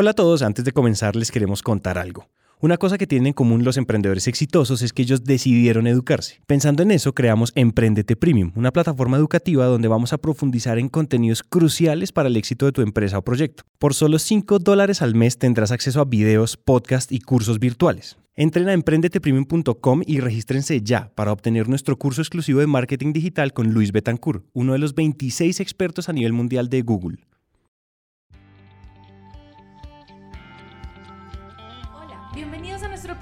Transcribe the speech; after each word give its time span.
Hola 0.00 0.12
a 0.12 0.14
todos, 0.14 0.40
antes 0.40 0.64
de 0.64 0.72
comenzar 0.72 1.14
les 1.14 1.30
queremos 1.30 1.62
contar 1.62 1.98
algo. 1.98 2.26
Una 2.58 2.78
cosa 2.78 2.96
que 2.96 3.06
tienen 3.06 3.26
en 3.26 3.32
común 3.34 3.64
los 3.64 3.76
emprendedores 3.76 4.28
exitosos 4.28 4.80
es 4.80 4.94
que 4.94 5.02
ellos 5.02 5.24
decidieron 5.24 5.86
educarse. 5.86 6.40
Pensando 6.46 6.82
en 6.82 6.90
eso, 6.90 7.12
creamos 7.12 7.52
Emprendete 7.54 8.16
Premium, 8.16 8.50
una 8.56 8.72
plataforma 8.72 9.18
educativa 9.18 9.66
donde 9.66 9.88
vamos 9.88 10.14
a 10.14 10.16
profundizar 10.16 10.78
en 10.78 10.88
contenidos 10.88 11.42
cruciales 11.42 12.12
para 12.12 12.30
el 12.30 12.38
éxito 12.38 12.64
de 12.64 12.72
tu 12.72 12.80
empresa 12.80 13.18
o 13.18 13.22
proyecto. 13.22 13.64
Por 13.78 13.92
solo 13.92 14.18
5 14.18 14.58
dólares 14.60 15.02
al 15.02 15.14
mes 15.14 15.36
tendrás 15.36 15.70
acceso 15.70 16.00
a 16.00 16.06
videos, 16.06 16.56
podcasts 16.56 17.12
y 17.12 17.20
cursos 17.20 17.58
virtuales. 17.58 18.16
Entren 18.36 18.70
a 18.70 18.72
emprendetepremium.com 18.72 20.00
y 20.06 20.20
regístrense 20.20 20.80
ya 20.80 21.12
para 21.14 21.30
obtener 21.30 21.68
nuestro 21.68 21.98
curso 21.98 22.22
exclusivo 22.22 22.60
de 22.60 22.66
marketing 22.66 23.12
digital 23.12 23.52
con 23.52 23.74
Luis 23.74 23.92
Betancourt, 23.92 24.46
uno 24.54 24.72
de 24.72 24.78
los 24.78 24.94
26 24.94 25.60
expertos 25.60 26.08
a 26.08 26.14
nivel 26.14 26.32
mundial 26.32 26.70
de 26.70 26.80
Google. 26.80 27.18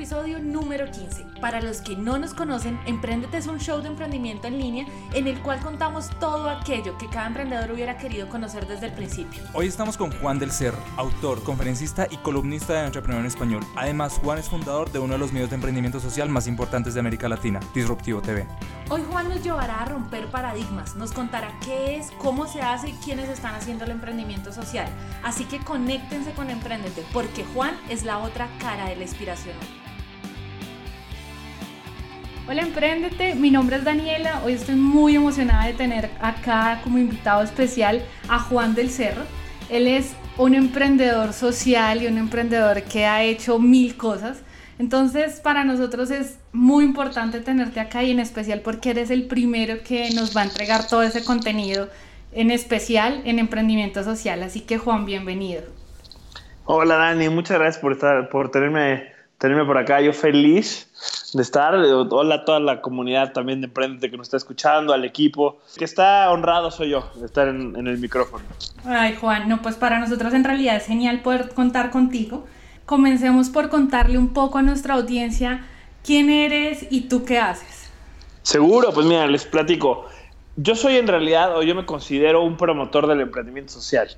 Episodio 0.09 0.39
número 0.39 0.91
15. 0.91 1.27
Para 1.39 1.61
los 1.61 1.83
que 1.83 1.95
no 1.95 2.19
nos 2.19 2.33
conocen, 2.33 2.80
Emprendete 2.87 3.37
es 3.37 3.47
un 3.47 3.61
show 3.61 3.83
de 3.83 3.89
emprendimiento 3.89 4.47
en 4.47 4.57
línea 4.59 4.87
en 5.12 5.27
el 5.27 5.39
cual 5.41 5.61
contamos 5.61 6.09
todo 6.19 6.49
aquello 6.49 6.97
que 6.97 7.09
cada 7.09 7.27
emprendedor 7.27 7.71
hubiera 7.73 7.99
querido 7.99 8.27
conocer 8.30 8.66
desde 8.66 8.87
el 8.87 8.93
principio. 8.95 9.43
Hoy 9.52 9.66
estamos 9.66 9.99
con 9.99 10.11
Juan 10.11 10.39
del 10.39 10.51
Cer, 10.51 10.73
autor, 10.97 11.43
conferencista 11.43 12.07
y 12.11 12.16
columnista 12.16 12.73
de 12.73 12.87
Entrepreneur 12.87 13.21
en 13.21 13.27
Español. 13.27 13.66
Además, 13.77 14.19
Juan 14.25 14.39
es 14.39 14.49
fundador 14.49 14.91
de 14.91 14.99
uno 14.99 15.13
de 15.13 15.19
los 15.19 15.30
medios 15.30 15.51
de 15.51 15.57
emprendimiento 15.57 16.01
social 16.01 16.30
más 16.30 16.47
importantes 16.47 16.95
de 16.95 17.01
América 17.01 17.29
Latina, 17.29 17.61
Disruptivo 17.75 18.23
TV. 18.23 18.47
Hoy 18.88 19.02
Juan 19.11 19.29
nos 19.29 19.45
llevará 19.45 19.83
a 19.83 19.85
romper 19.85 20.30
paradigmas, 20.30 20.97
nos 20.97 21.13
contará 21.13 21.52
qué 21.63 21.97
es, 21.99 22.13
cómo 22.16 22.47
se 22.47 22.63
hace 22.63 22.88
y 22.88 22.93
quiénes 23.05 23.29
están 23.29 23.55
haciendo 23.55 23.85
el 23.85 23.91
emprendimiento 23.91 24.55
social. 24.55 24.88
Así 25.23 25.45
que 25.45 25.59
conéctense 25.59 26.33
con 26.33 26.49
Emprendete, 26.49 27.05
porque 27.13 27.45
Juan 27.52 27.75
es 27.91 28.05
la 28.05 28.21
otra 28.21 28.49
cara 28.59 28.88
de 28.88 28.97
la 28.97 29.02
inspiración. 29.02 29.55
Hola 32.51 32.63
Emprendete, 32.63 33.35
mi 33.35 33.51
nombre 33.51 33.77
es 33.77 33.85
Daniela, 33.85 34.41
hoy 34.43 34.54
estoy 34.54 34.74
muy 34.74 35.15
emocionada 35.15 35.66
de 35.66 35.74
tener 35.74 36.09
acá 36.18 36.80
como 36.82 36.96
invitado 36.96 37.43
especial 37.43 38.02
a 38.27 38.38
Juan 38.38 38.74
del 38.74 38.88
Cerro. 38.88 39.21
Él 39.68 39.87
es 39.87 40.15
un 40.38 40.54
emprendedor 40.54 41.35
social 41.35 42.02
y 42.02 42.07
un 42.07 42.16
emprendedor 42.16 42.85
que 42.85 43.04
ha 43.04 43.23
hecho 43.23 43.59
mil 43.59 43.99
cosas. 43.99 44.43
Entonces 44.79 45.41
para 45.41 45.63
nosotros 45.63 46.10
es 46.10 46.38
muy 46.52 46.87
importante 46.87 47.41
tenerte 47.41 47.80
acá 47.80 48.02
y 48.02 48.13
en 48.13 48.19
especial 48.19 48.63
porque 48.63 48.93
eres 48.93 49.10
el 49.10 49.26
primero 49.26 49.82
que 49.87 50.09
nos 50.13 50.35
va 50.35 50.41
a 50.41 50.45
entregar 50.45 50.87
todo 50.87 51.02
ese 51.02 51.23
contenido, 51.26 51.91
en 52.32 52.51
especial 52.51 53.21
en 53.26 53.41
emprendimiento 53.41 54.02
social. 54.04 54.43
Así 54.43 54.63
que 54.63 54.79
Juan, 54.79 55.04
bienvenido. 55.04 55.65
Hola 56.65 56.96
Dani, 56.96 57.29
muchas 57.29 57.59
gracias 57.59 57.82
por, 57.82 57.93
estar, 57.93 58.30
por 58.30 58.51
tenerme, 58.51 59.18
tenerme 59.39 59.65
por 59.65 59.79
acá. 59.79 60.01
Yo 60.01 60.13
feliz 60.13 60.89
de 61.33 61.43
estar. 61.43 61.75
Hola 61.75 62.35
a 62.35 62.45
toda 62.45 62.61
la 62.61 62.81
comunidad 62.81 63.33
también 63.33 63.61
de 63.61 63.69
Emprendete 63.69 64.11
que 64.11 64.17
nos 64.17 64.27
está 64.27 64.37
escuchando, 64.37 64.93
al 64.93 65.05
equipo. 65.05 65.59
Que 65.77 65.84
está 65.84 66.31
honrado 66.31 66.71
soy 66.71 66.91
yo 66.91 67.11
de 67.15 67.27
estar 67.27 67.49
en, 67.49 67.75
el 67.75 67.99
micrófono. 67.99 68.44
Ay, 68.84 69.16
Juan, 69.16 69.49
no, 69.49 69.62
pues 69.62 69.77
para 69.77 69.99
nosotros 69.99 70.34
en 70.34 70.44
realidad 70.44 70.77
es 70.77 70.87
genial 70.87 71.22
poder 71.22 71.55
contar 71.55 71.91
contigo. 71.91 72.47
Comencemos 72.84 73.50
por 73.50 73.69
contarle 73.69 74.19
un 74.19 74.33
poco 74.33 74.59
a 74.59 74.62
nuestra 74.62 74.94
audiencia 74.94 75.66
quién 76.05 76.31
eres 76.31 76.87
y 76.91 77.03
tú 77.03 77.25
qué 77.25 77.39
haces. 77.39 77.91
Seguro, 78.43 78.93
pues 78.93 79.06
mira, 79.06 79.27
les 79.27 79.44
platico. 79.44 80.06
Yo 80.56 80.75
soy 80.75 80.97
en 80.97 81.06
realidad, 81.06 81.56
o 81.56 81.62
yo 81.62 81.75
me 81.75 81.84
considero 81.84 82.43
un 82.43 82.56
promotor 82.56 83.06
del 83.06 83.21
emprendimiento 83.21 83.75
social. 83.75 84.09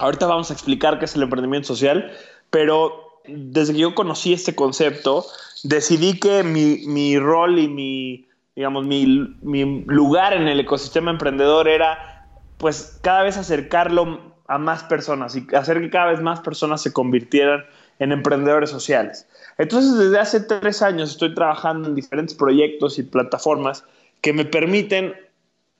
Ahorita 0.00 0.26
vamos 0.26 0.50
a 0.50 0.54
explicar 0.54 0.98
qué 0.98 1.04
es 1.04 1.14
el 1.14 1.22
emprendimiento 1.22 1.68
social, 1.68 2.10
pero 2.50 3.07
desde 3.28 3.72
que 3.72 3.80
yo 3.80 3.94
conocí 3.94 4.32
este 4.32 4.54
concepto, 4.54 5.26
decidí 5.62 6.18
que 6.18 6.42
mi, 6.42 6.86
mi 6.86 7.18
rol 7.18 7.58
y 7.58 7.68
mi, 7.68 8.28
digamos, 8.56 8.86
mi, 8.86 9.06
mi, 9.42 9.84
lugar 9.86 10.34
en 10.34 10.48
el 10.48 10.60
ecosistema 10.60 11.10
emprendedor 11.10 11.68
era, 11.68 12.26
pues, 12.58 12.98
cada 13.02 13.22
vez 13.22 13.36
acercarlo 13.36 14.34
a 14.46 14.58
más 14.58 14.82
personas 14.84 15.36
y 15.36 15.46
hacer 15.54 15.80
que 15.80 15.90
cada 15.90 16.10
vez 16.10 16.20
más 16.20 16.40
personas 16.40 16.82
se 16.82 16.92
convirtieran 16.92 17.64
en 17.98 18.12
emprendedores 18.12 18.70
sociales. 18.70 19.28
Entonces, 19.58 19.98
desde 19.98 20.18
hace 20.18 20.40
tres 20.40 20.82
años 20.82 21.10
estoy 21.10 21.34
trabajando 21.34 21.88
en 21.88 21.94
diferentes 21.94 22.34
proyectos 22.34 22.98
y 22.98 23.02
plataformas 23.02 23.84
que 24.20 24.32
me 24.32 24.44
permiten 24.44 25.14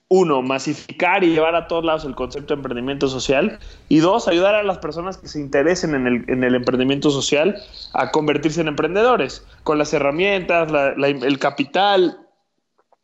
uno, 0.09 0.41
masificar 0.41 1.23
y 1.23 1.29
llevar 1.29 1.55
a 1.55 1.67
todos 1.67 1.85
lados 1.85 2.03
el 2.03 2.15
concepto 2.15 2.53
de 2.53 2.59
emprendimiento 2.59 3.07
social. 3.07 3.59
Y 3.87 3.99
dos, 3.99 4.27
ayudar 4.27 4.55
a 4.55 4.63
las 4.63 4.79
personas 4.79 5.17
que 5.17 5.27
se 5.27 5.39
interesen 5.39 5.93
en 5.95 6.07
el, 6.07 6.25
en 6.27 6.43
el 6.43 6.55
emprendimiento 6.55 7.11
social 7.11 7.61
a 7.93 8.11
convertirse 8.11 8.61
en 8.61 8.67
emprendedores, 8.67 9.45
con 9.63 9.77
las 9.77 9.93
herramientas, 9.93 10.71
el 10.97 11.39
capital, 11.39 12.17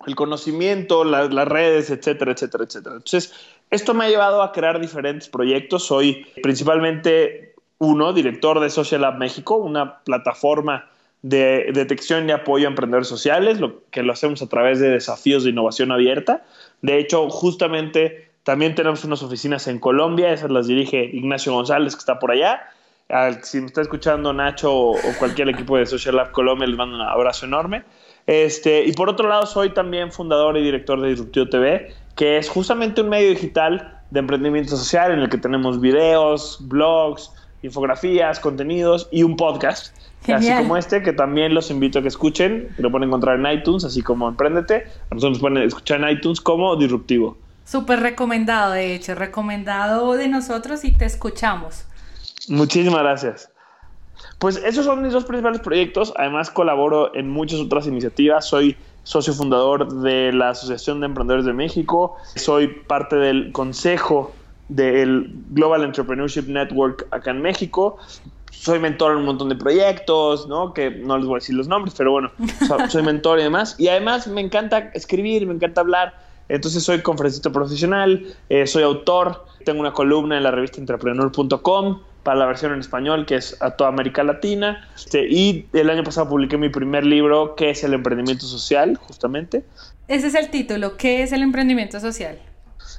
el 0.07 0.15
conocimiento, 0.15 1.03
las 1.03 1.47
redes, 1.47 1.89
etcétera, 1.91 2.31
etcétera, 2.31 2.63
etcétera. 2.63 2.95
Entonces, 2.95 3.33
esto 3.69 3.93
me 3.93 4.05
ha 4.05 4.09
llevado 4.09 4.41
a 4.41 4.51
crear 4.51 4.79
diferentes 4.79 5.29
proyectos. 5.29 5.85
Soy 5.85 6.25
principalmente 6.41 7.53
uno, 7.77 8.13
director 8.13 8.59
de 8.59 8.69
Social 8.69 9.01
Lab 9.01 9.17
México, 9.17 9.55
una 9.55 9.99
plataforma 9.99 10.89
de 11.21 11.71
detección 11.73 12.29
y 12.29 12.31
apoyo 12.31 12.67
a 12.67 12.69
emprendedores 12.69 13.07
sociales, 13.07 13.59
lo 13.59 13.81
que 13.89 14.03
lo 14.03 14.13
hacemos 14.13 14.43
a 14.43 14.47
través 14.47 14.79
de 14.79 14.89
desafíos 14.89 15.43
de 15.43 15.49
innovación 15.49 15.91
abierta. 15.91 16.45
De 16.81 16.99
hecho, 16.99 17.29
justamente 17.29 18.29
también 18.43 18.75
tenemos 18.75 19.03
unas 19.03 19.23
oficinas 19.23 19.67
en 19.67 19.79
Colombia, 19.79 20.31
esas 20.31 20.51
las 20.51 20.67
dirige 20.67 21.03
Ignacio 21.03 21.51
González, 21.51 21.95
que 21.95 21.99
está 21.99 22.19
por 22.19 22.31
allá. 22.31 22.61
si 23.41 23.59
me 23.59 23.65
está 23.65 23.81
escuchando 23.81 24.33
Nacho 24.33 24.71
o, 24.71 24.97
cualquier 25.17 25.49
equipo 25.49 25.77
de 25.77 25.85
Social 25.87 26.15
Lab 26.15 26.31
Colombia, 26.31 26.67
les 26.67 26.77
mando 26.77 26.95
un 26.95 27.01
abrazo 27.01 27.47
enorme. 27.47 27.83
Este, 28.27 28.83
y 28.85 28.91
por 28.93 29.09
otro 29.09 29.27
lado, 29.27 29.47
soy 29.47 29.71
también 29.71 30.11
fundador 30.11 30.57
y 30.57 30.63
director 30.63 31.01
de 31.01 31.09
Disruptivo 31.09 31.49
TV, 31.49 31.93
que 32.15 32.37
es 32.37 32.47
justamente 32.47 33.01
un 33.01 33.09
medio 33.09 33.29
digital 33.29 33.99
de 34.11 34.19
emprendimiento 34.19 34.77
social 34.77 35.11
en 35.11 35.19
el 35.19 35.29
que 35.29 35.37
tenemos 35.37 35.81
videos, 35.81 36.59
blogs, 36.61 37.31
infografías, 37.63 38.39
contenidos 38.39 39.07
y 39.11 39.23
un 39.23 39.35
podcast. 39.35 39.95
Así 40.33 40.51
como 40.53 40.77
este, 40.77 41.01
que 41.01 41.13
también 41.13 41.53
los 41.53 41.69
invito 41.71 41.99
a 41.99 42.01
que 42.01 42.07
escuchen, 42.07 42.69
lo 42.77 42.91
pueden 42.91 43.09
encontrar 43.09 43.39
en 43.39 43.45
iTunes, 43.59 43.83
así 43.83 44.01
como 44.01 44.27
Emprendete. 44.27 44.87
A 45.09 45.15
nosotros 45.15 45.31
nos 45.33 45.39
pueden 45.39 45.57
escuchar 45.57 46.01
en 46.01 46.09
iTunes 46.09 46.41
como 46.41 46.75
Disruptivo. 46.75 47.37
Súper 47.65 47.99
recomendado, 47.99 48.73
de 48.73 48.93
hecho, 48.93 49.15
recomendado 49.15 50.13
de 50.13 50.27
nosotros 50.27 50.85
y 50.85 50.91
te 50.91 51.05
escuchamos. 51.05 51.85
Muchísimas 52.47 53.01
gracias. 53.01 53.49
Pues 54.39 54.57
esos 54.57 54.85
son 54.85 55.01
mis 55.01 55.13
dos 55.13 55.25
principales 55.25 55.61
proyectos. 55.61 56.13
Además, 56.17 56.51
colaboro 56.51 57.15
en 57.15 57.29
muchas 57.29 57.59
otras 57.59 57.87
iniciativas. 57.87 58.45
Soy 58.45 58.77
socio 59.03 59.33
fundador 59.33 60.01
de 60.01 60.31
la 60.31 60.49
Asociación 60.49 60.99
de 60.99 61.07
Emprendedores 61.07 61.45
de 61.45 61.53
México. 61.53 62.15
Soy 62.35 62.67
parte 62.67 63.15
del 63.15 63.51
consejo 63.51 64.33
del 64.69 65.31
Global 65.51 65.83
Entrepreneurship 65.83 66.47
Network 66.47 67.07
acá 67.11 67.31
en 67.31 67.41
México 67.41 67.97
soy 68.59 68.79
mentor 68.79 69.11
en 69.11 69.17
un 69.19 69.25
montón 69.25 69.49
de 69.49 69.55
proyectos, 69.55 70.47
¿no? 70.47 70.73
Que 70.73 70.89
no 70.89 71.17
les 71.17 71.27
voy 71.27 71.35
a 71.35 71.39
decir 71.39 71.55
los 71.55 71.67
nombres, 71.67 71.93
pero 71.97 72.11
bueno, 72.11 72.31
soy 72.89 73.03
mentor 73.03 73.39
y 73.39 73.43
demás. 73.43 73.75
Y 73.77 73.87
además 73.87 74.27
me 74.27 74.41
encanta 74.41 74.91
escribir, 74.93 75.45
me 75.45 75.53
encanta 75.53 75.81
hablar. 75.81 76.15
Entonces 76.47 76.83
soy 76.83 77.01
conferencista 77.01 77.51
profesional, 77.51 78.25
eh, 78.49 78.67
soy 78.67 78.83
autor, 78.83 79.45
tengo 79.65 79.79
una 79.79 79.93
columna 79.93 80.37
en 80.37 80.43
la 80.43 80.51
revista 80.51 80.79
entrepreneur.com 80.79 82.01
para 82.23 82.39
la 82.39 82.45
versión 82.45 82.73
en 82.73 82.79
español, 82.79 83.25
que 83.25 83.35
es 83.35 83.61
a 83.61 83.71
toda 83.71 83.89
América 83.89 84.23
Latina. 84.23 84.87
Este, 84.95 85.27
y 85.29 85.67
el 85.73 85.89
año 85.89 86.03
pasado 86.03 86.27
publiqué 86.29 86.57
mi 86.57 86.69
primer 86.69 87.05
libro, 87.05 87.55
que 87.55 87.69
es 87.69 87.83
el 87.83 87.93
emprendimiento 87.93 88.45
social, 88.45 88.97
justamente. 88.97 89.63
Ese 90.07 90.27
es 90.27 90.35
el 90.35 90.49
título, 90.49 90.97
¿qué 90.97 91.23
es 91.23 91.31
el 91.31 91.41
emprendimiento 91.41 91.99
social? 91.99 92.39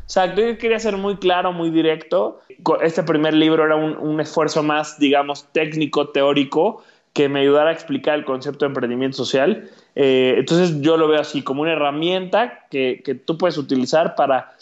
Exacto, 0.07 0.41
yo 0.41 0.57
quería 0.57 0.79
ser 0.79 0.97
muy 0.97 1.17
claro, 1.17 1.53
muy 1.53 1.71
directo. 1.71 2.41
Este 2.81 3.03
primer 3.03 3.35
libro 3.35 3.65
era 3.67 3.75
un, 3.75 4.21
esfuerzo 4.21 4.63
más, 4.63 5.01
digamos, 5.01 5.53
técnico, 5.53 6.11
teórico, 6.11 6.85
que 7.13 7.29
me 7.29 7.41
ayudara 7.41 7.71
a 7.71 7.73
explicar 7.73 8.15
el 8.15 8.25
concepto 8.25 8.65
de 8.65 8.69
emprendimiento 8.69 9.17
social. 9.17 9.69
Eh, 9.97 10.37
entonces 10.39 10.81
yo 10.81 10.97
lo 10.97 11.09
veo 11.09 11.21
así, 11.21 11.43
como 11.43 11.63
una 11.63 11.73
herramienta 11.73 12.67
que, 12.71 13.03
que 13.05 13.17
tú 13.17 13.37
puedes 13.37 13.59
utilizar 13.59 14.15
para 14.15 14.53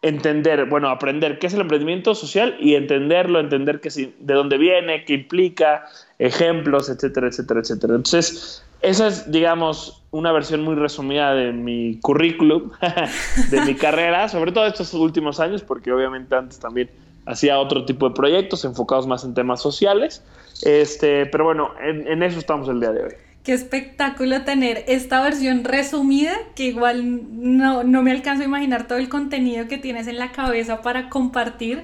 entender, 0.00 0.64
bueno, 0.66 0.88
aprender 0.88 1.38
qué 1.38 1.48
es 1.48 1.54
el 1.54 1.60
emprendimiento 1.60 2.14
social 2.14 2.56
y 2.58 2.74
entenderlo, 2.74 3.38
entender 3.38 3.80
qué, 3.80 3.90
de 3.90 4.34
dónde 4.34 4.56
viene, 4.56 5.04
qué 5.04 5.14
implica, 5.14 5.84
ejemplos, 6.18 6.88
etcétera, 6.88 7.28
etcétera, 7.28 7.60
etcétera. 7.60 7.94
Entonces, 7.96 8.64
esa 8.86 9.08
es, 9.08 9.30
digamos, 9.30 10.04
una 10.12 10.32
versión 10.32 10.62
muy 10.62 10.76
resumida 10.76 11.34
de 11.34 11.52
mi 11.52 11.98
currículum, 12.00 12.70
de 13.50 13.60
mi 13.62 13.74
carrera, 13.74 14.28
sobre 14.28 14.52
todo 14.52 14.66
estos 14.66 14.94
últimos 14.94 15.40
años, 15.40 15.62
porque 15.62 15.92
obviamente 15.92 16.34
antes 16.34 16.58
también 16.58 16.90
hacía 17.26 17.58
otro 17.58 17.84
tipo 17.84 18.08
de 18.08 18.14
proyectos 18.14 18.64
enfocados 18.64 19.06
más 19.06 19.24
en 19.24 19.34
temas 19.34 19.60
sociales. 19.60 20.22
Este, 20.62 21.26
pero 21.26 21.44
bueno, 21.44 21.72
en, 21.82 22.22
eso 22.22 22.38
estamos 22.38 22.68
el 22.68 22.80
día 22.80 22.92
de 22.92 23.04
hoy. 23.04 23.12
Qué 23.42 23.52
espectáculo 23.52 24.42
tener 24.42 24.84
esta 24.88 25.22
versión 25.22 25.64
resumida, 25.64 26.32
que 26.54 26.64
igual 26.64 27.56
no, 27.58 27.84
no, 27.84 28.02
me 28.02 28.10
alcanzo 28.10 28.42
a 28.42 28.46
imaginar 28.46 28.88
todo 28.88 28.98
el 28.98 29.08
contenido 29.08 29.68
que 29.68 29.78
tienes 29.78 30.06
en 30.06 30.18
la 30.18 30.32
cabeza 30.32 30.82
para 30.82 31.08
compartir 31.08 31.82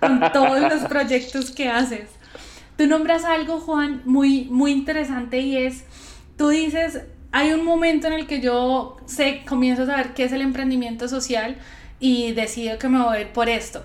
con 0.00 0.20
todos 0.32 0.60
los 0.60 0.84
proyectos 0.88 1.50
que 1.50 1.68
haces. 1.68 2.08
tú 2.76 2.86
nombras 2.86 3.24
algo, 3.24 3.60
Juan, 3.60 4.02
muy, 4.04 4.46
muy 4.50 4.72
interesante 4.72 5.40
y 5.40 5.56
es, 5.56 5.84
tú 6.36 6.48
dices, 6.48 7.02
hay 7.32 7.52
un 7.52 7.64
momento 7.64 8.06
en 8.06 8.12
el 8.12 8.26
que 8.26 8.40
yo 8.40 8.96
sé, 9.06 9.42
comienzo 9.48 9.82
a 9.82 9.86
saber 9.86 10.14
qué 10.14 10.24
es 10.24 10.32
el 10.32 10.40
emprendimiento 10.40 11.08
social 11.08 11.56
y 12.00 12.32
decido 12.32 12.78
que 12.78 12.88
me 12.88 13.02
voy 13.02 13.16
a 13.16 13.20
ir 13.22 13.28
por 13.28 13.48
esto. 13.48 13.84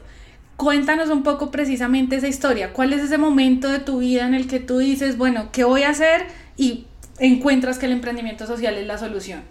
Cuéntanos 0.55 1.09
un 1.09 1.23
poco 1.23 1.51
precisamente 1.51 2.17
esa 2.17 2.27
historia. 2.27 2.73
¿Cuál 2.73 2.93
es 2.93 3.01
ese 3.01 3.17
momento 3.17 3.69
de 3.69 3.79
tu 3.79 3.99
vida 3.99 4.27
en 4.27 4.33
el 4.33 4.47
que 4.47 4.59
tú 4.59 4.79
dices, 4.79 5.17
bueno, 5.17 5.49
¿qué 5.51 5.63
voy 5.63 5.83
a 5.83 5.89
hacer? 5.89 6.27
Y 6.57 6.85
encuentras 7.17 7.79
que 7.79 7.85
el 7.85 7.93
emprendimiento 7.93 8.45
social 8.45 8.75
es 8.75 8.85
la 8.85 8.97
solución. 8.97 9.41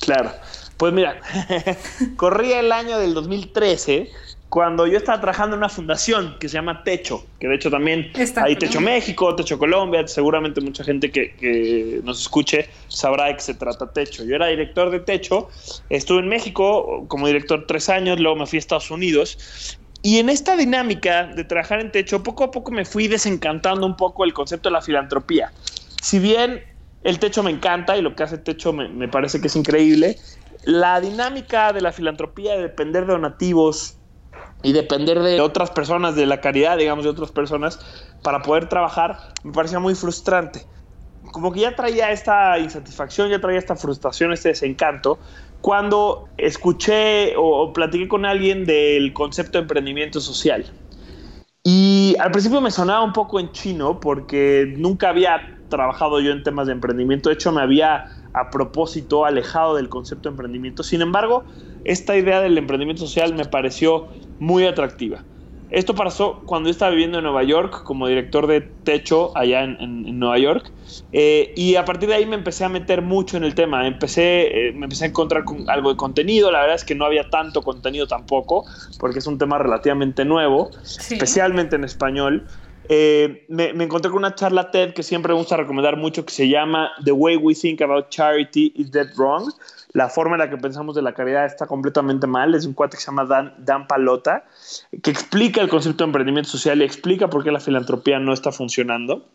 Claro. 0.00 0.32
Pues 0.76 0.94
mira, 0.94 1.20
corría 2.16 2.60
el 2.60 2.72
año 2.72 2.98
del 2.98 3.12
2013 3.12 4.10
cuando 4.50 4.86
yo 4.86 4.98
estaba 4.98 5.20
trabajando 5.20 5.54
en 5.54 5.60
una 5.60 5.68
fundación 5.68 6.36
que 6.38 6.48
se 6.48 6.54
llama 6.54 6.84
Techo, 6.84 7.24
que 7.38 7.48
de 7.48 7.54
hecho 7.54 7.70
también 7.70 8.12
hay 8.36 8.56
Techo 8.56 8.80
México, 8.80 9.34
Techo 9.36 9.58
Colombia, 9.58 10.06
seguramente 10.06 10.60
mucha 10.60 10.84
gente 10.84 11.10
que, 11.10 11.32
que, 11.36 12.00
nos 12.04 12.20
escuche 12.20 12.68
sabrá 12.88 13.26
de 13.26 13.36
qué 13.36 13.40
se 13.40 13.54
trata 13.54 13.92
Techo. 13.92 14.24
Yo 14.24 14.34
era 14.34 14.48
director 14.48 14.90
de 14.90 15.00
Techo, 15.00 15.48
estuve 15.88 16.18
en 16.18 16.28
México 16.28 17.04
como 17.08 17.28
director 17.28 17.64
tres 17.66 17.88
años, 17.88 18.20
luego 18.20 18.36
me 18.36 18.46
fui 18.46 18.58
a 18.58 18.60
Estados 18.60 18.90
Unidos 18.90 19.78
y 20.02 20.18
en 20.18 20.30
esta 20.30 20.56
dinámica 20.56 21.26
de 21.26 21.44
trabajar 21.44 21.80
en 21.80 21.92
techo, 21.92 22.22
poco 22.22 22.44
a 22.44 22.50
poco 22.50 22.72
me 22.72 22.84
fui 22.84 23.06
desencantando 23.06 23.86
un 23.86 23.96
poco 23.96 24.24
el 24.24 24.32
concepto 24.32 24.70
de 24.70 24.72
la 24.72 24.80
filantropía. 24.80 25.52
Si 26.00 26.18
bien 26.18 26.64
el 27.04 27.18
techo 27.18 27.42
me 27.42 27.50
encanta 27.50 27.96
y 27.96 28.02
lo 28.02 28.14
que 28.14 28.22
hace 28.22 28.38
techo 28.38 28.72
me, 28.72 29.08
parece 29.08 29.40
que 29.40 29.48
es 29.48 29.56
increíble, 29.56 30.16
la 30.64 31.00
dinámica 31.00 31.72
de 31.72 31.82
la 31.82 31.92
filantropía 31.92 32.54
de 32.54 32.62
depender 32.62 33.06
de 33.06 33.12
donativos 33.12 33.96
y 34.62 34.72
depender 34.72 35.20
de 35.20 35.40
otras 35.40 35.70
personas, 35.70 36.14
de 36.14 36.26
la 36.26 36.40
caridad, 36.40 36.76
digamos, 36.76 37.04
de 37.04 37.10
otras 37.10 37.30
personas, 37.30 37.78
para 38.22 38.42
poder 38.42 38.68
trabajar, 38.68 39.18
me 39.42 39.52
parecía 39.52 39.78
muy 39.78 39.94
frustrante. 39.94 40.66
Como 41.32 41.52
que 41.52 41.60
ya 41.60 41.76
traía 41.76 42.10
esta 42.10 42.58
insatisfacción, 42.58 43.30
ya 43.30 43.40
traía 43.40 43.58
esta 43.58 43.76
frustración, 43.76 44.32
este 44.32 44.50
desencanto, 44.50 45.18
cuando 45.60 46.28
escuché 46.36 47.34
o, 47.36 47.72
platiqué 47.72 48.08
con 48.08 48.24
alguien 48.24 48.64
del 48.64 49.12
concepto 49.12 49.58
de 49.58 49.62
emprendimiento 49.62 50.20
social. 50.20 50.66
Y 51.62 52.16
al 52.18 52.30
principio 52.30 52.60
me 52.60 52.70
sonaba 52.70 53.02
un 53.02 53.12
poco 53.12 53.38
en 53.38 53.52
chino 53.52 54.00
porque 54.00 54.72
nunca 54.76 55.10
había 55.10 55.58
trabajado 55.68 56.20
yo 56.20 56.32
en 56.32 56.42
temas 56.42 56.66
de 56.66 56.72
emprendimiento. 56.72 57.28
De 57.28 57.34
hecho, 57.34 57.52
me 57.52 57.60
había 57.60 58.06
a 58.32 58.50
propósito 58.50 59.24
alejado 59.24 59.76
del 59.76 59.88
concepto 59.88 60.28
de 60.28 60.34
emprendimiento. 60.34 60.82
Sin 60.82 61.02
embargo, 61.02 61.44
esta 61.84 62.16
idea 62.16 62.40
del 62.40 62.58
emprendimiento 62.58 63.06
social 63.06 63.34
me 63.34 63.44
pareció 63.44 64.08
muy 64.38 64.66
atractiva. 64.66 65.24
Esto 65.70 65.94
pasó 65.94 66.42
cuando 66.46 66.68
yo 66.68 66.72
estaba 66.72 66.90
viviendo 66.90 67.18
en 67.18 67.24
Nueva 67.24 67.44
York 67.44 67.84
como 67.84 68.08
director 68.08 68.48
de 68.48 68.60
techo 68.60 69.36
allá 69.36 69.62
en, 69.62 70.18
Nueva 70.18 70.36
York. 70.38 70.70
Eh, 71.12 71.52
y 71.56 71.76
a 71.76 71.84
partir 71.84 72.08
de 72.08 72.16
ahí 72.16 72.26
me 72.26 72.34
empecé 72.34 72.64
a 72.64 72.68
meter 72.68 73.02
mucho 73.02 73.36
en 73.36 73.44
el 73.44 73.54
tema. 73.54 73.86
Empecé, 73.86 74.68
eh, 74.68 74.72
me 74.72 74.86
empecé 74.86 75.04
a 75.04 75.08
encontrar 75.08 75.44
con 75.44 75.70
algo 75.70 75.90
de 75.90 75.96
contenido. 75.96 76.50
La 76.50 76.62
verdad 76.62 76.74
es 76.74 76.84
que 76.84 76.96
no 76.96 77.04
había 77.04 77.30
tanto 77.30 77.62
contenido 77.62 78.08
tampoco, 78.08 78.64
porque 78.98 79.20
es 79.20 79.26
un 79.28 79.38
tema 79.38 79.58
relativamente 79.58 80.24
nuevo, 80.24 80.70
especialmente 80.82 81.76
en 81.76 81.84
español. 81.84 82.46
Eh, 82.92 83.46
me, 83.48 83.72
me, 83.72 83.84
encontré 83.84 84.10
con 84.10 84.18
una 84.18 84.34
charla 84.34 84.72
TED 84.72 84.94
que 84.94 85.04
siempre 85.04 85.32
me 85.32 85.38
gusta 85.38 85.56
recomendar 85.56 85.96
mucho, 85.96 86.24
que 86.26 86.32
se 86.32 86.48
llama 86.48 86.90
The 87.04 87.12
Way 87.12 87.36
We 87.36 87.54
Think 87.54 87.82
About 87.82 88.08
Charity 88.08 88.72
Is 88.74 88.90
That 88.90 89.14
Wrong 89.16 89.48
la 89.92 90.08
forma 90.08 90.36
en 90.36 90.40
la 90.40 90.50
que 90.50 90.56
pensamos 90.56 90.94
de 90.94 91.02
la 91.02 91.14
caridad 91.14 91.46
está 91.46 91.66
completamente 91.66 92.26
mal. 92.26 92.54
Es 92.54 92.64
un 92.64 92.74
cuate 92.74 92.96
que 92.96 93.02
se 93.02 93.06
llama 93.06 93.24
Dan, 93.24 93.54
Dan 93.58 93.86
Palota, 93.86 94.44
que 95.02 95.10
explica 95.10 95.60
el 95.60 95.68
concepto 95.68 96.04
de 96.04 96.08
emprendimiento 96.08 96.50
social 96.50 96.80
y 96.80 96.84
explica 96.84 97.28
por 97.28 97.42
qué 97.42 97.50
la 97.50 97.60
filantropía 97.60 98.18
no 98.18 98.32
está 98.32 98.52
funcionando. 98.52 99.26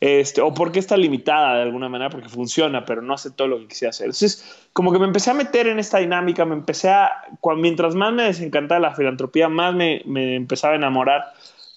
Este, 0.00 0.40
o 0.40 0.52
por 0.52 0.72
qué 0.72 0.80
está 0.80 0.96
limitada 0.96 1.54
de 1.54 1.62
alguna 1.62 1.88
manera, 1.88 2.10
porque 2.10 2.28
funciona, 2.28 2.84
pero 2.84 3.02
no 3.02 3.14
hace 3.14 3.30
todo 3.30 3.46
lo 3.46 3.58
que 3.60 3.68
quisiera 3.68 3.90
hacer. 3.90 4.06
Entonces, 4.06 4.66
como 4.72 4.92
que 4.92 4.98
me 4.98 5.06
empecé 5.06 5.30
a 5.30 5.34
meter 5.34 5.68
en 5.68 5.78
esta 5.78 5.98
dinámica, 5.98 6.44
me 6.44 6.54
empecé 6.54 6.90
a, 6.90 7.08
mientras 7.56 7.94
más 7.94 8.12
me 8.12 8.24
desencantaba 8.24 8.80
la 8.80 8.96
filantropía, 8.96 9.48
más 9.48 9.72
me, 9.72 10.02
me 10.04 10.34
empezaba 10.34 10.72
a 10.72 10.76
enamorar 10.76 11.22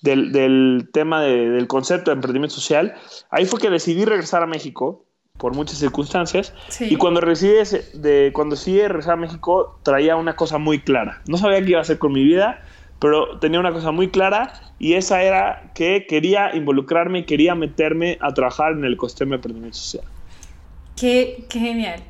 del, 0.05 0.31
del 0.31 0.89
tema 0.93 1.21
del 1.21 1.67
concepto 1.67 2.11
de 2.11 2.15
emprendimiento 2.15 2.55
social. 2.55 2.93
Ahí 3.29 3.45
fue 3.45 3.59
que 3.59 3.69
decidí 3.69 4.05
regresar 4.05 4.41
a 4.43 4.47
México 4.47 5.03
por 5.37 5.53
muchas 5.53 5.79
circunstancias. 5.79 6.53
Y 6.79 6.95
cuando 6.95 7.19
decidí, 7.19 7.53
de, 7.95 8.31
cuando 8.33 8.55
decidí 8.55 8.79
regresar 8.81 9.13
a 9.13 9.17
México, 9.17 9.79
traía 9.83 10.15
una 10.15 10.35
cosa 10.35 10.57
muy 10.57 10.79
clara. 10.79 11.21
No 11.27 11.37
sabía 11.37 11.61
qué 11.61 11.71
iba 11.71 11.79
a 11.79 11.81
hacer 11.81 11.99
con 11.99 12.13
mi 12.13 12.23
vida, 12.23 12.61
pero 12.99 13.37
tenía 13.39 13.59
una 13.59 13.73
cosa 13.73 13.91
muy 13.91 14.09
clara 14.09 14.53
y 14.79 14.93
esa 14.93 15.23
era 15.23 15.71
que 15.73 16.05
quería 16.07 16.55
involucrarme 16.55 17.19
y 17.19 17.23
quería 17.25 17.55
meterme 17.55 18.17
a 18.21 18.33
trabajar 18.33 18.73
en 18.73 18.85
el 18.85 18.93
ecosistema 18.93 19.31
de 19.31 19.35
emprendimiento 19.35 19.77
social. 19.77 20.05
Qué, 20.95 21.45
qué 21.49 21.59
genial. 21.59 22.03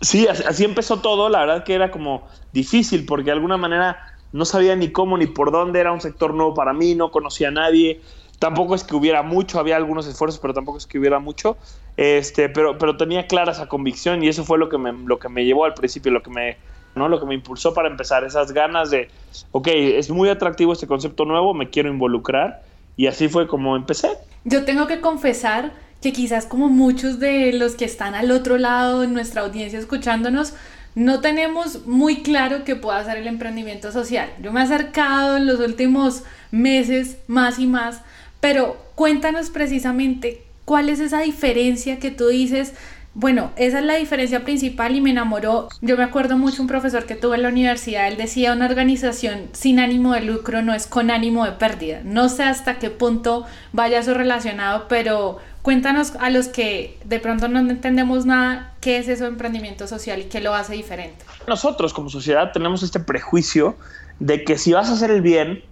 Sí, 0.00 0.26
así, 0.28 0.64
empezó 0.64 1.00
todo. 1.00 1.28
La 1.28 1.40
verdad 1.40 1.64
que 1.64 1.74
era 1.74 1.90
como 1.90 2.26
difícil 2.52 3.04
porque 3.04 3.26
de 3.26 3.32
alguna 3.32 3.56
manera 3.56 4.07
no 4.32 4.44
sabía 4.44 4.76
ni 4.76 4.90
cómo 4.90 5.18
ni 5.18 5.26
por 5.26 5.50
dónde. 5.50 5.80
Era 5.80 5.92
un 5.92 6.00
sector 6.00 6.34
nuevo 6.34 6.54
para 6.54 6.72
mí, 6.72 6.94
no 6.94 7.10
conocía 7.10 7.48
a 7.48 7.52
nadie. 7.52 8.00
Tampoco 8.38 8.74
es 8.74 8.84
que 8.84 8.94
hubiera 8.94 9.22
mucho, 9.22 9.58
había 9.58 9.76
algunos 9.76 10.06
esfuerzos, 10.06 10.38
pero 10.38 10.54
tampoco 10.54 10.78
es 10.78 10.86
que 10.86 10.98
hubiera 10.98 11.18
mucho. 11.18 11.56
Este, 11.96 12.48
pero, 12.48 12.78
pero 12.78 12.96
tenía 12.96 13.26
clara 13.26 13.52
esa 13.52 13.66
convicción 13.68 14.22
y 14.22 14.28
eso 14.28 14.44
fue 14.44 14.58
lo 14.58 14.68
que 14.68 14.78
me, 14.78 14.92
lo 14.92 15.18
que 15.18 15.28
me 15.28 15.44
llevó 15.44 15.64
al 15.64 15.74
principio, 15.74 16.12
lo 16.12 16.22
que 16.22 16.30
me, 16.30 16.56
¿no? 16.94 17.08
lo 17.08 17.18
que 17.18 17.26
me 17.26 17.34
impulsó 17.34 17.74
para 17.74 17.88
empezar, 17.88 18.22
esas 18.24 18.52
ganas 18.52 18.90
de, 18.90 19.08
ok, 19.50 19.66
es 19.72 20.10
muy 20.10 20.28
atractivo 20.28 20.72
este 20.72 20.86
concepto 20.86 21.24
nuevo, 21.24 21.54
me 21.54 21.70
quiero 21.70 21.88
involucrar 21.88 22.62
y 22.96 23.06
así 23.06 23.28
fue 23.28 23.46
como 23.48 23.76
empecé. 23.76 24.10
Yo 24.44 24.64
tengo 24.64 24.86
que 24.86 25.00
confesar 25.00 25.72
que 26.00 26.12
quizás 26.12 26.46
como 26.46 26.68
muchos 26.68 27.18
de 27.18 27.52
los 27.52 27.74
que 27.74 27.84
están 27.84 28.14
al 28.14 28.30
otro 28.30 28.58
lado 28.58 29.02
en 29.02 29.12
nuestra 29.12 29.42
audiencia 29.42 29.78
escuchándonos, 29.78 30.54
no 30.98 31.20
tenemos 31.20 31.86
muy 31.86 32.22
claro 32.22 32.64
qué 32.64 32.76
pueda 32.76 32.98
hacer 32.98 33.16
el 33.18 33.26
emprendimiento 33.26 33.92
social. 33.92 34.28
Yo 34.42 34.52
me 34.52 34.60
he 34.60 34.64
acercado 34.64 35.36
en 35.36 35.46
los 35.46 35.60
últimos 35.60 36.24
meses 36.50 37.18
más 37.26 37.58
y 37.58 37.66
más 37.66 38.02
pero 38.40 38.76
cuéntanos 38.94 39.50
precisamente 39.50 40.42
cuál 40.64 40.88
es 40.88 41.00
esa 41.00 41.20
diferencia 41.20 41.98
que 41.98 42.10
tú 42.10 42.28
dices, 42.28 42.74
bueno, 43.18 43.50
esa 43.56 43.80
es 43.80 43.84
la 43.84 43.96
diferencia 43.96 44.44
principal 44.44 44.94
y 44.94 45.00
me 45.00 45.10
enamoró. 45.10 45.68
Yo 45.80 45.96
me 45.96 46.04
acuerdo 46.04 46.38
mucho 46.38 46.62
un 46.62 46.68
profesor 46.68 47.04
que 47.04 47.16
tuve 47.16 47.34
en 47.34 47.42
la 47.42 47.48
universidad, 47.48 48.06
él 48.06 48.16
decía, 48.16 48.52
una 48.52 48.66
organización 48.66 49.48
sin 49.50 49.80
ánimo 49.80 50.12
de 50.12 50.20
lucro 50.20 50.62
no 50.62 50.72
es 50.72 50.86
con 50.86 51.10
ánimo 51.10 51.44
de 51.44 51.50
pérdida. 51.50 52.00
No 52.04 52.28
sé 52.28 52.44
hasta 52.44 52.78
qué 52.78 52.90
punto 52.90 53.44
vaya 53.72 53.98
eso 53.98 54.14
relacionado, 54.14 54.86
pero 54.86 55.38
cuéntanos 55.62 56.12
a 56.20 56.30
los 56.30 56.46
que 56.46 56.96
de 57.06 57.18
pronto 57.18 57.48
no 57.48 57.58
entendemos 57.58 58.24
nada, 58.24 58.74
qué 58.80 58.98
es 58.98 59.08
eso 59.08 59.24
de 59.24 59.30
emprendimiento 59.30 59.88
social 59.88 60.20
y 60.20 60.24
qué 60.26 60.40
lo 60.40 60.54
hace 60.54 60.74
diferente. 60.74 61.24
Nosotros 61.48 61.92
como 61.92 62.10
sociedad 62.10 62.52
tenemos 62.52 62.84
este 62.84 63.00
prejuicio 63.00 63.76
de 64.20 64.44
que 64.44 64.58
si 64.58 64.72
vas 64.74 64.90
a 64.90 64.92
hacer 64.92 65.10
el 65.10 65.22
bien, 65.22 65.64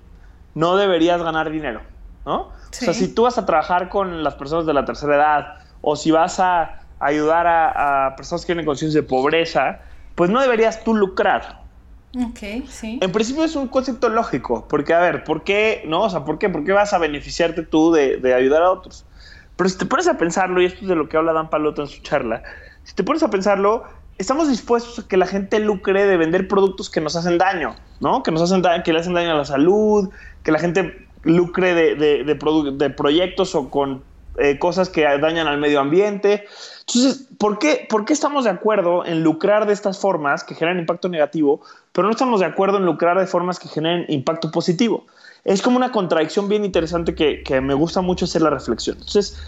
no 0.57 0.77
deberías 0.77 1.23
ganar 1.23 1.53
dinero. 1.53 1.83
¿no? 2.25 2.41
O 2.41 2.53
sea, 2.73 2.93
si 2.93 3.07
tú 3.07 3.23
vas 3.23 3.39
a 3.39 3.47
trabajar 3.47 3.89
con 3.89 4.25
las 4.25 4.35
personas 4.35 4.67
de 4.67 4.75
la 4.75 4.85
tercera 4.85 5.15
edad 5.15 5.47
o 5.81 5.95
si 5.95 6.11
vas 6.11 6.41
a 6.41 6.81
ayudar 6.99 7.47
a, 7.47 8.15
personas 8.17 8.43
que 8.43 8.47
tienen 8.47 8.65
conciencia 8.65 9.01
de 9.01 9.07
pobreza, 9.07 9.81
pues 10.15 10.31
no 10.31 10.41
deberías 10.41 10.83
tú 10.85 10.95
lucrar. 10.95 11.63
Ok, 12.17 12.67
sí. 12.69 12.99
En 13.03 13.13
principio 13.13 13.45
es 13.45 13.57
un 13.57 13.69
concepto 13.69 14.09
lógico, 14.09 14.67
porque 14.69 14.95
a 14.95 15.01
ver, 15.01 15.25
¿por 15.25 15.45
qué, 15.45 15.83
no? 15.87 16.03
O 16.03 16.11
sea, 16.11 16.25
¿por 16.25 16.39
qué, 16.39 16.49
¿Por 16.49 16.65
qué 16.65 16.73
vas 16.73 16.93
a 16.93 16.99
beneficiarte 16.99 17.63
tú 17.63 17.93
de, 17.93 18.17
de 18.17 18.35
ayudar 18.35 18.63
a 18.63 18.71
otros? 18.71 19.05
Pero 19.57 19.69
si 19.69 19.79
te 19.79 19.87
pones 19.87 20.09
a 20.09 20.17
pensarlo, 20.17 20.61
y 20.61 20.67
esto 20.67 20.81
es 20.83 20.89
de 20.89 20.95
lo 20.95 21.09
que 21.09 21.17
habla 21.17 21.33
Dan 21.33 21.51
Palota 21.51 21.83
en 21.83 21.89
su 21.89 22.01
charla, 22.03 22.43
si 22.85 22.95
te 22.95 23.05
pones 23.05 23.23
a 23.23 23.31
pensarlo, 23.31 23.85
estamos 24.19 24.49
dispuestos 24.49 24.99
a 24.99 25.09
que 25.09 25.17
la 25.17 25.27
gente 25.27 25.61
lucre 25.61 26.07
de 26.07 26.17
vender 26.17 26.49
productos 26.49 26.91
que 26.91 27.01
nos 27.01 27.17
hacen 27.17 27.39
daño, 27.39 27.75
¿no? 28.01 28.23
Que 28.23 28.31
nos 28.31 28.43
hacen 28.43 28.63
daño, 28.63 28.83
que 28.83 28.93
le 28.93 29.01
hacen 29.01 29.15
daño 29.15 29.33
a 29.33 29.35
la 29.35 29.45
salud, 29.45 30.11
que 30.43 30.53
la 30.53 30.59
gente 30.59 31.07
lucre 31.23 31.75
de, 31.75 32.25
de, 32.25 32.91
proyectos 32.91 33.55
o 33.55 33.69
con 33.69 34.03
eh, 34.39 34.59
cosas 34.59 34.89
que 34.89 35.03
dañan 35.03 35.47
al 35.47 35.59
medio 35.59 35.81
ambiente. 35.81 36.47
Entonces, 36.81 37.29
¿por 37.39 37.59
qué, 37.59 37.87
¿por 37.89 38.05
qué 38.05 38.13
estamos 38.13 38.45
de 38.45 38.51
acuerdo 38.51 39.05
en 39.05 39.23
lucrar 39.23 39.67
de 39.67 39.73
estas 39.73 39.99
formas 39.99 40.45
que 40.45 40.55
generan 40.55 40.79
impacto 40.79 41.09
negativo, 41.09 41.61
pero 41.93 42.07
no 42.07 42.13
estamos 42.13 42.41
de 42.41 42.47
acuerdo 42.47 42.79
en 42.79 42.87
lucrar 42.87 43.19
de 43.19 43.27
formas 43.27 43.59
que 43.59 43.69
generen 43.69 44.05
impacto 44.09 44.51
positivo? 44.51 45.07
Es 45.45 45.63
como 45.63 45.77
una 45.77 45.93
contradicción 45.93 46.49
bien 46.49 46.65
interesante 46.65 47.15
que, 47.15 47.61
me 47.61 47.75
gusta 47.75 48.01
mucho 48.01 48.25
hacer 48.25 48.43
la 48.43 48.51
reflexión. 48.51 48.97
Entonces, 48.97 49.41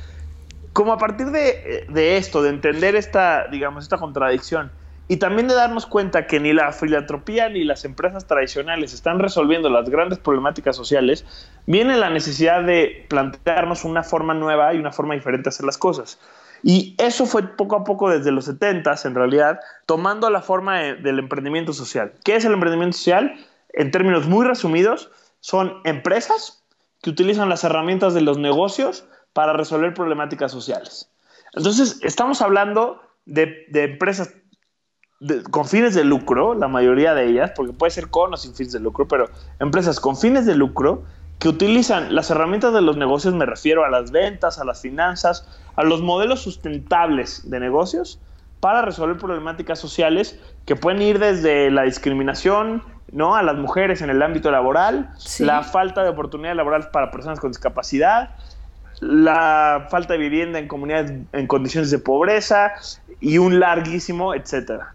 como 0.73 0.93
a 0.93 0.99
partir 0.99 1.31
de, 1.31 1.87
de 1.89 2.17
esto, 2.17 2.43
de 2.43 2.51
entender 2.51 2.95
esta, 2.95 3.49
digamos, 3.49 3.85
esta 3.85 3.99
contradicción, 3.99 4.71
y 5.09 5.17
también 5.17 5.49
de 5.49 5.55
darnos 5.55 5.87
cuenta 5.87 6.27
que 6.27 6.39
ni 6.39 6.53
la 6.53 6.71
filantropía 6.73 7.49
ni 7.49 7.65
las 7.65 7.85
empresas 7.85 8.27
tradicionales 8.27 8.93
están 8.93 9.19
resolviendo 9.19 9.71
las 9.71 9.89
grandes 9.89 10.19
problemáticas 10.19 10.77
sociales, 10.77 11.25
viene 11.67 11.97
la 11.97 12.11
necesidad 12.11 12.63
de 12.63 13.07
plantearnos 13.09 13.85
una 13.85 14.03
forma 14.03 14.35
nueva 14.35 14.75
y 14.75 14.79
una 14.79 14.93
forma 14.93 15.15
diferente 15.15 15.45
de 15.45 15.55
hacer 15.55 15.67
las 15.67 15.79
cosas. 15.79 16.19
Y 16.63 16.95
eso 16.99 17.25
fue 17.27 17.43
poco 17.57 17.77
a 17.77 17.85
poco 17.85 18.11
desde 18.11 18.33
los 18.33 18.45
70 18.47 18.95
en 19.05 19.15
realidad, 19.15 19.61
tomando 19.87 20.29
la 20.29 20.43
forma 20.43 20.81
del 20.81 21.19
emprendimiento 21.19 21.73
social. 21.73 22.13
¿Qué 22.25 22.37
es 22.37 22.45
el 22.45 22.53
emprendimiento 22.53 22.97
social? 22.97 23.35
En 23.73 23.91
términos 23.91 24.27
muy 24.27 24.45
resumidos, 24.45 25.11
son 25.41 25.81
empresas 25.85 26.65
que 27.03 27.11
utilizan 27.11 27.49
las 27.49 27.65
herramientas 27.65 28.13
de 28.15 28.23
los 28.23 28.39
negocios 28.39 29.07
para 29.33 29.53
resolver 29.53 29.95
problemáticas 29.95 30.51
sociales. 30.51 31.11
Entonces, 31.55 32.01
estamos 32.03 32.43
hablando 32.43 33.01
de, 33.25 33.67
empresas 33.73 34.35
con 35.51 35.67
fines 35.67 35.95
de 35.95 36.05
lucro, 36.05 36.55
la 36.55 36.69
mayoría 36.69 37.15
de 37.15 37.27
ellas, 37.27 37.53
porque 37.57 37.73
puede 37.73 37.91
ser 37.91 38.09
con 38.09 38.33
o 38.33 38.37
sin 38.37 38.55
fines 38.55 38.73
de 38.73 38.81
lucro, 38.81 39.09
pero 39.09 39.29
empresas 39.59 39.99
con 39.99 40.17
fines 40.17 40.47
de 40.47 40.55
lucro 40.55 41.03
que 41.39 41.49
utilizan 41.49 42.15
las 42.15 42.31
herramientas 42.31 42.73
de 42.73 42.83
los 42.83 42.97
negocios, 42.97 43.35
me 43.35 43.47
refiero 43.47 43.85
a 43.85 43.91
las 43.91 44.11
ventas, 44.11 44.59
a 44.59 44.65
las 44.65 44.81
finanzas, 44.81 45.49
a 45.77 45.85
los 45.85 46.03
modelos 46.03 46.41
sustentables 46.41 47.49
de 47.49 47.61
negocios 47.61 48.21
para 48.61 48.83
resolver 48.83 49.19
problemáticas 49.19 49.79
sociales 49.79 50.39
que 50.67 50.75
pueden 50.75 51.01
ir 51.01 51.19
desde 51.19 51.71
la 51.71 51.83
discriminación 51.83 52.83
¿no? 53.13 53.37
a 53.37 53.43
las 53.43 53.57
mujeres 53.57 54.03
en 54.03 54.11
el 54.11 54.21
ámbito 54.21 54.51
laboral, 54.51 55.11
la 55.39 55.63
falta 55.63 56.03
de 56.03 56.11
oportunidades 56.11 56.57
laborales 56.57 56.89
para 56.89 57.11
personas 57.11 57.39
con 57.39 57.51
discapacidad, 57.51 58.31
la 59.01 59.87
falta 59.91 60.15
de 60.15 60.19
vivienda 60.19 60.59
en 60.59 60.69
comunidades 60.69 61.13
en 61.33 61.47
condiciones 61.47 61.91
de 61.91 61.99
pobreza 61.99 62.73
y 63.21 63.39
un 63.39 63.61
larguísimo, 63.61 64.35
etcétera. 64.35 64.93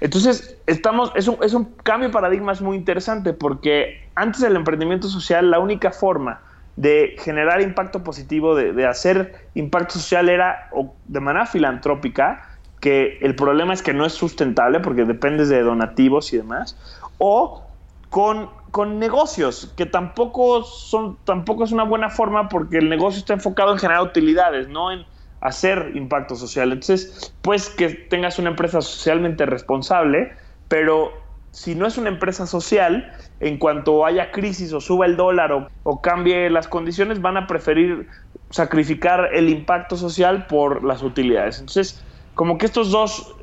Entonces, 0.00 0.58
estamos, 0.66 1.12
es 1.14 1.28
un, 1.28 1.38
es 1.42 1.54
un 1.54 1.64
cambio 1.82 2.08
de 2.08 2.12
paradigmas 2.12 2.60
muy 2.60 2.76
interesante 2.76 3.32
porque 3.32 4.08
antes 4.14 4.40
del 4.40 4.56
emprendimiento 4.56 5.08
social, 5.08 5.50
la 5.50 5.58
única 5.58 5.90
forma 5.90 6.40
de 6.76 7.16
generar 7.20 7.60
impacto 7.60 8.02
positivo, 8.02 8.54
de, 8.54 8.72
de 8.72 8.86
hacer 8.86 9.48
impacto 9.54 9.94
social 9.94 10.28
era 10.28 10.68
de 11.06 11.20
manera 11.20 11.46
filantrópica, 11.46 12.48
que 12.80 13.18
el 13.22 13.34
problema 13.34 13.72
es 13.72 13.82
que 13.82 13.94
no 13.94 14.04
es 14.04 14.12
sustentable 14.12 14.80
porque 14.80 15.04
dependes 15.04 15.48
de 15.48 15.62
donativos 15.62 16.32
y 16.32 16.36
demás, 16.36 16.76
o 17.18 17.64
con, 18.10 18.50
con 18.74 18.98
negocios, 18.98 19.72
que 19.76 19.86
tampoco, 19.86 20.64
son, 20.64 21.16
tampoco 21.22 21.62
es 21.62 21.70
una 21.70 21.84
buena 21.84 22.10
forma 22.10 22.48
porque 22.48 22.78
el 22.78 22.88
negocio 22.88 23.20
está 23.20 23.32
enfocado 23.32 23.70
en 23.70 23.78
generar 23.78 24.02
utilidades, 24.02 24.66
no 24.66 24.90
en 24.90 25.06
hacer 25.40 25.92
impacto 25.94 26.34
social. 26.34 26.72
Entonces, 26.72 27.32
pues 27.40 27.70
que 27.70 27.90
tengas 27.90 28.40
una 28.40 28.50
empresa 28.50 28.82
socialmente 28.82 29.46
responsable, 29.46 30.32
pero 30.66 31.12
si 31.52 31.76
no 31.76 31.86
es 31.86 31.98
una 31.98 32.08
empresa 32.08 32.48
social, 32.48 33.12
en 33.38 33.58
cuanto 33.58 34.04
haya 34.04 34.32
crisis 34.32 34.72
o 34.72 34.80
suba 34.80 35.06
el 35.06 35.14
dólar 35.14 35.52
o, 35.52 35.68
o, 35.84 36.02
cambie 36.02 36.50
las 36.50 36.66
condiciones, 36.66 37.22
van 37.22 37.36
a 37.36 37.46
preferir 37.46 38.08
sacrificar 38.50 39.30
el 39.34 39.50
impacto 39.50 39.96
social 39.96 40.48
por 40.48 40.82
las 40.82 41.04
utilidades. 41.04 41.60
Entonces, 41.60 42.02
como 42.34 42.58
que 42.58 42.66
estos 42.66 42.90
dos, 42.90 43.36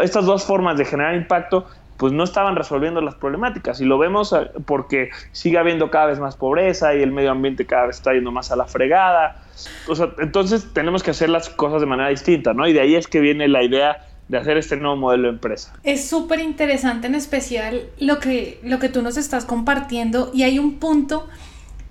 estas 0.00 0.26
dos 0.26 0.44
formas 0.44 0.76
de 0.76 0.84
generar 0.86 1.14
impacto 1.14 1.66
pues 1.96 2.12
no 2.12 2.24
estaban 2.24 2.56
resolviendo 2.56 3.00
las 3.00 3.14
problemáticas 3.14 3.80
y 3.80 3.84
lo 3.84 3.98
vemos 3.98 4.32
eh, 4.32 4.50
porque 4.64 5.10
sigue 5.32 5.58
habiendo 5.58 5.90
cada 5.90 6.06
vez 6.06 6.18
más 6.18 6.36
pobreza 6.36 6.94
y 6.94 7.02
el 7.02 7.12
medio 7.12 7.30
ambiente 7.30 7.66
cada 7.66 7.86
vez 7.86 7.96
está 7.96 8.12
yendo 8.12 8.30
más 8.30 8.50
a 8.50 8.56
la 8.56 8.66
fregada. 8.66 9.42
entonces 10.18 10.72
tenemos 10.72 11.02
que 11.02 11.12
hacer 11.12 11.28
las 11.28 11.48
cosas 11.48 11.80
de 11.80 11.86
manera 11.86 12.08
distinta, 12.08 12.52
¿no? 12.52 12.66
Y 12.66 12.72
de 12.72 12.80
ahí 12.80 12.94
es 12.94 13.06
que 13.06 13.20
viene 13.20 13.48
la 13.48 13.62
idea 13.62 14.06
de 14.28 14.38
hacer 14.38 14.56
este 14.56 14.76
nuevo 14.76 14.96
modelo 14.96 15.24
de 15.24 15.34
empresa. 15.34 15.72
Es 15.84 16.08
súper 16.08 16.40
interesante 16.40 17.06
en 17.06 17.14
especial 17.14 17.82
lo 17.98 18.18
que, 18.18 18.60
lo 18.62 18.78
que 18.78 18.88
tú 18.88 19.02
nos 19.02 19.16
estás 19.16 19.44
compartiendo 19.44 20.30
y 20.34 20.42
hay 20.42 20.58
un 20.58 20.78
punto, 20.78 21.28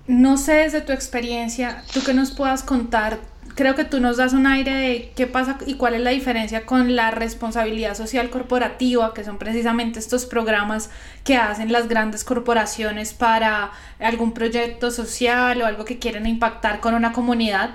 no 0.06 0.36
sé 0.36 0.52
desde 0.52 0.82
tu 0.82 0.92
experiencia, 0.92 1.82
tú 1.92 2.00
que 2.04 2.12
nos 2.12 2.32
puedas 2.32 2.62
contar 2.62 3.18
creo 3.56 3.74
que 3.74 3.84
tú 3.84 4.00
nos 4.00 4.18
das 4.18 4.34
un 4.34 4.46
aire 4.46 4.72
de 4.74 5.12
qué 5.16 5.26
pasa 5.26 5.58
y 5.66 5.74
cuál 5.74 5.94
es 5.94 6.02
la 6.02 6.10
diferencia 6.10 6.66
con 6.66 6.94
la 6.94 7.10
responsabilidad 7.10 7.96
social 7.96 8.28
corporativa, 8.28 9.14
que 9.14 9.24
son 9.24 9.38
precisamente 9.38 9.98
estos 9.98 10.26
programas 10.26 10.90
que 11.24 11.36
hacen 11.36 11.72
las 11.72 11.88
grandes 11.88 12.22
corporaciones 12.22 13.14
para 13.14 13.72
algún 13.98 14.32
proyecto 14.34 14.90
social 14.90 15.62
o 15.62 15.66
algo 15.66 15.86
que 15.86 15.98
quieren 15.98 16.26
impactar 16.26 16.80
con 16.80 16.94
una 16.94 17.12
comunidad. 17.12 17.70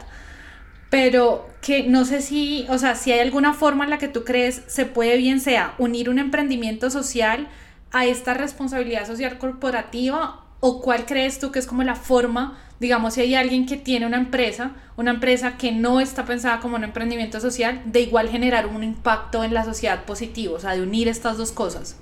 Pero 0.92 1.50
que 1.62 1.84
no 1.84 2.06
sé 2.06 2.22
si, 2.22 2.68
o 2.70 2.78
sea, 2.78 2.96
si 2.96 3.12
hay 3.12 3.20
alguna 3.20 3.54
forma 3.54 3.84
en 3.84 3.90
la 3.90 3.98
que 3.98 4.08
tú 4.08 4.24
crees 4.24 4.62
se 4.68 4.86
puede 4.86 5.18
bien 5.18 5.40
sea 5.40 5.74
unir 5.80 6.10
un 6.10 6.20
emprendimiento 6.20 6.92
social 6.92 7.48
a 7.92 8.06
esta 8.06 8.36
responsabilidad 8.36 9.08
social 9.08 9.40
corporativa 9.40 10.41
o 10.62 10.82
cuál 10.82 11.06
crees 11.06 11.39
tú 11.39 11.51
que 11.51 11.60
es 11.60 11.68
como 11.68 11.84
la 11.84 11.96
forma 11.96 12.58
digamos, 12.82 13.13
si 13.13 13.22
hay 13.22 13.36
alguien 13.36 13.68
que 13.68 13.77
tiene 13.77 14.08
una 14.08 14.18
empresa, 14.18 14.72
una 14.98 15.12
empresa 15.12 15.56
que 15.56 15.72
no 15.72 16.01
está 16.01 16.25
pensada 16.25 16.60
como 16.60 16.77
un 16.77 16.84
emprendimiento 16.84 17.39
social, 17.39 17.80
de 17.86 18.01
igual 18.01 18.27
generar 18.27 18.65
un 18.65 18.84
impacto 18.84 19.44
en 19.44 19.53
la 19.53 19.63
sociedad 19.63 20.03
positivo, 20.06 20.56
o 20.56 20.60
sea, 20.60 20.72
de 20.72 20.82
unir 20.82 21.08
estas 21.08 21.38
dos 21.38 21.51
cosas. 21.51 22.01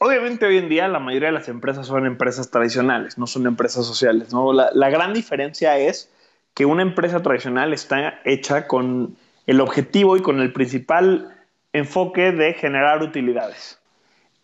Obviamente 0.00 0.46
hoy 0.46 0.56
en 0.56 0.70
día 0.70 0.88
la 0.88 0.98
mayoría 0.98 1.28
de 1.28 1.34
las 1.34 1.48
empresas 1.48 1.86
son 1.86 2.06
empresas 2.06 2.50
tradicionales, 2.50 3.18
no 3.18 3.26
son 3.26 3.46
empresas 3.46 3.84
sociales. 3.84 4.32
¿no? 4.32 4.54
La, 4.54 4.70
la 4.72 4.88
gran 4.88 5.12
diferencia 5.12 5.76
es 5.76 6.10
que 6.54 6.64
una 6.64 6.80
empresa 6.80 7.20
tradicional 7.20 7.74
está 7.74 8.18
hecha 8.24 8.66
con 8.66 9.18
el 9.46 9.60
objetivo 9.60 10.16
y 10.16 10.22
con 10.22 10.40
el 10.40 10.54
principal 10.54 11.36
enfoque 11.74 12.32
de 12.32 12.54
generar 12.54 13.02
utilidades 13.02 13.81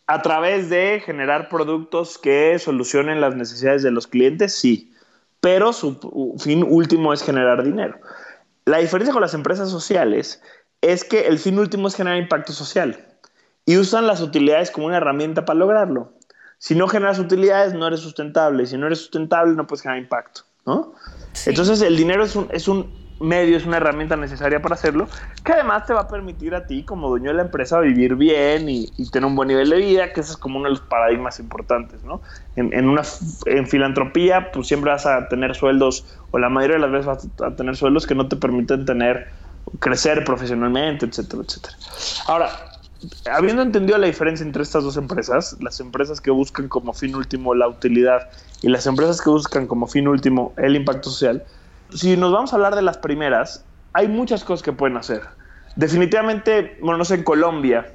a 0.08 0.22
través 0.22 0.70
de 0.70 1.00
generar 1.04 1.48
productos 1.50 2.16
que 2.16 2.58
solucionen 2.58 3.20
las 3.20 3.36
necesidades 3.36 3.82
de 3.82 3.90
los 3.90 4.06
clientes, 4.06 4.54
sí, 4.54 4.90
pero 5.40 5.72
su 5.74 6.34
fin 6.38 6.64
último 6.66 7.12
es 7.12 7.22
generar 7.22 7.62
dinero. 7.62 8.00
La 8.64 8.78
diferencia 8.78 9.12
con 9.12 9.20
las 9.20 9.34
empresas 9.34 9.70
sociales 9.70 10.42
es 10.80 11.04
que 11.04 11.26
el 11.26 11.38
fin 11.38 11.58
último 11.58 11.88
es 11.88 11.94
generar 11.94 12.18
impacto 12.18 12.52
social 12.54 13.06
y 13.66 13.76
usan 13.76 14.06
las 14.06 14.22
utilidades 14.22 14.70
como 14.70 14.86
una 14.86 14.96
herramienta 14.96 15.44
para 15.44 15.58
lograrlo. 15.58 16.14
Si 16.56 16.74
no 16.74 16.88
generas 16.88 17.18
utilidades, 17.18 17.74
no 17.74 17.86
eres 17.86 18.00
sustentable. 18.00 18.66
Si 18.66 18.78
no 18.78 18.86
eres 18.86 19.00
sustentable, 19.00 19.54
no 19.54 19.66
puedes 19.66 19.82
generar 19.82 20.02
impacto. 20.02 20.42
¿no? 20.66 20.94
Entonces, 21.46 21.82
el 21.82 21.96
dinero 21.96 22.24
es 22.24 22.34
un, 22.34 22.48
es 22.50 22.66
un 22.66 23.07
medio, 23.20 23.56
es 23.56 23.66
una 23.66 23.78
herramienta 23.78 24.16
necesaria 24.16 24.60
para 24.60 24.74
hacerlo, 24.74 25.08
que 25.44 25.52
además 25.52 25.86
te 25.86 25.94
va 25.94 26.02
a 26.02 26.08
permitir 26.08 26.54
a 26.54 26.66
ti 26.66 26.84
como 26.84 27.08
dueño 27.08 27.30
de 27.30 27.36
la 27.36 27.42
empresa 27.42 27.80
vivir 27.80 28.16
bien 28.16 28.68
y, 28.68 28.88
tener 29.10 29.26
un 29.26 29.36
buen 29.36 29.48
nivel 29.48 29.70
de 29.70 29.76
vida, 29.76 30.12
que 30.12 30.20
ese 30.20 30.32
es 30.32 30.36
como 30.36 30.58
uno 30.58 30.66
de 30.66 30.70
los 30.70 30.80
paradigmas 30.80 31.38
importantes, 31.40 32.02
¿no? 32.04 32.20
En, 32.56 32.88
una 32.88 33.02
en 33.46 33.66
filantropía, 33.66 34.50
pues 34.52 34.68
siempre 34.68 34.90
vas 34.90 35.06
a 35.06 35.28
tener 35.28 35.54
sueldos, 35.54 36.18
o 36.30 36.38
la 36.38 36.48
mayoría 36.48 36.76
de 36.76 36.82
las 36.82 36.90
veces 36.90 37.06
vas 37.06 37.50
a 37.50 37.56
tener 37.56 37.76
sueldos 37.76 38.06
que 38.06 38.14
no 38.14 38.28
te 38.28 38.36
permiten 38.36 38.84
tener, 38.84 39.28
crecer 39.78 40.24
profesionalmente, 40.24 41.06
etcétera, 41.06 41.42
etcétera. 41.46 41.76
Ahora, 42.26 42.50
habiendo 43.32 43.62
entendido 43.62 43.98
la 43.98 44.06
diferencia 44.06 44.44
entre 44.44 44.62
estas 44.62 44.82
dos 44.82 44.96
empresas, 44.96 45.56
las 45.60 45.80
empresas 45.80 46.20
que 46.20 46.30
buscan 46.30 46.68
como 46.68 46.92
fin 46.92 47.14
último 47.14 47.54
la 47.54 47.68
utilidad 47.68 48.28
y 48.62 48.68
las 48.68 48.86
empresas 48.86 49.20
que 49.20 49.30
buscan 49.30 49.66
como 49.66 49.86
fin 49.86 50.08
último 50.08 50.52
el 50.56 50.76
impacto 50.76 51.10
social, 51.10 51.44
si 51.94 52.16
nos 52.16 52.32
vamos 52.32 52.52
a 52.52 52.56
hablar 52.56 52.74
de 52.74 52.82
las 52.82 52.98
primeras, 52.98 53.64
hay 53.92 54.08
muchas 54.08 54.44
cosas 54.44 54.62
que 54.62 54.72
pueden 54.72 54.96
hacer. 54.96 55.22
Definitivamente, 55.76 56.76
bueno, 56.80 56.98
no 56.98 57.04
sé 57.04 57.14
en 57.14 57.24
Colombia, 57.24 57.94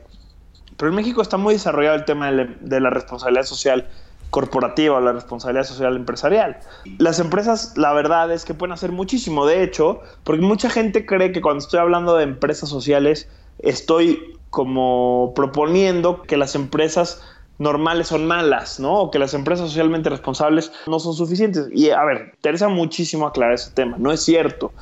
pero 0.78 0.90
en 0.90 0.96
México 0.96 1.22
está 1.22 1.38
muy 1.38 1.54
desarrollado 1.54 1.96
el 1.96 2.06
tema 2.06 2.32
de 2.32 2.80
la 2.80 2.90
responsabilidad 2.90 3.44
social 3.44 3.88
corporativa 4.30 4.98
o 4.98 5.02
la 5.02 5.14
responsabilidad 5.14 5.64
social 5.64 5.96
empresarial. 5.96 6.58
Las 6.98 7.20
empresas, 7.20 7.78
la 7.78 7.94
verdad 7.94 8.32
es 8.32 8.46
que 8.46 8.56
pueden 8.56 8.74
hacer 8.74 8.92
muchísimo, 8.92 9.46
de 9.46 9.64
hecho, 9.64 10.02
porque 10.24 10.42
mucha 10.42 10.72
gente 10.72 11.06
cree 11.06 11.32
que 11.32 11.42
cuando 11.42 11.60
estoy 11.60 11.80
hablando 11.80 12.18
de 12.18 12.24
empresas 12.24 12.68
sociales, 12.70 13.30
estoy 13.60 14.40
como 14.50 15.34
proponiendo 15.36 16.24
que 16.24 16.38
las 16.38 16.56
empresas 16.56 17.22
normales 17.58 18.08
son 18.08 18.26
malas, 18.26 18.80
¿no? 18.80 19.02
O 19.02 19.12
que 19.12 19.20
las 19.20 19.34
empresas 19.34 19.68
socialmente 19.68 20.10
responsables 20.10 20.72
no 20.88 21.00
son 21.00 21.14
suficientes. 21.14 21.68
Y 21.72 21.90
a 21.90 22.04
ver, 22.04 22.32
interesa 22.36 22.68
muchísimo 22.68 23.28
aclarar 23.28 23.56
ese 23.56 23.72
tema. 23.72 23.98
No 24.00 24.12
es 24.12 24.24
cierto, 24.24 24.74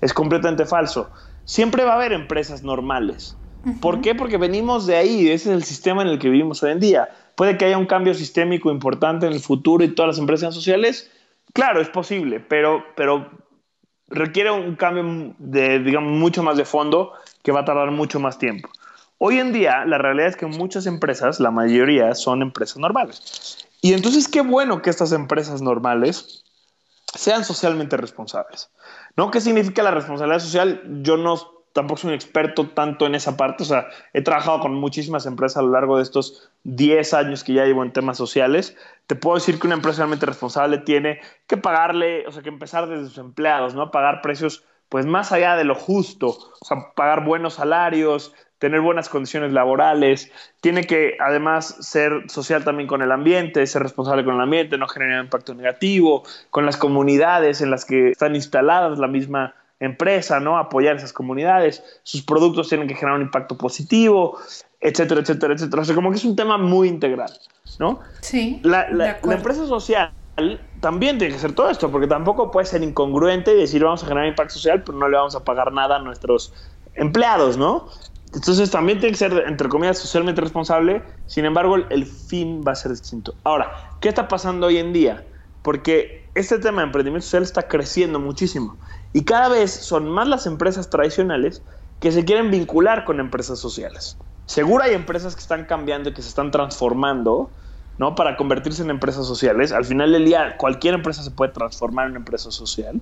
es 0.00 0.12
completamente 0.12 0.66
falso. 0.66 1.10
Siempre 1.44 1.84
va 1.84 1.92
a 1.92 1.96
haber 1.96 2.12
empresas 2.12 2.62
normales. 2.62 3.36
¿Por 3.82 4.00
qué? 4.00 4.14
Porque 4.14 4.38
venimos 4.38 4.86
de 4.86 4.96
ahí, 4.96 5.28
ese 5.28 5.50
es 5.50 5.56
el 5.56 5.64
sistema 5.64 6.00
en 6.02 6.08
el 6.08 6.18
que 6.18 6.30
vivimos 6.30 6.62
hoy 6.62 6.72
en 6.72 6.80
día. 6.80 7.10
Puede 7.34 7.58
que 7.58 7.66
haya 7.66 7.76
un 7.76 7.86
cambio 7.86 8.14
sistémico 8.14 8.70
importante 8.70 9.26
en 9.26 9.32
el 9.32 9.40
futuro 9.40 9.84
y 9.84 9.88
todas 9.88 10.08
las 10.08 10.18
empresas 10.18 10.54
sociales. 10.54 11.10
Claro, 11.52 11.80
es 11.80 11.88
posible, 11.88 12.40
pero, 12.40 12.84
pero 12.96 13.28
requiere 14.08 14.50
un 14.50 14.76
cambio 14.76 15.34
de, 15.38 15.78
digamos, 15.80 16.12
mucho 16.12 16.42
más 16.42 16.56
de 16.56 16.64
fondo 16.64 17.12
que 17.42 17.52
va 17.52 17.60
a 17.60 17.64
tardar 17.64 17.90
mucho 17.90 18.18
más 18.18 18.38
tiempo. 18.38 18.70
Hoy 19.22 19.38
en 19.38 19.52
día, 19.52 19.84
la 19.84 19.98
realidad 19.98 20.28
es 20.28 20.36
que 20.36 20.46
muchas 20.46 20.86
empresas, 20.86 21.40
la 21.40 21.50
mayoría, 21.50 22.14
son 22.14 22.40
empresas 22.40 22.78
normales. 22.78 23.68
Y 23.82 23.92
entonces, 23.92 24.28
qué 24.28 24.40
bueno 24.40 24.80
que 24.80 24.88
estas 24.88 25.12
empresas 25.12 25.60
normales 25.60 26.42
sean 27.14 27.44
socialmente 27.44 27.98
responsables. 27.98 28.70
¿No? 29.18 29.30
¿Qué 29.30 29.42
significa 29.42 29.82
la 29.82 29.90
responsabilidad 29.90 30.38
social? 30.38 30.80
Yo 31.02 31.18
no 31.18 31.36
tampoco 31.74 32.00
soy 32.00 32.08
un 32.08 32.14
experto 32.14 32.70
tanto 32.70 33.04
en 33.04 33.14
esa 33.14 33.36
parte. 33.36 33.62
O 33.62 33.66
sea, 33.66 33.88
he 34.14 34.22
trabajado 34.22 34.60
con 34.60 34.72
muchísimas 34.72 35.26
empresas 35.26 35.58
a 35.58 35.62
lo 35.62 35.72
largo 35.72 35.98
de 35.98 36.02
estos 36.02 36.50
10 36.64 37.12
años 37.12 37.44
que 37.44 37.52
ya 37.52 37.66
llevo 37.66 37.84
en 37.84 37.92
temas 37.92 38.16
sociales. 38.16 38.74
Te 39.06 39.16
puedo 39.16 39.34
decir 39.34 39.60
que 39.60 39.66
una 39.66 39.76
empresa 39.76 39.96
socialmente 39.96 40.24
responsable 40.24 40.78
tiene 40.78 41.20
que 41.46 41.58
pagarle, 41.58 42.26
o 42.26 42.32
sea, 42.32 42.42
que 42.42 42.48
empezar 42.48 42.88
desde 42.88 43.08
sus 43.08 43.18
empleados, 43.18 43.74
¿no? 43.74 43.90
Pagar 43.90 44.22
precios, 44.22 44.64
pues 44.88 45.04
más 45.04 45.30
allá 45.30 45.56
de 45.56 45.64
lo 45.64 45.74
justo. 45.74 46.28
O 46.28 46.64
sea, 46.64 46.94
pagar 46.96 47.22
buenos 47.22 47.52
salarios, 47.52 48.32
tener 48.60 48.82
buenas 48.82 49.08
condiciones 49.08 49.52
laborales, 49.52 50.30
tiene 50.60 50.84
que 50.84 51.16
además 51.18 51.76
ser 51.80 52.24
social 52.28 52.62
también 52.62 52.86
con 52.86 53.00
el 53.00 53.10
ambiente, 53.10 53.66
ser 53.66 53.82
responsable 53.82 54.22
con 54.22 54.34
el 54.34 54.40
ambiente, 54.42 54.76
no 54.76 54.86
generar 54.86 55.24
impacto 55.24 55.54
negativo, 55.54 56.22
con 56.50 56.66
las 56.66 56.76
comunidades 56.76 57.62
en 57.62 57.70
las 57.70 57.86
que 57.86 58.10
están 58.10 58.36
instaladas 58.36 58.98
la 58.98 59.08
misma 59.08 59.54
empresa, 59.80 60.40
¿no? 60.40 60.58
Apoyar 60.58 60.96
esas 60.96 61.14
comunidades, 61.14 61.82
sus 62.02 62.22
productos 62.22 62.68
tienen 62.68 62.86
que 62.86 62.94
generar 62.94 63.16
un 63.16 63.22
impacto 63.22 63.56
positivo, 63.56 64.38
etcétera, 64.78 65.22
etcétera, 65.22 65.54
etcétera. 65.54 65.80
O 65.80 65.84
sea, 65.86 65.94
como 65.94 66.10
que 66.10 66.18
es 66.18 66.24
un 66.26 66.36
tema 66.36 66.58
muy 66.58 66.86
integral, 66.86 67.32
¿no? 67.78 68.00
Sí. 68.20 68.60
La, 68.62 68.90
la, 68.90 69.18
la 69.22 69.34
empresa 69.34 69.66
social 69.66 70.12
también 70.80 71.16
tiene 71.16 71.32
que 71.32 71.40
ser 71.40 71.54
todo 71.54 71.70
esto, 71.70 71.90
porque 71.90 72.06
tampoco 72.06 72.50
puede 72.50 72.66
ser 72.66 72.82
incongruente 72.82 73.52
y 73.52 73.56
decir 73.56 73.82
vamos 73.82 74.02
a 74.04 74.06
generar 74.06 74.28
impacto 74.28 74.54
social, 74.54 74.82
pero 74.84 74.98
no 74.98 75.08
le 75.08 75.16
vamos 75.16 75.34
a 75.34 75.44
pagar 75.44 75.72
nada 75.72 75.96
a 75.96 75.98
nuestros 76.00 76.52
empleados, 76.94 77.56
¿no? 77.56 77.88
Entonces 78.32 78.70
también 78.70 79.00
tiene 79.00 79.12
que 79.12 79.18
ser, 79.18 79.32
entre 79.46 79.68
comillas, 79.68 79.98
socialmente 79.98 80.40
responsable, 80.40 81.02
sin 81.26 81.44
embargo, 81.44 81.76
el, 81.76 82.06
fin 82.06 82.62
va 82.66 82.72
a 82.72 82.76
ser 82.76 82.92
distinto. 82.92 83.34
Ahora, 83.42 83.72
¿qué 84.00 84.08
está 84.08 84.28
pasando 84.28 84.68
hoy 84.68 84.78
en 84.78 84.92
día? 84.92 85.26
Porque 85.62 86.30
este 86.34 86.58
tema 86.58 86.82
de 86.82 86.86
emprendimiento 86.86 87.24
social 87.24 87.42
está 87.42 87.66
creciendo 87.66 88.20
muchísimo 88.20 88.78
y 89.12 89.24
cada 89.24 89.48
vez 89.48 89.72
son 89.72 90.08
más 90.08 90.28
las 90.28 90.46
empresas 90.46 90.88
tradicionales 90.90 91.62
que 91.98 92.12
se 92.12 92.24
quieren 92.24 92.50
vincular 92.50 93.04
con 93.04 93.18
empresas 93.18 93.58
sociales. 93.58 94.16
Seguro 94.46 94.84
hay 94.84 94.94
empresas 94.94 95.34
que 95.34 95.42
están 95.42 95.64
cambiando 95.64 96.10
y 96.10 96.14
que 96.14 96.22
se 96.22 96.28
están 96.28 96.50
transformando, 96.52 97.50
¿no? 98.00 98.14
Para 98.14 98.34
convertirse 98.34 98.82
en 98.82 98.88
empresas 98.88 99.26
sociales. 99.26 99.72
Al 99.72 99.84
final 99.84 100.10
del 100.10 100.24
día, 100.24 100.56
cualquier 100.56 100.94
empresa 100.94 101.22
se 101.22 101.30
puede 101.30 101.52
transformar 101.52 102.08
en 102.08 102.16
empresa 102.16 102.50
social. 102.50 102.98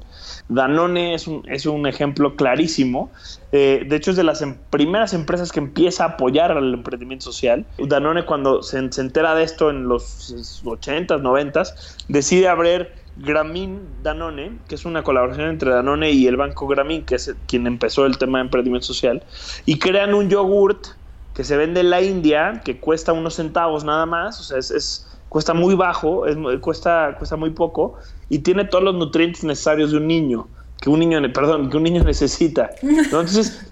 Danone 0.49 1.15
es 1.15 1.29
un, 1.29 1.49
es 1.49 1.67
un 1.67 1.87
ejemplo 1.87 2.35
clarísimo. 2.35 3.09
Eh, 3.53 3.87
de 3.89 3.95
hecho, 3.95 4.11
es 4.11 4.17
de 4.17 4.25
las 4.25 4.43
em 4.43 4.57
primeras 4.71 5.15
empresas 5.15 5.53
que 5.53 5.61
empieza 5.61 6.03
a 6.03 6.07
apoyar 6.09 6.51
al 6.51 6.75
emprendimiento 6.75 7.27
social. 7.27 7.65
Danone, 7.79 8.25
cuando 8.25 8.61
se, 8.65 8.91
se 8.91 9.01
entera 9.01 9.37
de 9.37 9.45
esto 9.45 9.71
en 9.71 9.87
los 9.87 10.35
80s, 10.65 11.23
90s, 11.23 11.75
decide 12.09 12.49
abrir 12.49 12.91
Grameen 13.19 13.81
Danone, 14.03 14.59
que 14.69 14.75
es 14.75 14.85
una 14.85 15.05
colaboración 15.05 15.49
entre 15.49 15.71
Danone 15.71 16.11
y 16.11 16.27
el 16.27 16.37
banco 16.37 16.67
Grameen, 16.67 17.05
que 17.05 17.15
es 17.15 17.33
quien 17.47 17.69
empezó 17.69 18.05
el 18.05 18.19
tema 18.19 18.39
de 18.39 18.47
emprendimiento 18.47 18.89
social, 18.89 19.23
y 19.65 19.79
crean 19.79 20.13
un 20.13 20.29
yogurt 20.29 20.98
que 21.39 21.45
se 21.45 21.57
vende 21.57 21.79
en 21.79 21.91
la 21.91 22.03
India, 22.03 22.63
que 22.65 22.81
cuesta 22.81 23.13
unos 23.13 23.37
centavos 23.37 23.85
nada 23.85 24.07
más, 24.07 24.41
o 24.41 24.43
sea, 24.43 24.59
es, 24.59 24.73
es 24.73 25.07
cuesta 25.29 25.55
muy 25.55 25.77
bajo, 25.77 26.27
es, 26.27 26.37
cuesta, 26.59 27.15
cuesta 27.17 27.37
muy 27.37 27.51
poco, 27.51 27.95
y 28.29 28.41
tiene 28.41 28.65
todos 28.65 28.83
los 28.83 28.97
nutrientes 28.97 29.45
necesarios 29.45 29.93
de 29.93 29.99
un 29.99 30.09
niño, 30.09 30.49
que 30.81 30.91
un 30.91 30.99
niño, 30.99 31.21
perdón, 31.33 31.71
que 31.71 31.77
un 31.77 31.85
niño 31.85 32.03
necesita. 32.13 32.71
Entonces, 32.83 33.71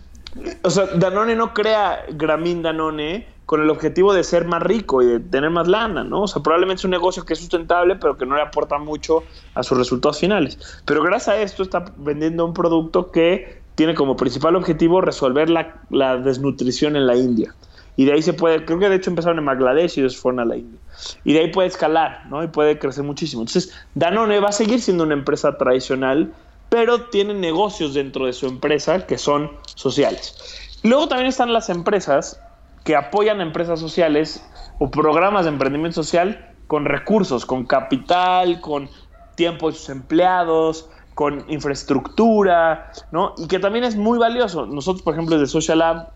o 0.62 0.70
sea, 0.70 0.86
Danone 0.94 1.34
no 1.34 1.52
crea 1.52 2.04
Grameen 2.12 2.62
Danone 2.62 3.26
con 3.46 3.62
el 3.62 3.70
objetivo 3.70 4.12
de 4.12 4.24
ser 4.24 4.44
más 4.44 4.60
rico 4.60 5.02
y 5.02 5.06
de 5.06 5.20
tener 5.20 5.50
más 5.50 5.68
lana, 5.68 6.02
¿no? 6.02 6.22
O 6.22 6.28
sea, 6.28 6.42
probablemente 6.42 6.80
es 6.80 6.84
un 6.84 6.90
negocio 6.90 7.24
que 7.24 7.34
es 7.34 7.38
sustentable, 7.38 7.94
pero 7.94 8.16
que 8.16 8.26
no 8.26 8.34
le 8.34 8.42
aporta 8.42 8.76
mucho 8.76 9.22
a 9.54 9.62
sus 9.62 9.78
resultados 9.78 10.18
finales. 10.18 10.58
Pero 10.84 11.02
gracias 11.02 11.28
a 11.28 11.40
esto 11.40 11.62
está 11.62 11.84
vendiendo 11.96 12.44
un 12.44 12.52
producto 12.52 13.12
que 13.12 13.62
tiene 13.76 13.94
como 13.94 14.16
principal 14.16 14.56
objetivo 14.56 15.00
resolver 15.00 15.48
la, 15.48 15.80
la, 15.90 16.16
desnutrición 16.16 16.96
en 16.96 17.06
la 17.06 17.16
India. 17.16 17.54
Y 17.94 18.04
de 18.04 18.14
ahí 18.14 18.22
se 18.22 18.32
puede, 18.32 18.64
creo 18.64 18.80
que 18.80 18.88
de 18.88 18.96
hecho 18.96 19.10
empezaron 19.10 19.38
en 19.38 19.46
Bangladesh 19.46 19.98
y 19.98 20.02
después 20.02 20.20
fueron 20.20 20.40
a 20.40 20.44
la 20.44 20.56
India. 20.56 20.80
Y 21.24 21.32
de 21.32 21.40
ahí 21.40 21.50
puede 21.52 21.68
escalar, 21.68 22.26
¿no? 22.28 22.42
Y 22.42 22.48
puede 22.48 22.78
crecer 22.78 23.04
muchísimo. 23.04 23.42
Entonces, 23.42 23.72
Danone 23.94 24.40
va 24.40 24.48
a 24.48 24.52
seguir 24.52 24.80
siendo 24.80 25.04
una 25.04 25.14
empresa 25.14 25.56
tradicional, 25.56 26.32
pero 26.68 27.02
tiene 27.02 27.32
negocios 27.32 27.94
dentro 27.94 28.26
de 28.26 28.32
su 28.32 28.46
empresa 28.46 29.06
que 29.06 29.18
son 29.18 29.52
sociales. 29.76 30.34
Luego 30.82 31.08
también 31.08 31.28
están 31.28 31.52
las 31.52 31.68
empresas 31.68 32.40
que 32.86 32.96
apoyan 32.96 33.42
empresas 33.42 33.78
sociales 33.78 34.48
o 34.78 34.90
programas 34.90 35.44
de 35.44 35.50
emprendimiento 35.50 36.02
social 36.02 36.54
con 36.66 36.86
recursos, 36.86 37.44
con 37.44 37.66
capital, 37.66 38.60
con 38.62 38.88
tiempo 39.34 39.70
de 39.70 39.76
sus 39.76 39.90
empleados, 39.90 40.88
con 41.14 41.44
infraestructura, 41.48 42.92
¿no? 43.10 43.34
Y 43.36 43.48
que 43.48 43.58
también 43.58 43.84
es 43.84 43.96
muy 43.96 44.18
valioso. 44.18 44.66
Nosotros, 44.66 45.02
por 45.02 45.14
ejemplo, 45.14 45.36
desde 45.36 45.50
Social 45.50 45.80
Lab, 45.80 46.12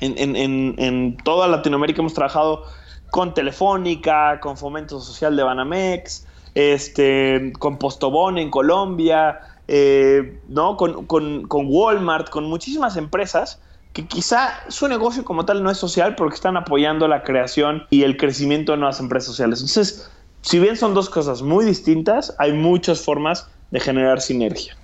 en 0.00 1.16
toda 1.24 1.46
Latinoamérica 1.46 2.00
hemos 2.00 2.14
trabajado 2.14 2.64
con 3.10 3.34
Telefónica, 3.34 4.40
con 4.40 4.56
Fomento 4.56 5.00
Social 5.00 5.36
de 5.36 5.42
Banamex, 5.42 6.26
este, 6.54 7.52
con 7.58 7.78
Postobón 7.78 8.38
en 8.38 8.50
Colombia, 8.50 9.40
eh, 9.68 10.40
¿no? 10.48 10.76
Con, 10.76 11.06
con, 11.06 11.46
con, 11.46 11.66
Walmart, 11.68 12.30
con 12.30 12.44
muchísimas 12.44 12.96
empresas 12.96 13.60
que 13.92 14.06
quizá 14.06 14.60
su 14.68 14.86
negocio 14.88 15.24
como 15.24 15.44
tal 15.44 15.62
no 15.62 15.70
es 15.70 15.78
social 15.78 16.14
porque 16.14 16.36
están 16.36 16.56
apoyando 16.56 17.08
la 17.08 17.22
creación 17.22 17.84
y 17.90 18.02
el 18.02 18.16
crecimiento 18.16 18.72
de 18.72 18.78
nuevas 18.78 19.00
empresas 19.00 19.26
sociales. 19.26 19.60
Entonces, 19.60 20.10
si 20.42 20.58
bien 20.58 20.76
son 20.76 20.94
dos 20.94 21.10
cosas 21.10 21.42
muy 21.42 21.64
distintas, 21.64 22.34
hay 22.38 22.52
muchas 22.52 23.00
formas 23.00 23.48
de 23.70 23.80
generar 23.80 24.20
sinergia. 24.20 24.76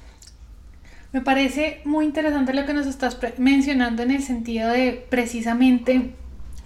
Me 1.12 1.20
parece 1.20 1.80
muy 1.84 2.04
interesante 2.04 2.52
lo 2.52 2.66
que 2.66 2.74
nos 2.74 2.86
estás 2.86 3.16
mencionando 3.38 4.02
en 4.02 4.10
el 4.10 4.22
sentido 4.22 4.70
de 4.70 5.06
precisamente 5.08 6.14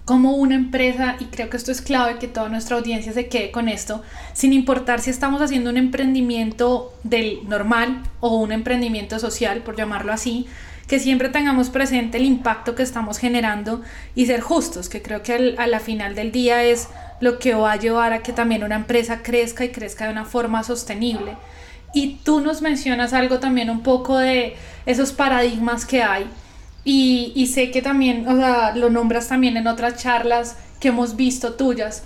cómo 0.03 0.35
una 0.35 0.55
empresa, 0.55 1.15
y 1.19 1.25
creo 1.25 1.49
que 1.49 1.57
esto 1.57 1.71
es 1.71 1.81
clave 1.81 2.17
que 2.17 2.27
toda 2.27 2.49
nuestra 2.49 2.75
audiencia 2.75 3.13
se 3.13 3.27
quede 3.27 3.51
con 3.51 3.69
esto, 3.69 4.01
sin 4.33 4.51
importar 4.51 4.99
si 4.99 5.09
estamos 5.09 5.41
haciendo 5.41 5.69
un 5.69 5.77
emprendimiento 5.77 6.91
del 7.03 7.47
normal 7.47 8.01
o 8.19 8.35
un 8.37 8.51
emprendimiento 8.51 9.19
social, 9.19 9.61
por 9.61 9.77
llamarlo 9.77 10.11
así, 10.11 10.47
que 10.91 10.99
siempre 10.99 11.29
tengamos 11.29 11.69
presente 11.69 12.17
el 12.17 12.25
impacto 12.25 12.75
que 12.75 12.83
estamos 12.83 13.17
generando 13.17 13.81
y 14.13 14.25
ser 14.25 14.41
justos, 14.41 14.89
que 14.89 15.01
creo 15.01 15.23
que 15.23 15.31
al, 15.31 15.55
a 15.57 15.65
la 15.65 15.79
final 15.79 16.15
del 16.15 16.33
día 16.33 16.65
es 16.65 16.89
lo 17.21 17.39
que 17.39 17.53
va 17.53 17.71
a 17.71 17.75
llevar 17.77 18.11
a 18.11 18.21
que 18.21 18.33
también 18.33 18.61
una 18.65 18.75
empresa 18.75 19.23
crezca 19.23 19.63
y 19.63 19.69
crezca 19.69 20.03
de 20.03 20.11
una 20.11 20.25
forma 20.25 20.63
sostenible. 20.63 21.37
Y 21.93 22.15
tú 22.25 22.41
nos 22.41 22.61
mencionas 22.61 23.13
algo 23.13 23.39
también 23.39 23.69
un 23.69 23.83
poco 23.83 24.17
de 24.17 24.57
esos 24.85 25.13
paradigmas 25.13 25.85
que 25.85 26.03
hay. 26.03 26.25
Y, 26.83 27.49
sé 27.53 27.71
que 27.71 27.81
también, 27.81 28.27
o 28.27 28.35
sea, 28.35 28.75
lo 28.75 28.89
nombras 28.89 29.29
también 29.29 29.55
en 29.55 29.67
otras 29.67 29.95
charlas 29.95 30.57
que 30.81 30.89
hemos 30.89 31.15
visto 31.15 31.53
tuyas. 31.53 32.03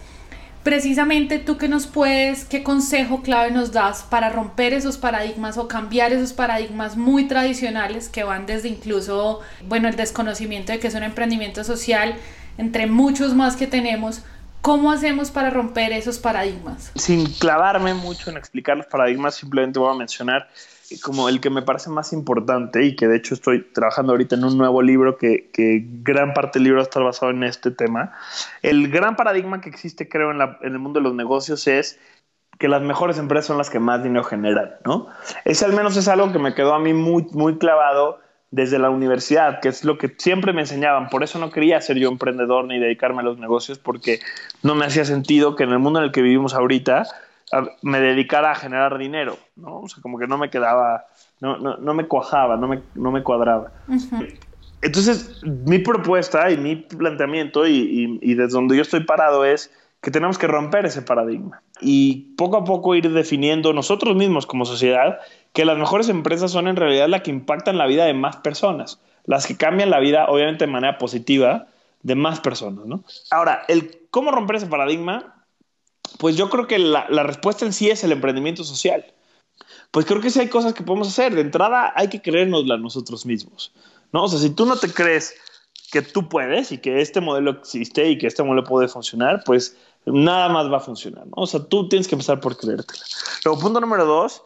Precisamente 0.65 1.37
tú 1.37 1.59
que 1.59 1.67
nos 1.67 1.85
puedes, 1.85 2.43
qué 2.43 2.63
consejo 2.63 3.21
clave 3.21 3.51
nos 3.51 3.71
das 3.71 4.01
para 4.01 4.31
romper 4.31 4.73
esos 4.73 4.97
paradigmas 4.97 5.59
o 5.59 5.67
cambiar 5.67 6.11
esos 6.11 6.33
paradigmas 6.33 6.97
muy 6.97 7.27
tradicionales 7.27 8.09
que 8.09 8.23
van 8.23 8.47
desde 8.47 8.69
incluso, 8.69 9.41
bueno, 9.67 9.87
el 9.87 9.95
desconocimiento 9.95 10.71
de 10.71 10.79
que 10.79 10.87
es 10.87 10.95
un 10.95 11.03
emprendimiento 11.03 11.63
social, 11.63 12.15
entre 12.57 12.87
muchos 12.87 13.35
más 13.35 13.55
que 13.55 13.67
tenemos, 13.67 14.23
¿Cómo 14.61 14.91
hacemos 14.91 15.29
para 15.29 15.51
romper 15.51 15.93
esos 15.93 16.17
paradigmas? 16.17 16.91
Sin 16.95 17.31
clavarme 17.33 17.93
mucho 17.93 18.31
en 18.31 18.37
explicar 18.37 18.75
los 18.75 18.87
paradigmas, 18.87 19.35
simplemente 19.35 19.77
voy 19.77 19.93
a 19.93 19.95
mencionar 19.95 20.49
como 21.01 21.29
el 21.29 21.39
que 21.41 21.49
me 21.49 21.61
parece 21.61 21.89
más 21.89 22.13
importante 22.13 22.83
y 22.83 22.95
que 22.95 23.07
de 23.07 23.17
hecho 23.17 23.33
estoy 23.33 23.63
trabajando 23.73 24.13
ahorita 24.13 24.35
en 24.35 24.45
un 24.45 24.57
nuevo 24.57 24.81
libro 24.81 25.17
que, 25.17 25.49
que 25.51 25.83
gran 25.83 26.33
parte 26.33 26.59
del 26.59 26.65
libro 26.65 26.81
está 26.81 26.99
basado 26.99 27.31
en 27.31 27.43
este 27.43 27.71
tema. 27.71 28.13
El 28.61 28.89
gran 28.89 29.15
paradigma 29.15 29.61
que 29.61 29.69
existe, 29.69 30.07
creo, 30.07 30.31
en, 30.31 30.37
la, 30.37 30.57
en 30.61 30.73
el 30.73 30.79
mundo 30.79 30.99
de 30.99 31.03
los 31.03 31.15
negocios 31.15 31.67
es 31.67 31.99
que 32.59 32.67
las 32.67 32.81
mejores 32.81 33.17
empresas 33.17 33.47
son 33.47 33.57
las 33.57 33.69
que 33.69 33.79
más 33.79 34.03
dinero 34.03 34.23
generan, 34.23 34.75
¿no? 34.85 35.07
Ese 35.43 35.65
al 35.65 35.73
menos 35.73 35.97
es 35.97 36.07
algo 36.07 36.31
que 36.31 36.39
me 36.39 36.53
quedó 36.53 36.73
a 36.73 36.79
mí 36.79 36.93
muy, 36.93 37.27
muy 37.31 37.57
clavado 37.57 38.19
desde 38.51 38.79
la 38.79 38.89
universidad, 38.89 39.59
que 39.59 39.67
es 39.67 39.83
lo 39.83 39.97
que 39.97 40.15
siempre 40.17 40.53
me 40.53 40.61
enseñaban. 40.61 41.09
Por 41.09 41.23
eso 41.23 41.39
no 41.39 41.51
quería 41.51 41.81
ser 41.81 41.97
yo 41.97 42.07
emprendedor 42.07 42.65
ni 42.65 42.79
dedicarme 42.79 43.19
a 43.21 43.23
los 43.23 43.37
negocios, 43.37 43.79
porque 43.79 44.19
no 44.63 44.75
me 44.75 44.85
hacía 44.85 45.03
sentido 45.03 45.55
que 45.55 45.63
en 45.63 45.71
el 45.71 45.79
mundo 45.79 45.99
en 45.99 46.05
el 46.05 46.11
que 46.11 46.21
vivimos 46.21 46.53
ahorita 46.53 47.05
me 47.81 47.99
dedicara 47.99 48.51
a 48.51 48.55
generar 48.55 48.97
dinero, 48.97 49.37
¿no? 49.55 49.81
O 49.81 49.87
sea, 49.87 50.01
como 50.01 50.17
que 50.19 50.27
no 50.27 50.37
me 50.37 50.49
quedaba, 50.49 51.05
no, 51.39 51.57
no, 51.57 51.77
no 51.77 51.93
me 51.93 52.07
cuajaba, 52.07 52.57
no 52.57 52.67
me, 52.67 52.81
no 52.95 53.11
me 53.11 53.23
cuadraba. 53.23 53.71
Uh 53.87 53.93
-huh. 53.93 54.39
Entonces, 54.81 55.41
mi 55.43 55.79
propuesta 55.79 56.51
y 56.51 56.57
mi 56.57 56.75
planteamiento 56.75 57.65
y, 57.65 57.71
y, 57.75 58.19
y 58.21 58.35
desde 58.35 58.53
donde 58.53 58.75
yo 58.75 58.81
estoy 58.81 59.03
parado 59.03 59.45
es 59.45 59.71
que 60.01 60.11
tenemos 60.11 60.37
que 60.37 60.45
romper 60.45 60.85
ese 60.85 61.01
paradigma 61.01 61.63
y 61.81 62.35
poco 62.37 62.57
a 62.57 62.63
poco 62.63 62.93
ir 62.93 63.11
definiendo 63.11 63.73
nosotros 63.73 64.15
mismos 64.15 64.45
como 64.45 64.63
sociedad 64.65 65.17
que 65.51 65.65
las 65.65 65.79
mejores 65.79 66.09
empresas 66.09 66.51
son 66.51 66.67
en 66.67 66.75
realidad 66.75 67.07
las 67.07 67.21
que 67.21 67.31
impactan 67.31 67.79
la 67.79 67.87
vida 67.87 68.05
de 68.05 68.13
más 68.13 68.35
personas, 68.37 68.99
las 69.23 69.47
que 69.47 69.57
cambian 69.57 69.89
la 69.89 69.99
vida, 69.99 70.25
obviamente 70.27 70.65
de 70.65 70.71
manera 70.71 70.99
positiva, 70.99 71.67
de 72.03 72.13
más 72.13 72.39
personas. 72.39 72.85
¿no? 72.85 73.03
Ahora, 73.31 73.63
el 73.67 73.97
cómo 74.11 74.29
romper 74.29 74.57
ese 74.57 74.67
paradigma, 74.67 75.43
pues 76.19 76.37
yo 76.37 76.51
creo 76.51 76.67
que 76.67 76.77
la, 76.77 77.07
la 77.09 77.23
respuesta 77.23 77.65
en 77.65 77.73
sí 77.73 77.89
es 77.89 78.03
el 78.03 78.11
emprendimiento 78.11 78.63
social. 78.63 79.05
Pues 79.95 80.05
creo 80.05 80.19
que 80.19 80.29
sí 80.29 80.41
hay 80.41 80.49
cosas 80.49 80.73
que 80.73 80.83
podemos 80.83 81.07
hacer. 81.07 81.33
De 81.33 81.39
entrada, 81.39 81.93
hay 81.95 82.09
que 82.09 82.21
creérnosla 82.21 82.75
nosotros 82.75 83.25
mismos. 83.25 83.71
¿no? 84.11 84.25
O 84.25 84.27
sea, 84.27 84.39
si 84.39 84.49
tú 84.49 84.65
no 84.65 84.75
te 84.75 84.91
crees 84.91 85.33
que 85.89 86.01
tú 86.01 86.27
puedes 86.27 86.73
y 86.73 86.79
que 86.79 86.99
este 86.99 87.21
modelo 87.21 87.51
existe 87.51 88.09
y 88.09 88.17
que 88.17 88.27
este 88.27 88.43
modelo 88.43 88.65
puede 88.65 88.89
funcionar, 88.89 89.41
pues 89.45 89.77
nada 90.05 90.49
más 90.49 90.69
va 90.69 90.77
a 90.77 90.79
funcionar. 90.81 91.25
¿no? 91.27 91.35
O 91.37 91.47
sea, 91.47 91.63
tú 91.63 91.87
tienes 91.87 92.09
que 92.09 92.15
empezar 92.15 92.41
por 92.41 92.57
creértela. 92.57 93.05
Luego, 93.45 93.61
punto 93.61 93.79
número 93.79 94.03
dos, 94.03 94.41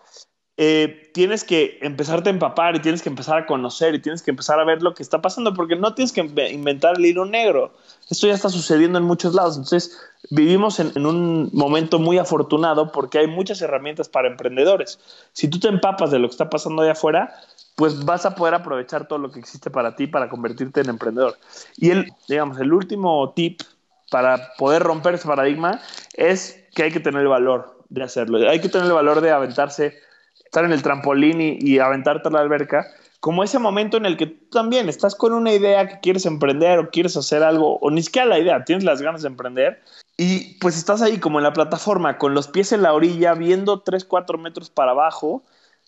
eh, 0.61 1.09
tienes 1.13 1.45
que 1.45 1.79
empezarte 1.81 2.27
a 2.27 2.33
empapar 2.33 2.75
y 2.75 2.81
tienes 2.81 3.01
que 3.01 3.07
empezar 3.07 3.37
a 3.37 3.45
conocer 3.45 3.95
y 3.95 4.01
tienes 4.01 4.21
que 4.21 4.31
empezar 4.31 4.59
a 4.59 4.65
ver 4.65 4.81
lo 4.81 4.93
que 4.93 5.01
está 5.01 5.21
pasando 5.21 5.53
porque 5.53 5.77
no 5.77 5.93
tienes 5.93 6.11
que 6.11 6.19
inventar 6.19 6.97
el 6.97 7.05
hilo 7.05 7.23
negro. 7.23 7.71
Esto 8.09 8.27
ya 8.27 8.33
está 8.33 8.49
sucediendo 8.49 8.99
en 8.99 9.05
muchos 9.05 9.33
lados. 9.33 9.55
Entonces, 9.55 9.97
vivimos 10.31 10.81
en, 10.81 11.05
un 11.05 11.49
momento 11.53 11.97
muy 11.97 12.17
afortunado 12.17 12.91
porque 12.91 13.19
hay 13.19 13.27
muchas 13.27 13.61
herramientas 13.61 14.09
para 14.09 14.27
emprendedores. 14.27 14.99
Si 15.31 15.47
tú 15.47 15.61
te 15.61 15.69
empapas 15.69 16.11
de 16.11 16.19
lo 16.19 16.27
que 16.27 16.33
está 16.33 16.49
pasando 16.49 16.81
allá 16.81 16.91
afuera, 16.91 17.33
pues 17.77 18.03
vas 18.03 18.25
a 18.25 18.35
poder 18.35 18.53
aprovechar 18.53 19.07
todo 19.07 19.17
lo 19.17 19.31
que 19.31 19.39
existe 19.39 19.69
para 19.69 19.95
ti 19.95 20.07
para 20.07 20.27
convertirte 20.27 20.81
en 20.81 20.89
emprendedor. 20.89 21.37
Y 21.77 21.91
el, 21.91 22.11
digamos, 22.27 22.59
el 22.59 22.73
último 22.73 23.31
tip 23.33 23.61
para 24.11 24.51
poder 24.57 24.83
romper 24.83 25.13
ese 25.13 25.25
paradigma 25.25 25.79
es 26.15 26.61
que 26.75 26.83
hay 26.83 26.91
que 26.91 26.99
tener 26.99 27.21
el 27.21 27.29
valor 27.29 27.79
de 27.87 28.03
hacerlo. 28.03 28.39
Hay 28.49 28.59
que 28.59 28.67
tener 28.67 28.87
el 28.87 28.93
valor 28.93 29.21
de 29.21 29.31
aventarse 29.31 30.08
estar 30.49 30.65
en 30.65 30.71
el 30.71 30.81
trampolín 30.81 31.37
y, 31.39 31.77
aventarte 31.77 32.27
a 32.27 32.31
la 32.31 32.39
alberca, 32.39 32.87
como 33.19 33.43
ese 33.43 33.59
momento 33.59 33.97
en 33.97 34.07
el 34.07 34.17
que 34.17 34.25
tú 34.25 34.49
también 34.49 34.89
estás 34.89 35.13
con 35.13 35.33
una 35.33 35.53
idea 35.53 35.87
que 35.87 35.99
quieres 35.99 36.25
emprender 36.25 36.79
o 36.79 36.89
quieres 36.89 37.15
hacer 37.15 37.43
algo, 37.43 37.77
o 37.77 37.91
ni 37.91 38.01
siquiera 38.01 38.27
la 38.27 38.39
idea, 38.39 38.65
tienes 38.65 38.83
las 38.83 38.99
ganas 38.99 39.21
de 39.21 39.27
emprender, 39.27 39.79
y 40.17 40.57
pues 40.59 40.75
estás 40.75 41.03
ahí 41.03 41.19
como 41.19 41.37
en 41.37 41.43
la 41.43 41.53
plataforma, 41.53 42.17
con 42.17 42.33
los 42.33 42.47
pies 42.47 42.71
en 42.71 42.81
la 42.81 42.93
orilla, 42.93 43.35
viendo 43.35 43.81
3, 43.81 44.05
4 44.05 44.39
metros 44.39 44.71
para 44.71 44.91
abajo, 44.91 45.43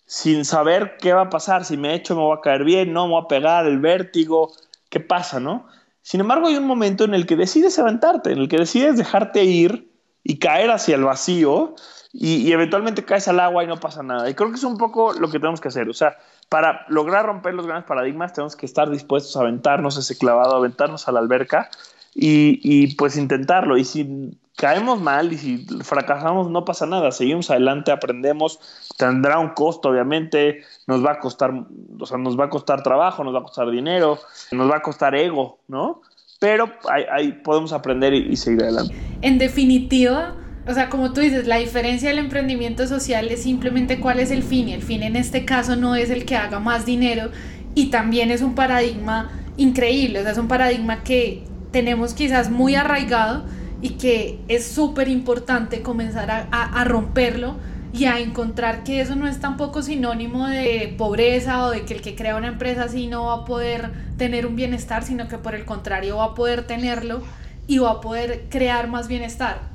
sin 0.06 0.44
saber 0.44 0.96
qué 1.00 1.12
va 1.12 1.22
a 1.22 1.30
pasar, 1.30 1.64
si 1.64 1.76
me 1.76 1.94
echo 1.94 2.14
me 2.14 2.22
voy 2.22 2.38
a 2.38 2.40
caer 2.40 2.62
bien, 2.62 2.92
no, 2.92 3.06
me 3.06 3.14
voy 3.14 3.22
a 3.24 3.28
pegar, 3.28 3.66
el 3.66 3.80
vértigo, 3.80 4.52
qué 4.90 5.00
pasa, 5.00 5.40
¿no? 5.40 5.66
Sin 6.02 6.20
embargo, 6.20 6.46
hay 6.46 6.56
un 6.56 6.66
momento 6.66 7.02
en 7.02 7.14
el 7.14 7.26
que 7.26 7.34
decides 7.34 7.80
aventarte, 7.80 8.30
en 8.30 8.38
el 8.38 8.48
que 8.48 8.58
decides 8.58 8.96
dejarte 8.96 9.42
ir 9.42 9.90
y 10.22 10.38
caer 10.38 10.70
hacia 10.70 10.94
el 10.94 11.02
vacío 11.02 11.74
y, 12.12 12.52
eventualmente 12.52 13.04
caes 13.04 13.26
al 13.28 13.40
agua 13.40 13.64
y 13.64 13.66
no 13.66 13.80
pasa 13.80 14.02
nada. 14.02 14.28
Y 14.28 14.34
creo 14.34 14.50
que 14.50 14.56
es 14.56 14.64
un 14.64 14.76
poco 14.76 15.14
lo 15.14 15.30
que 15.30 15.38
tenemos 15.38 15.60
que 15.60 15.68
hacer. 15.68 15.88
O 15.88 15.94
sea, 15.94 16.18
para 16.48 16.84
lograr 16.88 17.24
romper 17.24 17.54
los 17.54 17.66
grandes 17.66 17.86
paradigmas 17.86 18.34
tenemos 18.34 18.54
que 18.54 18.66
estar 18.66 18.90
dispuestos 18.90 19.36
a 19.36 19.40
aventarnos 19.40 19.96
ese 19.96 20.18
clavado, 20.18 20.54
a 20.54 20.58
aventarnos 20.58 21.08
a 21.08 21.12
la 21.12 21.20
alberca 21.20 21.70
y, 22.14 22.60
y 22.62 22.94
pues 22.96 23.16
intentarlo. 23.16 23.78
Y 23.78 23.84
si 23.84 24.36
caemos 24.56 25.00
mal 25.00 25.32
y 25.32 25.38
si 25.38 25.66
fracasamos 25.82 26.50
no 26.50 26.66
pasa 26.66 26.84
nada, 26.84 27.10
seguimos 27.12 27.50
adelante, 27.50 27.90
aprendemos, 27.90 28.60
tendrá 28.98 29.38
un 29.38 29.50
costo 29.50 29.88
obviamente, 29.88 30.62
nos 30.86 31.04
va 31.04 31.12
a 31.12 31.18
costar, 31.18 31.52
o 31.98 32.06
sea, 32.06 32.18
nos 32.18 32.38
va 32.38 32.44
a 32.44 32.50
costar 32.50 32.82
trabajo, 32.82 33.24
nos 33.24 33.34
va 33.34 33.38
a 33.38 33.42
costar 33.44 33.70
dinero, 33.70 34.18
nos 34.50 34.70
va 34.70 34.76
a 34.76 34.82
costar 34.82 35.14
ego, 35.14 35.58
¿no? 35.68 36.02
Pero 36.38 36.70
ahí, 36.90 37.32
podemos 37.32 37.72
aprender 37.72 38.12
y 38.12 38.36
seguir 38.36 38.64
adelante. 38.64 38.94
En 39.22 39.38
definitiva, 39.38 40.34
o 40.66 40.74
sea, 40.74 40.88
como 40.88 41.12
tú 41.12 41.20
dices, 41.20 41.46
la 41.46 41.56
diferencia 41.56 42.08
del 42.08 42.18
emprendimiento 42.18 42.86
social 42.86 43.28
es 43.28 43.42
simplemente 43.42 43.98
cuál 43.98 44.20
es 44.20 44.30
el 44.30 44.42
fin. 44.42 44.68
Y 44.68 44.74
el 44.74 44.82
fin 44.82 45.02
en 45.02 45.16
este 45.16 45.44
caso 45.44 45.74
no 45.74 45.96
es 45.96 46.10
el 46.10 46.24
que 46.24 46.36
haga 46.36 46.60
más 46.60 46.86
dinero 46.86 47.30
y 47.74 47.86
también 47.86 48.30
es 48.30 48.42
un 48.42 48.54
paradigma 48.54 49.30
increíble. 49.56 50.20
O 50.20 50.22
sea, 50.22 50.32
es 50.32 50.38
un 50.38 50.48
paradigma 50.48 51.02
que 51.02 51.44
tenemos 51.72 52.14
quizás 52.14 52.50
muy 52.50 52.76
arraigado 52.76 53.44
y 53.80 53.90
que 53.90 54.38
es 54.46 54.64
súper 54.64 55.08
importante 55.08 55.82
comenzar 55.82 56.30
a, 56.30 56.46
a, 56.52 56.84
romperlo 56.84 57.56
y 57.92 58.04
a 58.04 58.20
encontrar 58.20 58.84
que 58.84 59.00
eso 59.00 59.16
no 59.16 59.26
es 59.26 59.40
tampoco 59.40 59.82
sinónimo 59.82 60.46
de 60.46 60.94
pobreza 60.96 61.66
o 61.66 61.70
de 61.70 61.84
que 61.84 61.94
el 61.94 62.02
que 62.02 62.14
crea 62.14 62.36
una 62.36 62.46
empresa 62.46 62.84
así 62.84 63.08
no 63.08 63.24
va 63.24 63.34
a 63.38 63.44
poder 63.44 63.90
tener 64.16 64.46
un 64.46 64.54
bienestar, 64.54 65.02
sino 65.02 65.26
que 65.26 65.38
por 65.38 65.56
el 65.56 65.64
contrario 65.64 66.18
va 66.18 66.26
a 66.26 66.34
poder 66.34 66.64
tenerlo 66.68 67.22
y 67.66 67.78
va 67.78 67.90
a 67.90 68.00
poder 68.00 68.44
crear 68.48 68.86
más 68.86 69.08
bienestar. 69.08 69.71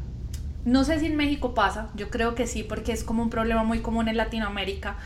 No 0.67 0.83
sé 0.83 0.99
si 0.99 1.05
en 1.05 1.15
México 1.15 1.53
pasa, 1.53 1.87
yo 1.95 2.09
creo 2.09 2.35
que 2.35 2.45
sí, 2.45 2.61
porque 2.61 2.91
es 2.91 3.05
como 3.05 3.23
un 3.23 3.29
problema 3.29 3.63
muy 3.63 3.79
común 3.79 4.09
en 4.09 4.17
Latinoamérica. 4.17 4.97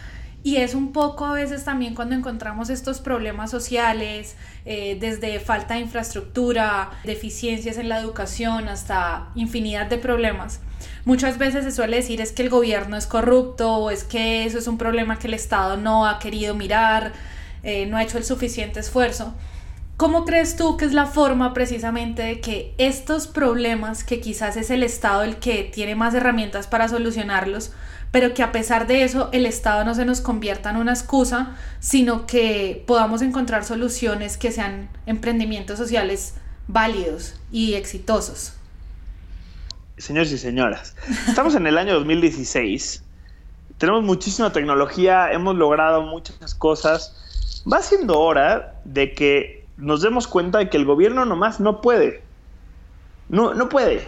Y 0.42 0.56
es 0.56 0.74
un 0.74 0.92
poco 0.92 1.24
a 1.24 1.34
veces 1.34 1.64
también 1.64 1.94
cuando 1.94 2.16
encontramos 2.16 2.72
estos 2.72 3.00
problemas 3.00 3.52
sociales, 3.52 4.36
eh, 4.66 4.98
desde 5.00 5.40
falta 5.40 5.76
de 5.76 5.82
infraestructura, 5.82 6.90
deficiencias 7.04 7.78
en 7.78 7.90
la 7.90 8.00
educación, 8.00 8.70
hasta 8.70 9.30
infinidad 9.36 9.86
de 9.86 10.00
problemas. 10.00 10.62
Muchas 11.06 11.38
veces 11.38 11.64
se 11.64 11.70
suele 11.70 11.98
decir 11.98 12.22
es 12.22 12.32
que 12.32 12.42
el 12.42 12.50
gobierno 12.50 12.98
es 12.98 13.06
corrupto 13.06 13.72
o 13.72 13.92
es 13.92 14.04
que 14.04 14.46
eso 14.46 14.58
es 14.58 14.66
un 14.66 14.80
problema 14.80 15.20
que 15.20 15.28
el 15.28 15.36
Estado 15.36 15.78
no 15.78 16.08
ha 16.08 16.18
querido 16.18 16.56
mirar, 16.56 17.12
eh, 17.62 17.86
no 17.86 17.98
ha 17.98 18.02
hecho 18.02 18.18
el 18.18 18.24
suficiente 18.24 18.80
esfuerzo. 18.80 19.36
¿Cómo 20.02 20.26
crees 20.26 20.56
tú 20.56 20.78
que 20.78 20.86
es 20.86 20.94
la 20.94 21.06
forma 21.06 21.54
precisamente 21.54 22.24
de 22.24 22.42
que 22.42 22.74
estos 22.80 23.28
problemas, 23.28 24.04
que 24.04 24.20
quizás 24.20 24.58
es 24.58 24.72
el 24.72 24.82
Estado 24.82 25.22
el 25.22 25.36
que 25.36 25.64
tiene 25.64 25.94
más 25.94 26.16
herramientas 26.16 26.66
para 26.66 26.88
solucionarlos, 26.88 27.72
pero 28.10 28.34
que 28.34 28.42
a 28.42 28.52
pesar 28.52 28.88
de 28.88 29.04
eso 29.04 29.30
el 29.32 29.46
Estado 29.46 29.86
no 29.86 29.94
se 29.94 30.04
nos 30.04 30.20
convierta 30.20 30.72
en 30.72 30.78
una 30.78 30.92
excusa, 30.92 31.56
sino 31.80 32.26
que 32.26 32.84
podamos 32.88 33.22
encontrar 33.22 33.64
soluciones 33.64 34.38
que 34.38 34.52
sean 34.52 34.90
emprendimientos 35.06 35.78
sociales 35.78 36.34
válidos 36.68 37.36
y 37.52 37.76
exitosos? 37.76 38.54
Señores 40.00 40.32
y 40.32 40.40
señoras, 40.40 40.96
estamos 41.28 41.54
en 41.54 41.68
el 41.68 41.78
año 41.78 41.94
2016, 41.94 43.04
tenemos 43.78 44.02
muchísima 44.02 44.52
tecnología, 44.52 45.32
hemos 45.32 45.56
logrado 45.56 46.02
muchas 46.02 46.56
cosas, 46.56 47.62
va 47.72 47.84
siendo 47.84 48.18
hora 48.20 48.82
de 48.84 49.14
que 49.14 49.61
nos 49.78 50.02
demos 50.02 50.28
cuenta 50.28 50.60
de 50.60 50.70
que 50.70 50.78
el 50.78 50.86
gobierno 50.86 51.26
nomás 51.26 51.60
no 51.60 51.82
puede. 51.82 52.24
No, 53.30 53.54
no 53.54 53.70
puede. 53.70 54.08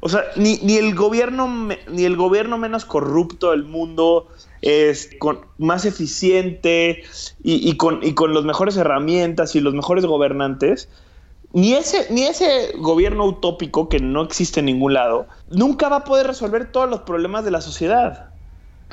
O 0.00 0.08
sea, 0.08 0.24
ni, 0.36 0.56
el 0.76 0.94
gobierno, 0.94 1.68
ni 1.90 2.04
el 2.04 2.16
gobierno 2.16 2.56
menos 2.56 2.86
corrupto 2.86 3.50
del 3.50 3.64
mundo 3.64 4.28
es 4.62 5.10
con, 5.18 5.40
más 5.58 5.84
eficiente 5.84 7.02
y, 7.42 7.76
con, 7.76 8.02
y 8.02 8.14
con 8.14 8.32
las 8.32 8.44
mejores 8.44 8.78
herramientas 8.78 9.54
y 9.54 9.60
los 9.60 9.74
mejores 9.74 10.06
gobernantes, 10.06 10.88
ni 11.52 11.74
ese, 11.74 12.06
ni 12.10 12.22
ese 12.22 12.72
gobierno 12.78 13.26
utópico 13.26 13.90
que 13.90 14.00
no 14.00 14.22
existe 14.22 14.60
en 14.60 14.66
ningún 14.66 14.94
lado, 14.94 15.26
nunca 15.50 15.90
va 15.90 15.96
a 15.96 16.04
poder 16.04 16.26
resolver 16.26 16.72
todos 16.72 16.88
los 16.88 17.00
problemas 17.00 17.44
de 17.44 17.50
la 17.50 17.60
sociedad. 17.60 18.30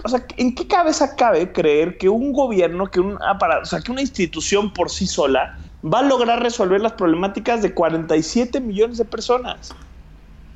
O 0.04 0.10
sea, 0.10 0.26
¿en 0.36 0.56
qué 0.56 0.68
cabeza 0.68 1.16
cabe 1.16 1.52
creer 1.54 1.98
que 1.98 2.10
un 2.10 2.34
gobierno, 2.34 2.88
que 2.88 3.00
un 3.00 3.18
aparato, 3.24 3.64
o 3.64 3.66
sea, 3.66 3.80
que 3.80 3.92
una 3.92 4.02
institución 4.02 4.74
por 4.74 4.90
sí 4.90 5.08
sola 5.08 5.58
va 5.84 6.00
a 6.00 6.04
lograr 6.04 6.42
resolver 6.42 6.82
las 6.82 6.94
problemáticas 6.94 7.62
de 7.62 7.74
47 7.74 8.60
millones 8.62 8.98
de 8.98 9.06
personas. 9.06 9.74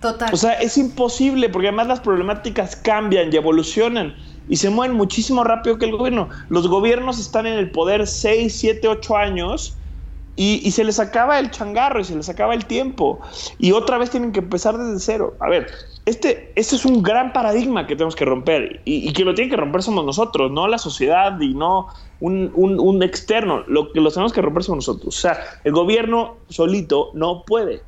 Total. 0.01 0.33
O 0.33 0.37
sea, 0.37 0.53
es 0.53 0.77
imposible 0.77 1.49
porque 1.49 1.67
además 1.67 1.87
las 1.87 1.99
problemáticas 1.99 2.75
cambian 2.75 3.31
y 3.31 3.35
evolucionan 3.35 4.15
y 4.47 4.57
se 4.57 4.69
mueven 4.69 4.97
muchísimo 4.97 5.43
rápido 5.43 5.77
que 5.77 5.85
el 5.85 5.95
gobierno. 5.95 6.29
Los 6.49 6.67
gobiernos 6.67 7.19
están 7.19 7.45
en 7.45 7.57
el 7.57 7.71
poder 7.71 8.07
6, 8.07 8.53
7, 8.59 8.87
8 8.87 9.17
años 9.17 9.77
y, 10.35 10.71
se 10.71 10.83
les 10.83 10.99
acaba 10.99 11.39
el 11.39 11.51
changarro 11.51 11.99
y 11.99 12.03
se 12.03 12.15
les 12.15 12.29
acaba 12.29 12.53
el 12.53 12.65
tiempo. 12.65 13.19
Y 13.59 13.73
otra 13.73 13.97
vez 13.97 14.09
tienen 14.09 14.31
que 14.31 14.39
empezar 14.39 14.77
desde 14.77 14.99
cero. 14.99 15.35
A 15.39 15.49
ver, 15.49 15.67
este, 16.05 16.51
este 16.55 16.75
es 16.77 16.85
un 16.85 17.03
gran 17.03 17.33
paradigma 17.33 17.85
que 17.85 17.95
tenemos 17.95 18.15
que 18.15 18.25
romper. 18.25 18.81
Y, 18.85 19.11
que 19.13 19.25
lo 19.25 19.35
tiene 19.35 19.51
que 19.51 19.57
romper 19.57 19.83
somos 19.83 20.05
nosotros, 20.05 20.51
no 20.51 20.67
la 20.67 20.77
sociedad 20.77 21.39
y 21.39 21.53
no 21.53 21.87
un, 22.21 22.51
un, 22.55 23.03
externo. 23.03 23.63
Lo 23.67 23.91
que 23.91 23.99
lo 23.99 24.09
tenemos 24.09 24.33
que 24.33 24.41
romper 24.41 24.63
somos 24.63 24.87
nosotros. 24.87 25.15
O 25.15 25.19
sea, 25.19 25.37
el 25.63 25.73
gobierno 25.73 26.37
solito 26.49 27.11
no 27.13 27.43
puede. 27.43 27.81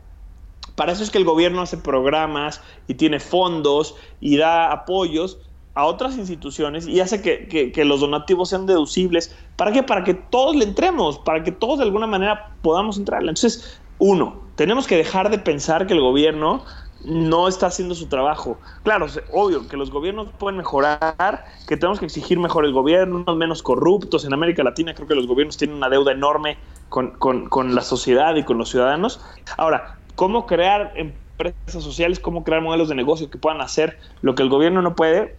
Para 0.76 0.92
eso 0.92 1.04
es 1.04 1.12
que 1.12 1.20
el 1.20 1.26
gobierno 1.26 1.62
hace 1.62 1.78
programas 1.78 2.62
y 2.88 2.96
tiene 2.96 3.20
fondos 3.20 3.96
y 4.20 4.38
da 4.38 4.72
apoyos 4.72 5.40
a 5.76 5.86
otras 5.86 6.18
instituciones 6.18 6.88
y 6.88 7.00
hace 7.00 7.22
que, 7.22 7.86
los 7.86 8.02
donativos 8.02 8.50
sean 8.50 8.66
deducibles. 8.66 9.36
¿Para 9.56 9.72
qué? 9.72 9.84
Para 9.84 10.04
que 10.04 10.14
todos 10.14 10.56
le 10.56 10.66
entremos, 10.66 11.20
para 11.20 11.44
que 11.44 11.52
todos 11.52 11.80
de 11.80 11.86
alguna 11.86 12.08
manera 12.08 12.52
podamos 12.62 12.98
entrarle. 12.98 13.30
Entonces, 13.30 13.80
uno, 13.98 14.42
tenemos 14.56 14.86
que 14.88 14.98
dejar 14.98 15.30
de 15.30 15.40
pensar 15.40 15.88
que 15.88 15.94
el 15.94 16.02
gobierno 16.02 16.64
no 17.06 17.48
está 17.48 17.68
haciendo 17.68 17.96
su 17.96 18.08
trabajo. 18.08 18.58
Claro, 18.84 19.08
obvio 19.34 19.68
que 19.68 19.76
los 19.76 19.92
gobiernos 19.92 20.30
pueden 20.38 20.58
mejorar, 20.58 21.46
que 21.68 21.76
tenemos 21.76 22.00
que 22.00 22.06
exigir 22.06 22.40
mejor 22.40 22.66
el 22.66 22.72
gobierno, 22.72 23.24
menos 23.36 23.62
corruptos. 23.62 24.26
En 24.26 24.34
América 24.34 24.64
Latina 24.64 24.94
creo 24.94 25.08
que 25.08 25.16
los 25.16 25.28
gobiernos 25.28 25.58
tienen 25.58 25.78
una 25.78 25.90
deuda 25.90 26.12
enorme 26.12 26.58
con, 26.90 27.12
con 27.18 27.76
la 27.76 27.82
sociedad 27.82 28.36
y 28.36 28.44
con 28.44 28.58
los 28.58 28.70
ciudadanos. 28.70 29.20
Ahora, 29.58 29.98
¿cómo 30.16 30.46
crear 30.46 30.94
empresas 30.96 31.84
sociales, 31.84 32.20
cómo 32.20 32.44
crear 32.44 32.62
modelos 32.62 32.90
de 32.90 32.96
negocio 32.96 33.30
que 33.30 33.38
puedan 33.38 33.60
hacer 33.60 33.98
lo 34.22 34.36
que 34.36 34.44
el 34.44 34.50
gobierno 34.50 34.82
no 34.82 34.96
puede? 34.96 35.36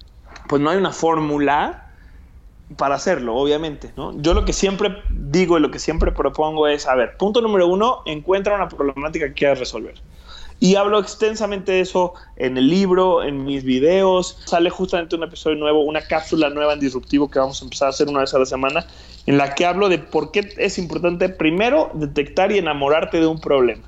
Pues 0.49 0.61
no 0.61 0.71
hay 0.71 0.77
una 0.77 0.93
fórmula 0.93 1.89
para 2.77 2.95
hacerlo, 2.95 3.37
obviamente, 3.37 3.93
¿no? 3.97 4.21
Yo 4.21 4.35
lo 4.35 4.45
que 4.45 4.53
siempre 4.53 5.03
digo 5.11 5.59
y 5.59 5.61
lo 5.61 5.71
que 5.71 5.79
siempre 5.79 6.13
propongo 6.13 6.67
es, 6.67 6.87
a 6.87 6.95
ver, 6.95 7.17
punto 7.17 7.41
número 7.41 7.67
uno, 7.67 8.03
encuentra 8.07 8.55
una 8.55 8.69
problemática 8.69 9.27
que 9.29 9.35
quieras 9.35 9.59
resolver. 9.59 9.95
Y 10.61 10.77
hablo 10.77 10.99
extensamente 10.99 11.73
de 11.73 11.81
eso 11.81 12.15
en 12.37 12.57
el 12.57 12.69
libro, 12.69 13.23
en 13.23 13.45
mis 13.45 13.65
videos. 13.65 14.39
Sale 14.45 14.71
justamente 14.71 15.17
un 15.17 15.25
episodio 15.25 15.57
nuevo, 15.57 15.81
una 15.81 16.01
cápsula 16.01 16.49
nueva 16.49 16.73
en 16.73 16.81
Disruptivo 16.81 17.31
que 17.31 17.39
vamos 17.39 17.61
a 17.61 17.65
empezar 17.65 17.87
a 17.87 17.91
hacer 17.91 18.09
una 18.09 18.21
vez 18.21 18.33
a 18.35 18.39
la 18.39 18.47
semana, 18.47 18.87
en 19.27 19.37
la 19.37 19.55
que 19.55 19.67
hablo 19.67 19.89
de 19.89 19.99
por 19.99 20.31
qué 20.31 20.55
es 20.57 20.79
importante 20.79 21.29
primero 21.29 21.91
detectar 21.95 22.53
y 22.53 22.59
enamorarte 22.59 23.21
de 23.21 23.27
un 23.27 23.41
problema. 23.41 23.83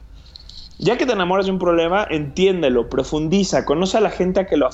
Ya 0.78 0.98
que 0.98 1.06
te 1.06 1.12
enamoras 1.12 1.46
de 1.46 1.52
un 1.52 1.58
problema, 1.58 2.06
entiéndelo, 2.10 2.90
profundiza, 2.90 3.64
conoce 3.64 3.96
a 3.96 4.00
la 4.00 4.10
gente 4.10 4.40
a 4.40 4.46
que, 4.46 4.56
lo 4.56 4.70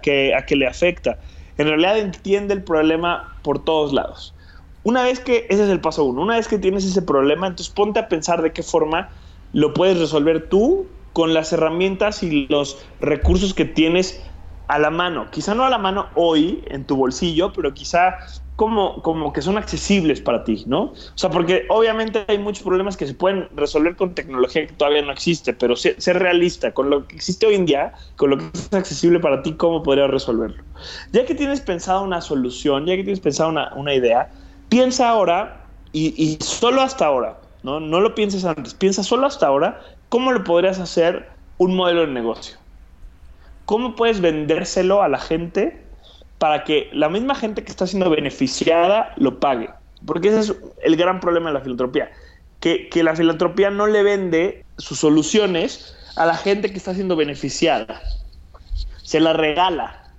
que 0.00 0.56
le 0.56 0.66
afecta. 0.66 1.18
en 1.58 1.68
realidad 1.68 1.98
entiende 1.98 2.54
el 2.54 2.64
problema 2.64 3.36
por 3.42 3.62
todos 3.64 3.92
lados. 3.92 4.34
Una 4.82 5.02
vez 5.02 5.20
que, 5.20 5.46
ese 5.50 5.64
es 5.64 5.68
el 5.68 5.80
paso 5.80 6.04
uno, 6.04 6.22
una 6.22 6.36
vez 6.36 6.48
que 6.48 6.58
tienes 6.58 6.84
ese 6.84 7.02
problema, 7.02 7.46
entonces 7.46 7.72
ponte 7.72 8.00
a 8.00 8.08
pensar 8.08 8.42
de 8.42 8.52
qué 8.52 8.62
forma 8.62 9.10
lo 9.52 9.74
puedes 9.74 9.98
resolver 9.98 10.48
tú 10.48 10.88
con 11.12 11.34
las 11.34 11.52
herramientas 11.52 12.22
y 12.22 12.46
los 12.48 12.84
recursos 13.00 13.52
que 13.52 13.66
tienes 13.66 14.22
a 14.68 14.78
la 14.78 14.90
mano. 14.90 15.30
Quizá 15.30 15.54
no 15.54 15.64
a 15.64 15.70
la 15.70 15.78
mano 15.78 16.08
hoy 16.14 16.64
en 16.68 16.86
tu 16.86 16.96
bolsillo, 16.96 17.52
pero 17.52 17.74
quizá 17.74 18.16
como, 18.62 19.02
como 19.02 19.32
que 19.32 19.42
son 19.42 19.58
accesibles 19.58 20.20
para 20.20 20.44
ti, 20.44 20.62
¿no? 20.68 20.82
O 20.82 21.16
sea, 21.16 21.30
porque 21.30 21.66
obviamente 21.68 22.24
hay 22.28 22.38
muchos 22.38 22.62
problemas 22.62 22.96
que 22.96 23.08
se 23.08 23.12
pueden 23.12 23.48
resolver 23.56 23.96
con 23.96 24.14
tecnología 24.14 24.68
que 24.68 24.72
todavía 24.72 25.02
no 25.02 25.10
existe, 25.10 25.52
pero 25.52 25.74
ser, 25.74 25.96
realista, 26.16 26.70
con 26.70 26.88
lo 26.88 27.08
que 27.08 27.16
existe 27.16 27.44
hoy 27.44 27.56
en 27.56 27.66
día, 27.66 27.92
con 28.14 28.30
lo 28.30 28.38
que 28.38 28.44
es 28.54 28.72
accesible 28.72 29.18
para 29.18 29.42
ti, 29.42 29.54
¿cómo 29.54 29.82
podrías 29.82 30.08
resolverlo? 30.08 30.62
Ya 31.10 31.26
que 31.26 31.34
tienes 31.34 31.60
pensado 31.60 32.04
una 32.04 32.20
solución, 32.20 32.86
ya 32.86 32.94
que 32.94 33.02
tienes 33.02 33.18
pensado 33.18 33.48
una, 33.48 33.72
una 33.74 33.96
idea, 33.96 34.30
piensa 34.68 35.08
ahora 35.08 35.66
y, 35.90 36.14
y 36.16 36.38
solo 36.40 36.82
hasta 36.82 37.06
ahora, 37.06 37.40
¿no? 37.64 37.80
No 37.80 37.98
lo 37.98 38.14
pienses 38.14 38.44
antes, 38.44 38.74
piensa 38.74 39.02
solo 39.02 39.26
hasta 39.26 39.44
ahora 39.44 39.80
cómo 40.08 40.30
lo 40.30 40.44
podrías 40.44 40.78
hacer 40.78 41.28
un 41.58 41.74
modelo 41.74 42.02
de 42.02 42.12
negocio. 42.12 42.58
¿Cómo 43.64 43.96
puedes 43.96 44.20
vendérselo 44.20 45.02
a 45.02 45.08
la 45.08 45.18
gente 45.18 45.81
para 46.42 46.64
que 46.64 46.90
la 46.92 47.08
misma 47.08 47.36
gente 47.36 47.62
que 47.62 47.70
está 47.70 47.86
siendo 47.86 48.10
beneficiada 48.10 49.14
lo 49.16 49.38
pague? 49.38 49.70
Porque 50.04 50.26
ese 50.26 50.40
es 50.40 50.56
el 50.82 50.96
gran 50.96 51.20
problema 51.20 51.50
de 51.50 51.54
la 51.54 51.60
filantropía, 51.60 52.10
que, 52.58 52.88
que 52.88 53.04
la 53.04 53.14
filantropía 53.14 53.70
no 53.70 53.86
le 53.86 54.02
vende 54.02 54.64
sus 54.76 54.98
soluciones 54.98 55.96
a 56.16 56.26
la 56.26 56.34
gente 56.34 56.72
que 56.72 56.78
está 56.78 56.94
siendo 56.94 57.14
beneficiada. 57.14 58.02
Se 59.04 59.20
la 59.20 59.34
regala, 59.34 60.12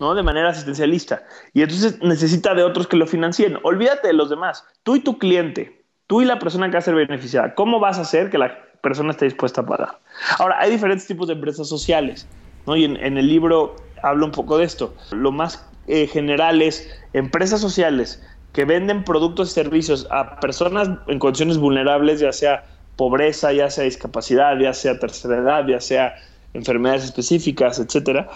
¿no? 0.00 0.16
De 0.16 0.24
manera 0.24 0.48
asistencialista. 0.48 1.22
Y 1.54 1.62
entonces 1.62 2.02
necesita 2.02 2.54
de 2.54 2.64
otros 2.64 2.88
que 2.88 2.96
lo 2.96 3.06
financien. 3.06 3.56
Olvídate 3.62 4.08
de 4.08 4.14
los 4.14 4.30
demás. 4.30 4.64
Tú 4.82 4.96
y 4.96 5.00
tu 5.00 5.16
cliente, 5.16 5.84
tú 6.08 6.22
y 6.22 6.24
la 6.24 6.40
persona 6.40 6.66
que 6.66 6.72
va 6.72 6.78
a 6.80 6.82
ser 6.82 6.96
beneficiada, 6.96 7.54
¿cómo 7.54 7.78
vas 7.78 7.98
a 7.98 8.00
hacer 8.00 8.30
que 8.30 8.38
la 8.38 8.58
persona 8.82 9.12
esté 9.12 9.26
dispuesta 9.26 9.60
a 9.60 9.66
pagar? 9.66 10.00
Ahora, 10.40 10.58
hay 10.58 10.72
diferentes 10.72 11.06
tipos 11.06 11.28
de 11.28 11.34
empresas 11.34 11.68
sociales. 11.68 12.26
Y 12.66 12.84
en, 12.84 12.96
el 12.96 13.28
libro 13.28 13.76
hablo 14.02 14.26
un 14.26 14.32
poco 14.32 14.58
de 14.58 14.64
esto. 14.64 14.94
Lo 15.10 15.32
más 15.32 15.64
eh, 15.86 16.06
general 16.06 16.62
es 16.62 16.88
empresas 17.12 17.60
sociales 17.60 18.22
que 18.52 18.64
venden 18.64 19.04
productos 19.04 19.50
y 19.50 19.54
servicios 19.54 20.06
a 20.10 20.38
personas 20.40 20.90
en 21.06 21.18
condiciones 21.18 21.58
vulnerables, 21.58 22.20
ya 22.20 22.32
sea 22.32 22.64
pobreza, 22.96 23.52
ya 23.52 23.70
sea 23.70 23.84
discapacidad, 23.84 24.58
ya 24.58 24.74
sea 24.74 24.98
tercera 24.98 25.38
edad, 25.38 25.66
ya 25.66 25.80
sea 25.80 26.14
enfermedades 26.52 27.04
específicas, 27.04 27.78
etcétera. 27.78 28.28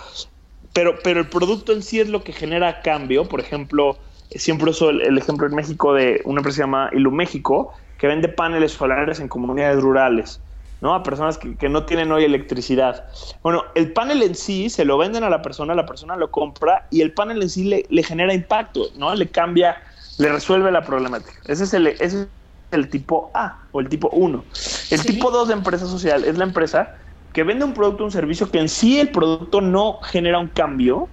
Pero, 0.72 0.98
pero 1.02 1.20
el 1.20 1.28
producto 1.28 1.72
en 1.72 1.82
sí 1.82 2.00
es 2.00 2.08
lo 2.08 2.24
que 2.24 2.32
genera 2.32 2.80
cambio. 2.80 3.28
Por 3.28 3.40
ejemplo, 3.40 3.98
siempre 4.30 4.70
uso 4.70 4.90
el, 4.90 5.18
ejemplo 5.18 5.46
en 5.46 5.54
México 5.54 5.94
de 5.94 6.22
una 6.24 6.40
empresa 6.40 6.62
llamada 6.62 6.90
Iluméxico, 6.92 7.72
que 7.98 8.06
vende 8.06 8.28
paneles 8.28 8.72
solares 8.72 9.20
en 9.20 9.28
comunidades 9.28 9.80
rurales. 9.80 10.40
¿No? 10.80 10.94
A 10.94 11.02
personas 11.02 11.38
que, 11.38 11.68
no 11.68 11.84
tienen 11.84 12.12
hoy 12.12 12.24
electricidad. 12.24 13.06
Bueno, 13.42 13.64
el 13.74 13.92
panel 13.92 14.22
en 14.22 14.34
sí 14.34 14.68
se 14.70 14.84
lo 14.84 14.98
venden 14.98 15.24
a 15.24 15.30
la 15.30 15.42
persona, 15.42 15.74
la 15.74 15.86
persona 15.86 16.16
lo 16.16 16.30
compra 16.30 16.86
y 16.90 17.00
el 17.00 17.12
panel 17.12 17.42
en 17.42 17.50
sí 17.50 17.64
le, 17.88 18.02
genera 18.02 18.34
impacto, 18.34 18.88
¿no? 18.96 19.14
Le 19.14 19.28
cambia, 19.28 19.76
le 20.18 20.30
resuelve 20.30 20.70
la 20.70 20.82
problemática. 20.82 21.32
Ese 21.46 21.64
es 21.64 21.74
el, 21.74 21.86
ese 21.88 22.22
es 22.22 22.28
el 22.70 22.88
tipo 22.88 23.30
A 23.34 23.58
o 23.72 23.80
el 23.80 23.88
tipo 23.88 24.10
1. 24.10 24.44
El 24.90 25.02
tipo 25.02 25.30
2 25.30 25.48
de 25.48 25.54
empresa 25.54 25.86
social 25.86 26.24
es 26.24 26.36
la 26.36 26.44
empresa 26.44 26.94
que 27.32 27.42
vende 27.42 27.64
un 27.64 27.74
producto 27.74 28.02
o 28.02 28.06
un 28.06 28.12
servicio 28.12 28.50
que 28.50 28.58
en 28.58 28.68
sí 28.68 28.98
el 28.98 29.10
producto 29.10 29.60
no 29.60 29.98
genera 30.02 30.38
un 30.38 30.48
cambio. 30.48 31.08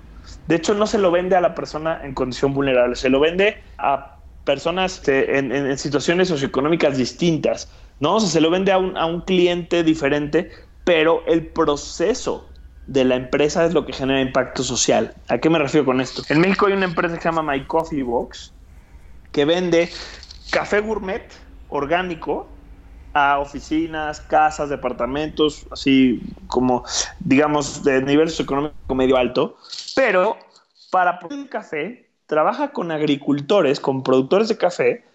De 0.48 0.56
hecho, 0.56 0.74
no 0.74 0.88
se 0.88 0.98
lo 0.98 1.12
vende 1.12 1.36
a 1.36 1.42
la 1.42 1.54
persona 1.54 2.00
en 2.04 2.14
condición 2.14 2.54
vulnerable, 2.54 2.96
se 2.96 3.10
lo 3.10 3.20
vende 3.20 3.62
a 3.78 4.18
personas 4.46 4.96
este, 4.96 5.38
en 5.38 5.78
situaciones 5.78 6.28
socioeconómicas 6.28 6.98
distintas 6.98 7.70
¿no? 8.00 8.20
Se 8.20 8.42
lo 8.42 8.50
vende 8.50 8.72
a 8.72 8.78
un, 8.78 8.98
a 8.98 9.06
un 9.06 9.22
cliente 9.22 9.84
diferente, 9.84 10.52
pero 10.84 11.24
el 11.28 11.48
proceso 11.48 12.50
de 12.88 13.06
la 13.06 13.16
empresa 13.16 13.66
es 13.66 13.74
lo 13.74 13.86
que 13.86 13.94
genera 13.94 14.22
impacto 14.22 14.64
social. 14.64 15.14
¿A 15.30 15.38
qué 15.38 15.50
me 15.50 15.60
refiero 15.60 15.86
con 15.86 16.02
esto? 16.02 16.22
En 16.30 16.40
México 16.40 16.68
hay 16.68 16.74
una 16.74 16.86
empresa 16.86 17.16
que 17.16 17.22
se 17.22 17.30
llama 17.30 17.54
My 17.54 17.66
Coffee 17.66 18.04
Box 18.04 18.54
que 19.32 19.46
vende 19.46 19.90
café 20.52 20.80
gourmet 20.80 21.28
orgánico 21.68 22.48
a 23.14 23.40
oficinas, 23.40 24.22
casas, 24.22 24.70
departamentos, 24.70 25.66
así 25.72 26.22
como, 26.48 26.84
digamos, 27.20 27.84
de 27.84 28.02
nivel 28.02 28.30
socioeconómico 28.30 28.96
medio 28.96 29.18
alto, 29.18 29.58
pero 29.96 30.38
para 30.90 31.20
producir 31.20 31.50
café 31.50 32.10
trabaja 32.26 32.72
con 32.72 32.92
agricultores, 32.92 33.80
con 33.80 34.04
productores 34.04 34.48
de 34.48 34.58
café, 34.58 35.06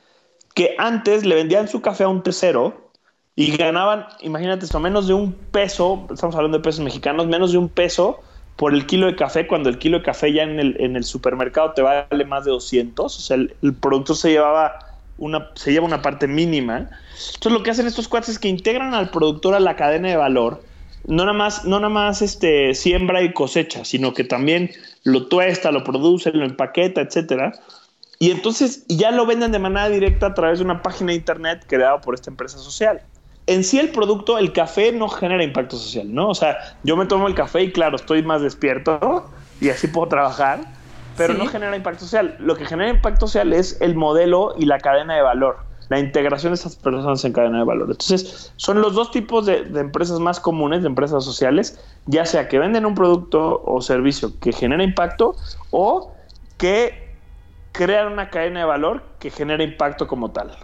que 0.59 0.75
antes 0.77 1.25
le 1.25 1.37
vendían 1.37 1.69
su 1.69 1.81
café 1.81 2.03
a 2.03 2.09
un 2.09 2.25
tercero 2.25 2.91
y 3.37 3.57
ganaban, 3.57 4.07
imagínate 4.23 4.65
esto, 4.65 4.81
menos 4.81 5.07
de 5.07 5.15
un 5.15 5.33
peso, 5.33 6.09
estamos 6.13 6.35
hablando 6.35 6.59
de 6.59 6.65
pesos 6.65 6.81
mexicanos, 6.81 7.29
menos 7.29 7.53
de 7.53 7.59
un 7.59 7.69
peso 7.69 8.19
por 8.57 8.75
el 8.75 8.85
kilo 8.85 9.07
de 9.07 9.15
café, 9.15 9.47
cuando 9.47 9.69
el 9.69 9.79
kilo 9.79 9.99
de 9.99 10.05
café 10.05 10.33
ya 10.33 10.43
en 10.43 10.59
el, 10.59 10.77
en 10.81 10.97
el 10.97 11.05
supermercado 11.05 11.75
te 11.75 11.83
vale 11.83 12.25
más 12.25 12.45
de 12.45 12.51
200, 12.51 13.17
o 13.17 13.21
sea, 13.21 13.37
el, 13.37 13.75
producto 13.81 14.17
se 14.17 14.33
llevaba 14.33 14.81
una, 15.17 15.49
se 15.55 15.71
lleva 15.71 15.87
una 15.87 16.03
parte 16.03 16.27
mínima. 16.27 16.91
Entonces 17.35 17.53
lo 17.53 17.63
que 17.63 17.71
hacen 17.71 17.87
estos 17.87 18.09
cuates 18.09 18.31
es 18.31 18.39
que 18.41 18.49
integran 18.49 18.95
al 18.95 19.11
productor 19.11 19.55
a 19.55 19.61
la 19.61 19.77
cadena 19.77 20.09
de 20.09 20.17
valor, 20.17 20.65
no 21.07 21.25
nada 21.25 21.39
más, 21.39 21.65
no 21.65 21.79
nada 21.79 21.89
más 21.89 22.21
este, 22.21 22.75
siembra 22.75 23.23
y 23.23 23.33
cosecha, 23.33 23.85
sino 23.85 24.13
que 24.13 24.25
también 24.25 24.73
lo 25.05 25.29
tuesta, 25.29 25.71
lo 25.71 25.85
produce, 25.85 26.33
lo 26.33 26.45
empaqueta, 26.45 27.03
etcétera 27.03 27.53
y 28.19 28.31
entonces 28.31 28.85
ya 28.89 29.11
lo 29.13 29.27
venden 29.27 29.53
de 29.53 29.59
manera 29.59 29.89
directa 29.89 30.27
a 30.27 30.35
través 30.35 30.59
de 30.59 30.65
una 30.65 30.83
página 30.83 31.13
de 31.13 31.19
internet 31.19 31.65
creada 31.67 32.01
por 32.01 32.15
esta 32.15 32.31
empresa 32.31 32.59
social. 32.59 33.03
En 33.47 33.65
sí 33.65 33.79
el 33.79 33.91
producto, 33.91 34.39
el 34.39 34.53
café 34.53 34.93
no 34.93 35.09
genera 35.09 35.43
impacto 35.43 35.77
social, 35.77 36.13
¿no? 36.13 36.29
O 36.29 36.35
sea, 36.35 36.59
yo 36.83 36.97
me 36.97 37.07
tomo 37.07 37.29
el 37.29 37.35
café 37.35 37.63
y 37.63 37.73
claro, 37.73 37.97
estoy 37.97 38.23
más 38.23 38.43
despierto 38.43 39.31
y 39.61 39.71
así 39.71 39.87
puedo 39.87 40.09
trabajar, 40.09 40.61
pero 41.17 41.35
no 41.35 41.47
genera 41.47 41.75
impacto 41.77 42.01
social. 42.01 42.37
Lo 42.41 42.57
que 42.57 42.67
genera 42.67 42.91
impacto 42.91 43.27
social 43.27 43.53
es 43.53 43.81
el 43.81 43.95
modelo 43.95 44.55
y 44.59 44.67
la 44.67 44.79
cadena 44.81 45.15
de 45.15 45.23
valor, 45.23 45.59
la 45.89 46.01
integración 46.01 46.53
de 46.53 46.57
esas 46.57 46.77
personas 46.77 47.25
en 47.25 47.33
cadena 47.33 47.59
de 47.59 47.65
valor. 47.65 47.89
Entonces, 47.91 48.53
son 48.57 48.83
los 48.83 48.95
dos 48.95 49.13
tipos 49.13 49.47
de, 49.47 49.63
de 49.63 49.81
empresas 49.81 50.19
más 50.19 50.41
comunes, 50.41 50.83
de 50.83 50.89
empresas 50.89 51.25
sociales, 51.25 51.81
ya 52.07 52.27
sea 52.27 52.49
que 52.49 52.59
venden 52.59 52.85
un 52.85 52.95
producto 52.95 53.63
o 53.65 53.81
servicio 53.81 54.39
que 54.41 54.53
genera 54.53 54.83
impacto 54.83 55.37
o 55.71 56.13
que 56.59 57.08
crear 57.73 58.07
una 58.07 58.31
cadena 58.31 58.61
de 58.61 58.67
valor 58.67 59.03
que 59.19 59.31
genere 59.31 59.65
impacto 59.65 60.07
como 60.07 60.31
tal. 60.31 60.57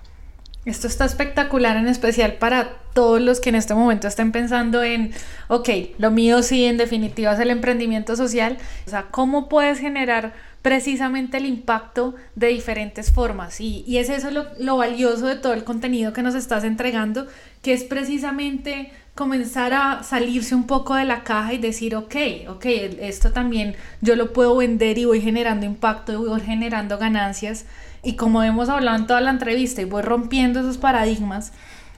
Esto 0.64 0.86
está 0.86 1.04
espectacular, 1.04 1.76
en 1.76 1.88
especial 1.88 2.34
para 2.34 2.70
todos 2.94 3.20
los 3.20 3.40
que 3.40 3.50
en 3.50 3.54
este 3.54 3.74
momento 3.74 4.08
estén 4.08 4.32
pensando 4.32 4.82
en, 4.82 5.12
ok, 5.48 5.68
lo 5.98 6.10
mío 6.10 6.42
sí, 6.42 6.64
en 6.64 6.78
definitiva 6.78 7.34
es 7.34 7.40
el 7.40 7.50
emprendimiento 7.50 8.16
social. 8.16 8.56
O 8.86 8.90
sea, 8.90 9.06
¿cómo 9.10 9.50
puedes 9.50 9.78
generar 9.78 10.32
precisamente 10.64 11.36
el 11.36 11.44
impacto 11.44 12.14
de 12.36 12.46
diferentes 12.46 13.12
formas? 13.12 13.60
Y, 13.60 13.84
y 13.86 13.98
es 13.98 14.08
eso 14.08 14.30
lo, 14.30 14.46
lo 14.58 14.78
valioso 14.78 15.26
de 15.26 15.36
todo 15.36 15.52
el 15.52 15.62
contenido 15.62 16.14
que 16.14 16.22
nos 16.22 16.34
estás 16.34 16.64
entregando, 16.64 17.26
que 17.60 17.74
es 17.74 17.84
precisamente 17.84 18.90
comenzar 19.14 19.74
a 19.74 20.02
salirse 20.02 20.54
un 20.54 20.66
poco 20.66 20.94
de 20.94 21.04
la 21.04 21.22
caja 21.22 21.52
y 21.52 21.58
decir, 21.58 21.94
ok, 21.94 22.16
ok, 22.48 22.64
esto 23.00 23.30
también 23.30 23.76
yo 24.00 24.16
lo 24.16 24.32
puedo 24.32 24.56
vender 24.56 24.96
y 24.96 25.04
voy 25.04 25.20
generando 25.20 25.66
impacto 25.66 26.14
y 26.14 26.16
voy 26.16 26.40
generando 26.40 26.96
ganancias. 26.96 27.66
Y 28.02 28.16
como 28.16 28.42
hemos 28.42 28.70
hablado 28.70 28.96
en 28.96 29.06
toda 29.06 29.20
la 29.20 29.30
entrevista 29.32 29.82
y 29.82 29.84
voy 29.84 30.00
rompiendo 30.00 30.60
esos 30.60 30.78
paradigmas, 30.78 31.52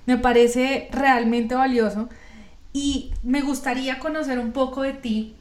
me 0.06 0.18
parece 0.18 0.88
realmente 0.90 1.54
valioso. 1.54 2.08
Y 2.72 3.12
me 3.22 3.42
gustaría 3.42 4.00
conocer 4.00 4.40
un 4.40 4.50
poco 4.50 4.82
de 4.82 4.92
ti. 4.92 5.36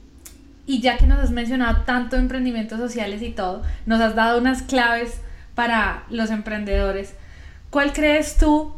Y 0.65 0.82
ya 0.82 0.97
que 0.97 1.06
nos 1.06 1.19
has 1.19 1.32
mencionado 1.32 1.84
tanto 1.86 2.15
emprendimientos 2.15 2.80
sociales 2.80 3.21
y 3.21 3.30
todo, 3.30 3.62
nos 3.86 4.01
has 4.01 4.15
dado 4.15 4.39
unas 4.39 4.63
claves 4.63 5.21
para 5.54 6.06
los 6.10 6.30
emprendedores. 6.32 7.13
¿Cuál 7.69 7.93
crees 7.93 8.38
tú 8.38 8.75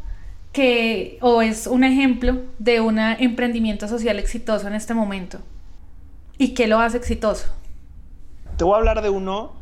que 0.52 1.18
o 1.20 1.42
es 1.42 1.66
un 1.66 1.84
ejemplo 1.84 2.42
de 2.58 2.80
un 2.80 2.98
emprendimiento 2.98 3.88
social 3.88 4.18
exitoso 4.18 4.66
en 4.68 4.74
este 4.74 4.94
momento? 4.94 5.40
¿Y 6.36 6.54
qué 6.54 6.66
lo 6.66 6.78
hace 6.78 6.96
exitoso? 6.96 7.46
Te 8.56 8.64
voy 8.64 8.74
a 8.74 8.78
hablar 8.78 9.02
de 9.02 9.08
uno 9.08 9.56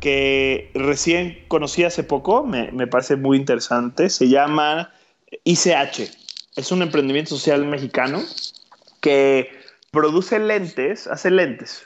que 0.00 0.70
recién 0.74 1.38
conocí 1.48 1.84
hace 1.84 2.02
poco, 2.02 2.44
me, 2.44 2.72
me 2.72 2.86
parece 2.86 3.16
muy 3.16 3.36
interesante, 3.36 4.10
se 4.10 4.28
llama 4.28 4.90
ICH, 5.44 6.10
es 6.56 6.72
un 6.72 6.82
emprendimiento 6.82 7.30
social 7.30 7.64
mexicano 7.64 8.20
que 9.00 9.61
produce 9.92 10.40
lentes, 10.40 11.06
hace 11.06 11.30
lentes, 11.30 11.84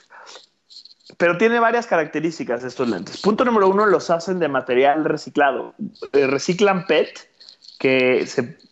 pero 1.18 1.36
tiene 1.36 1.60
varias 1.60 1.86
características 1.86 2.64
estos 2.64 2.88
lentes. 2.88 3.20
Punto 3.20 3.44
número 3.44 3.68
uno, 3.68 3.84
los 3.84 4.08
hacen 4.08 4.38
de 4.38 4.48
material 4.48 5.04
reciclado. 5.04 5.74
Eh, 6.12 6.26
reciclan 6.26 6.86
PET, 6.86 7.28
que 7.78 8.26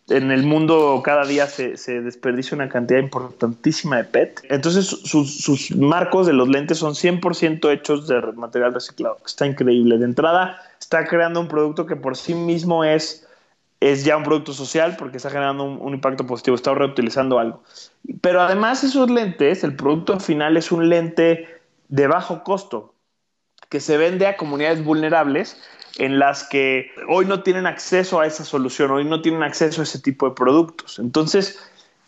en 0.09 0.31
el 0.31 0.43
mundo 0.43 1.01
cada 1.03 1.25
día 1.25 1.47
se, 1.47 1.75
desperdicia 2.01 2.55
una 2.55 2.69
cantidad 2.69 2.99
importantísima 2.99 3.97
de 3.97 4.03
PET. 4.03 4.41
Entonces 4.49 4.85
sus, 4.85 5.75
marcos 5.75 6.27
de 6.27 6.33
los 6.33 6.47
lentes 6.47 6.77
son 6.77 6.93
100% 6.93 7.71
hechos 7.71 8.07
de 8.07 8.21
material 8.33 8.73
reciclado. 8.73 9.17
Está 9.25 9.47
increíble. 9.47 9.97
De 9.97 10.05
entrada 10.05 10.61
está 10.79 11.05
creando 11.05 11.39
un 11.39 11.47
producto 11.47 11.85
que 11.85 11.95
por 11.95 12.15
sí 12.17 12.35
mismo 12.35 12.83
es, 12.83 13.27
es 13.79 14.05
ya 14.05 14.17
un 14.17 14.23
producto 14.23 14.53
social 14.53 14.95
porque 14.97 15.17
está 15.17 15.29
generando 15.29 15.63
un, 15.63 15.93
impacto 15.93 16.27
positivo, 16.27 16.55
está 16.55 16.73
reutilizando 16.73 17.39
algo. 17.39 17.63
Pero 18.21 18.41
además 18.41 18.83
esos 18.83 19.09
lentes, 19.09 19.63
el 19.63 19.75
producto 19.75 20.19
final 20.19 20.57
es 20.57 20.71
un 20.71 20.89
lente 20.89 21.47
de 21.87 22.07
bajo 22.07 22.43
costo 22.43 22.93
que 23.69 23.79
se 23.79 23.97
vende 23.97 24.27
a 24.27 24.37
comunidades 24.37 24.83
vulnerables 24.83 25.61
en 25.97 26.19
las 26.19 26.43
que 26.43 26.91
hoy 27.07 27.25
no 27.25 27.41
tienen 27.43 27.65
acceso 27.65 28.19
a 28.19 28.27
esa 28.27 28.43
solución, 28.43 28.91
hoy 28.91 29.05
no 29.05 29.21
tienen 29.21 29.43
acceso 29.43 29.81
a 29.81 29.83
ese 29.83 29.99
tipo 29.99 30.27
de 30.27 30.35
productos. 30.35 30.99
Entonces, 30.99 31.59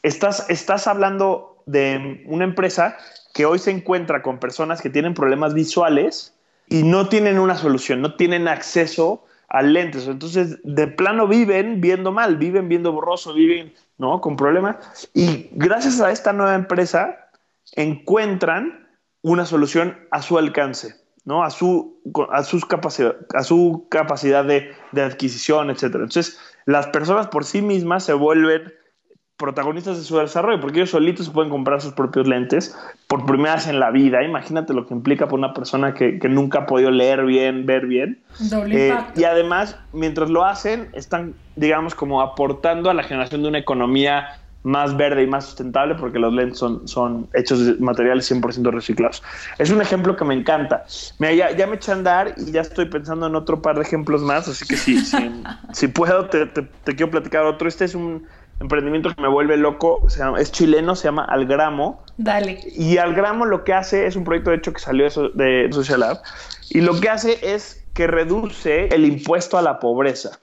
estás, 0.04 0.50
estás 0.50 0.88
hablando 0.88 1.58
de 1.66 2.24
una 2.26 2.44
empresa 2.44 2.98
que 3.34 3.46
hoy 3.46 3.60
se 3.60 3.72
encuentra 3.72 4.22
con 4.22 4.40
personas 4.40 4.82
que 4.82 4.90
tienen 4.90 5.14
problemas 5.14 5.54
visuales 5.54 6.34
y 6.68 6.84
no 6.84 7.08
tienen 7.08 7.40
una 7.40 7.56
solución, 7.56 8.02
no 8.02 8.16
tienen 8.16 8.48
acceso 8.48 9.24
a 9.48 9.62
lentes. 9.62 10.08
Entonces, 10.08 10.60
de 10.64 10.88
plano 10.88 11.28
viven 11.28 11.80
viendo 11.80 12.12
mal, 12.12 12.38
viven 12.38 12.68
viendo 12.68 12.92
borroso, 12.92 13.34
viven 13.34 13.74
¿no? 13.98 14.22
con 14.22 14.36
problemas. 14.36 15.10
Y 15.14 15.50
gracias 15.54 16.02
a 16.02 16.12
esta 16.12 16.34
nueva 16.34 16.56
empresa, 16.56 17.30
encuentran 17.74 18.88
una 19.22 19.46
solución 19.46 19.98
a 20.12 20.22
su 20.22 20.38
alcance. 20.38 20.96
¿no? 21.28 21.44
A 21.44 21.50
su, 21.50 22.02
a 22.32 22.44
sus 22.44 22.66
capacidad, 22.66 23.18
a 23.36 23.44
su 23.44 23.86
capacidad 23.90 24.46
de, 24.46 24.74
adquisición, 24.96 25.70
etc. 25.70 25.84
Entonces, 25.84 26.40
las 26.66 26.88
personas 26.88 27.28
por 27.28 27.44
sí 27.44 27.62
mismas 27.62 28.06
se 28.06 28.14
vuelven 28.14 28.74
protagonistas 29.38 29.98
de 29.98 30.04
su 30.04 30.18
desarrollo, 30.18 30.60
porque 30.60 30.80
ellos 30.80 30.90
solitos 30.90 31.30
pueden 31.30 31.52
comprar 31.52 31.80
sus 31.80 31.94
propios 31.94 32.28
lentes 32.28 32.76
por 33.08 33.26
primera 33.26 33.56
vez 33.56 33.68
en 33.68 33.80
la 33.80 33.92
vida. 33.92 34.24
Imagínate 34.24 34.74
lo 34.74 34.88
que 34.88 34.96
implica 34.96 35.26
para 35.26 35.38
una 35.38 35.54
persona 35.54 35.94
que, 35.94 36.20
nunca 36.28 36.60
ha 36.60 36.66
podido 36.66 36.90
leer 36.90 37.24
bien, 37.26 37.66
ver 37.66 37.86
bien. 37.86 38.20
Doble 38.40 38.90
eh, 38.90 38.98
y 39.16 39.24
además, 39.24 39.78
mientras 39.94 40.30
lo 40.30 40.44
hacen, 40.44 40.90
están, 40.94 41.36
digamos, 41.56 41.94
como 41.94 42.22
aportando 42.22 42.90
a 42.90 42.96
la 42.96 43.04
generación 43.04 43.44
de 43.44 43.50
una 43.50 43.60
economía 43.60 44.28
más 44.64 44.98
verde 44.98 45.24
y 45.24 45.28
más 45.28 45.46
sustentable 45.46 45.96
porque 45.96 46.20
los 46.20 46.34
lentes 46.34 46.58
son, 46.58 46.86
son 46.88 47.30
hechos 47.34 47.66
de 47.66 47.76
materiales 47.76 48.30
100% 48.30 48.70
reciclados. 48.72 49.24
Es 49.60 49.70
un 49.70 49.82
ejemplo 49.82 50.16
que 50.16 50.26
me 50.26 50.34
encanta. 50.34 50.84
Mira, 51.20 51.34
ya, 51.34 51.52
ya, 51.52 51.68
me 51.68 51.76
eché 51.76 51.92
a 51.92 51.96
andar 51.96 52.34
y 52.38 52.52
ya 52.52 52.62
estoy 52.62 52.86
pensando 52.86 53.28
en 53.28 53.36
otro 53.36 53.62
par 53.62 53.76
de 53.76 53.84
ejemplos 53.84 54.22
más, 54.22 54.48
así 54.48 54.66
que 54.66 54.76
si, 54.76 55.00
si, 55.00 55.88
puedo 55.94 56.26
te, 56.26 56.48
te, 56.48 56.96
quiero 56.96 57.12
platicar 57.12 57.46
otro. 57.46 57.68
Este 57.70 57.86
es 57.86 57.96
un 57.96 58.26
emprendimiento 58.60 59.14
que 59.14 59.22
me 59.22 59.28
vuelve 59.28 59.58
loco, 59.58 60.08
es 60.38 60.52
chileno, 60.52 60.96
se 60.96 61.06
llama 61.06 61.26
Algramo. 61.26 62.04
Dale. 62.18 62.60
Y 62.76 62.98
Algramo 62.98 63.46
lo 63.46 63.64
que 63.64 63.74
hace 63.74 64.08
es 64.08 64.16
un 64.16 64.24
proyecto 64.24 64.50
de 64.52 64.58
hecho 64.58 64.74
que 64.74 64.80
salió 64.80 65.08
de 65.34 65.70
Social 65.72 66.00
Lab 66.00 66.22
y 66.70 66.82
lo 66.82 67.00
que 67.00 67.10
hace 67.10 67.38
es 67.42 67.86
que 67.94 68.08
reduce 68.08 68.88
el 68.88 69.06
impuesto 69.06 69.58
a 69.58 69.62
la 69.62 69.80
pobreza. 69.80 70.40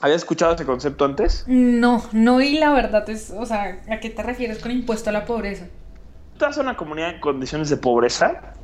¿Habías 0.00 0.22
escuchado 0.22 0.54
ese 0.54 0.66
concepto 0.66 1.04
antes? 1.04 1.44
No, 1.46 2.04
no, 2.12 2.40
y 2.40 2.58
la 2.58 2.72
verdad 2.72 3.08
es, 3.08 3.32
o 3.36 3.46
sea, 3.46 3.82
¿a 3.88 4.00
qué 4.00 4.10
te 4.10 4.22
refieres 4.22 4.58
con 4.58 4.70
impuesto 4.72 5.10
a 5.10 5.12
la 5.12 5.24
pobreza? 5.24 5.66
Estás 6.32 6.56
en 6.56 6.64
una 6.64 6.76
comunidad 6.76 7.10
en 7.10 7.20
condiciones 7.20 7.70
de 7.70 7.76
pobreza. 7.76 8.54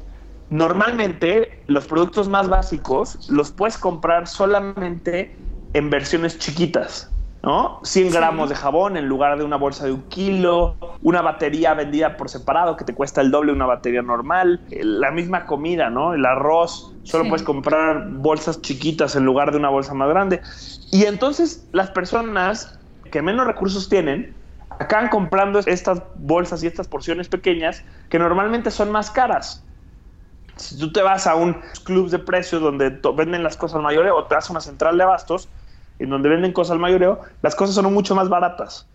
Normalmente, 0.50 1.62
los 1.68 1.86
productos 1.86 2.28
más 2.28 2.48
básicos 2.48 3.30
los 3.30 3.52
puedes 3.52 3.78
comprar 3.78 4.26
solamente 4.26 5.36
en 5.72 5.88
versiones 5.88 6.38
chiquitas. 6.38 7.10
¿No? 7.42 7.80
100 7.82 8.10
gramos 8.10 8.48
de 8.48 8.54
jabón 8.54 8.96
en 8.96 9.06
lugar 9.06 9.38
de 9.38 9.44
una 9.44 9.56
bolsa 9.56 9.86
de 9.86 9.92
un 9.92 10.02
kilo, 10.02 10.76
una 11.02 11.22
batería 11.22 11.74
vendida 11.74 12.16
por 12.16 12.28
separado 12.28 12.76
que 12.76 12.84
te 12.84 12.94
cuesta 12.94 13.20
el 13.20 13.30
doble 13.30 13.52
de 13.52 13.56
una 13.56 13.66
batería 13.66 14.02
normal, 14.02 14.60
la 14.70 15.10
misma 15.10 15.46
comida, 15.46 15.88
¿no? 15.90 16.14
El 16.14 16.26
arroz, 16.26 16.94
solo 17.04 17.28
puedes 17.28 17.42
comprar 17.42 18.08
bolsas 18.08 18.60
chiquitas 18.60 19.16
en 19.16 19.24
lugar 19.24 19.52
de 19.52 19.58
una 19.58 19.70
bolsa 19.70 19.94
más 19.94 20.08
grande. 20.08 20.40
Y 20.92 21.04
entonces 21.04 21.66
las 21.72 21.90
personas 21.90 22.78
que 23.10 23.22
menos 23.22 23.46
recursos 23.46 23.88
tienen, 23.88 24.34
acaban 24.78 25.08
comprando 25.08 25.58
estas 25.60 26.02
bolsas 26.16 26.62
y 26.62 26.66
estas 26.66 26.88
porciones 26.88 27.28
pequeñas 27.28 27.84
que 28.08 28.18
normalmente 28.18 28.70
son 28.70 28.90
más 28.90 29.10
caras. 29.10 29.64
Si 30.56 30.78
tú 30.78 30.92
te 30.92 31.02
vas 31.02 31.26
a 31.26 31.34
un 31.34 31.56
club 31.84 32.10
de 32.10 32.18
precios 32.18 32.60
donde 32.60 33.00
venden 33.14 33.42
las 33.42 33.56
cosas 33.56 33.80
mayores 33.82 34.12
o 34.14 34.24
te 34.24 34.34
vas 34.34 34.48
a 34.48 34.52
una 34.52 34.60
central 34.60 34.98
de 34.98 35.04
abastos, 35.04 35.48
en 36.00 36.10
donde 36.10 36.28
venden 36.28 36.52
cosas 36.52 36.72
al 36.72 36.78
mayoreo, 36.78 37.20
las 37.42 37.54
cosas 37.54 37.74
son 37.74 37.92
mucho 37.92 38.14
más 38.14 38.28
baratas. 38.28 38.86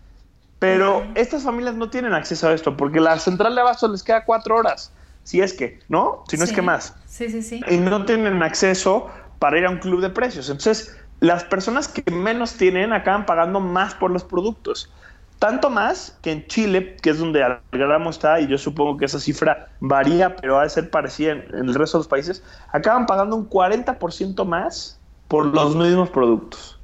Pero 0.58 1.04
estas 1.14 1.42
familias 1.42 1.74
no 1.74 1.90
tienen 1.90 2.14
acceso 2.14 2.48
a 2.48 2.52
esto 2.52 2.76
porque 2.76 2.98
la 2.98 3.18
central 3.18 3.54
de 3.54 3.60
abasto 3.60 3.88
les 3.88 4.02
queda 4.02 4.24
cuatro 4.24 4.56
horas, 4.56 4.90
si 5.22 5.40
es 5.40 5.52
que, 5.52 5.80
¿no? 5.88 6.24
Si 6.28 6.36
no 6.36 6.44
es 6.44 6.52
que 6.52 6.62
más. 6.62 6.94
Sí, 7.06 7.28
sí, 7.28 7.42
sí. 7.42 7.60
Y 7.68 7.76
no 7.76 8.04
tienen 8.04 8.42
acceso 8.42 9.08
para 9.38 9.58
ir 9.58 9.66
a 9.66 9.70
un 9.70 9.78
club 9.78 10.00
de 10.00 10.08
precios. 10.08 10.48
Entonces, 10.48 10.96
las 11.20 11.44
personas 11.44 11.88
que 11.88 12.10
menos 12.10 12.54
tienen 12.54 12.92
acaban 12.92 13.26
pagando 13.26 13.60
más 13.60 13.94
por 13.94 14.10
los 14.10 14.24
productos. 14.24 14.90
Tanto 15.38 15.68
más 15.68 16.16
que 16.22 16.32
en 16.32 16.46
Chile, 16.46 16.96
que 17.02 17.10
es 17.10 17.18
donde 17.18 17.44
gramo 17.70 18.08
está, 18.08 18.40
y 18.40 18.46
yo 18.46 18.56
supongo 18.56 18.96
que 18.96 19.04
esa 19.04 19.20
cifra 19.20 19.68
varía, 19.80 20.34
pero 20.36 20.58
ha 20.58 20.62
de 20.62 20.70
ser 20.70 20.88
parecida 20.88 21.32
en, 21.32 21.44
en 21.52 21.68
el 21.68 21.74
resto 21.74 21.98
de 21.98 22.00
los 22.00 22.08
países, 22.08 22.42
acaban 22.72 23.04
pagando 23.04 23.36
un 23.36 23.48
40% 23.48 24.46
más 24.46 24.98
por 25.28 25.46
los 25.46 25.76
mismos 25.76 26.08
productos. 26.08 26.75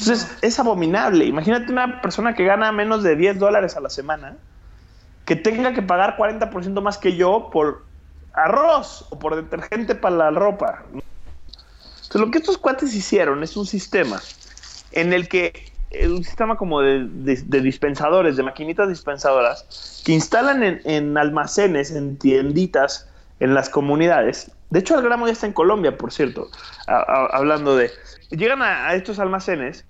Entonces, 0.00 0.34
es 0.40 0.58
abominable. 0.58 1.26
Imagínate 1.26 1.70
una 1.70 2.00
persona 2.00 2.34
que 2.34 2.44
gana 2.44 2.72
menos 2.72 3.02
de 3.02 3.16
10 3.16 3.38
dólares 3.38 3.76
a 3.76 3.80
la 3.80 3.90
semana, 3.90 4.36
que 5.26 5.36
tenga 5.36 5.74
que 5.74 5.82
pagar 5.82 6.16
40% 6.16 6.80
más 6.80 6.96
que 6.96 7.16
yo 7.16 7.50
por 7.52 7.84
arroz 8.32 9.06
o 9.10 9.18
por 9.18 9.36
detergente 9.36 9.94
para 9.94 10.16
la 10.16 10.30
ropa. 10.30 10.84
Entonces, 10.92 12.20
lo 12.20 12.30
que 12.30 12.38
estos 12.38 12.56
cuates 12.56 12.94
hicieron 12.94 13.42
es 13.42 13.56
un 13.58 13.66
sistema 13.66 14.20
en 14.92 15.12
el 15.12 15.28
que 15.28 15.70
es 15.90 16.08
un 16.08 16.24
sistema 16.24 16.56
como 16.56 16.80
de, 16.80 17.06
dispensadores, 17.62 18.36
de 18.36 18.42
maquinitas 18.42 18.88
dispensadoras, 18.88 20.02
que 20.04 20.12
instalan 20.12 20.80
en, 20.84 21.18
almacenes, 21.18 21.90
en 21.90 22.16
tienditas, 22.16 23.08
en 23.40 23.54
las 23.54 23.68
comunidades. 23.68 24.50
De 24.70 24.78
hecho, 24.78 24.96
el 24.96 25.02
gramo 25.02 25.26
ya 25.26 25.32
está 25.32 25.46
en 25.46 25.52
Colombia, 25.52 25.96
por 25.98 26.12
cierto, 26.12 26.48
hablando 26.86 27.76
de... 27.76 27.90
Llegan 28.30 28.62
a, 28.62 28.94
estos 28.94 29.18
almacenes 29.18 29.84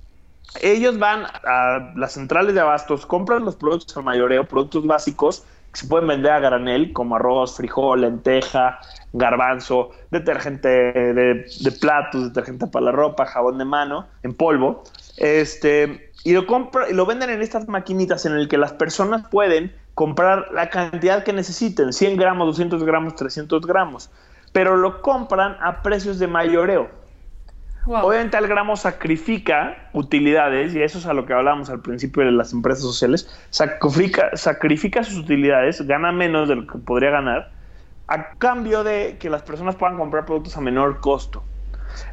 ellos 0.61 0.98
van 0.98 1.24
a 1.44 1.92
las 1.96 2.12
centrales 2.12 2.55
de 2.55 2.61
abastos, 2.61 3.07
compran 3.07 3.44
los 3.44 3.57
productos 3.57 3.96
al 3.96 4.05
mayoreo, 4.05 4.44
productos 4.44 4.87
básicos 4.87 5.44
que 5.72 5.81
se 5.81 5.87
pueden 5.87 6.09
vender 6.09 6.33
a 6.33 6.40
granel, 6.40 6.92
como 6.92 7.14
arroz, 7.14 7.57
frijol, 7.57 8.00
lenteja, 8.00 8.81
garbanzo, 9.12 9.90
detergente 10.11 10.68
de, 10.68 11.72
platos, 11.81 12.24
detergente 12.24 12.66
para 12.66 12.87
la 12.87 12.92
ropa, 12.92 13.24
jabón 13.24 13.59
de 13.59 13.64
mano, 13.64 14.09
en 14.24 14.35
polvo. 14.35 14.83
Este, 15.16 16.11
y 16.24 16.33
lo, 16.33 16.46
compra, 16.46 16.90
y 16.90 16.94
lo 16.94 17.07
venden 17.07 17.31
en 17.31 17.40
estas 17.40 17.68
maquinitas 17.68 18.26
en 18.26 18.33
el 18.33 18.48
que 18.48 18.59
las 18.59 18.72
personas 18.72 19.29
pueden 19.29 19.72
comprar 19.94 20.48
la 20.53 20.70
cantidad 20.70 21.22
que 21.22 21.33
necesiten, 21.33 21.92
100 21.92 22.16
gramos, 22.16 22.48
200 22.48 22.83
gramos, 22.83 23.14
300 23.14 23.64
gramos, 23.64 24.11
pero 24.53 24.76
lo 24.76 25.03
compran 25.03 25.57
a 25.61 25.83
precios 25.83 26.18
de 26.18 26.26
mayoreo. 26.26 27.00
Obviamente 27.87 28.37
el 28.37 28.47
gramo 28.47 28.77
sacrifica 28.77 29.88
utilidades, 29.93 30.75
y 30.75 30.83
eso 30.83 30.99
es 30.99 31.07
a 31.07 31.14
lo 31.14 31.25
que 31.25 31.33
hablábamos 31.33 31.71
al 31.71 31.81
principio 31.81 32.25
de 32.25 32.33
las 32.33 32.53
empresas 32.53 32.83
sociales, 32.83 33.29
sacrifica, 33.51 34.37
sacrifica 34.37 35.03
sus 35.03 35.19
utilidades, 35.19 35.81
gana 35.87 36.12
menos 36.12 36.49
de 36.49 36.57
lo 36.57 36.66
que 36.66 36.79
podría 36.79 37.11
ganar, 37.11 37.51
a 38.07 38.35
cambio 38.35 38.85
de 38.85 39.16
que 39.19 39.31
las 39.31 39.43
personas 39.43 39.77
puedan 39.77 39.97
comprar 39.97 40.27
productos 40.27 40.57
a 40.57 40.61
menor 40.61 41.01
costo. 41.01 41.43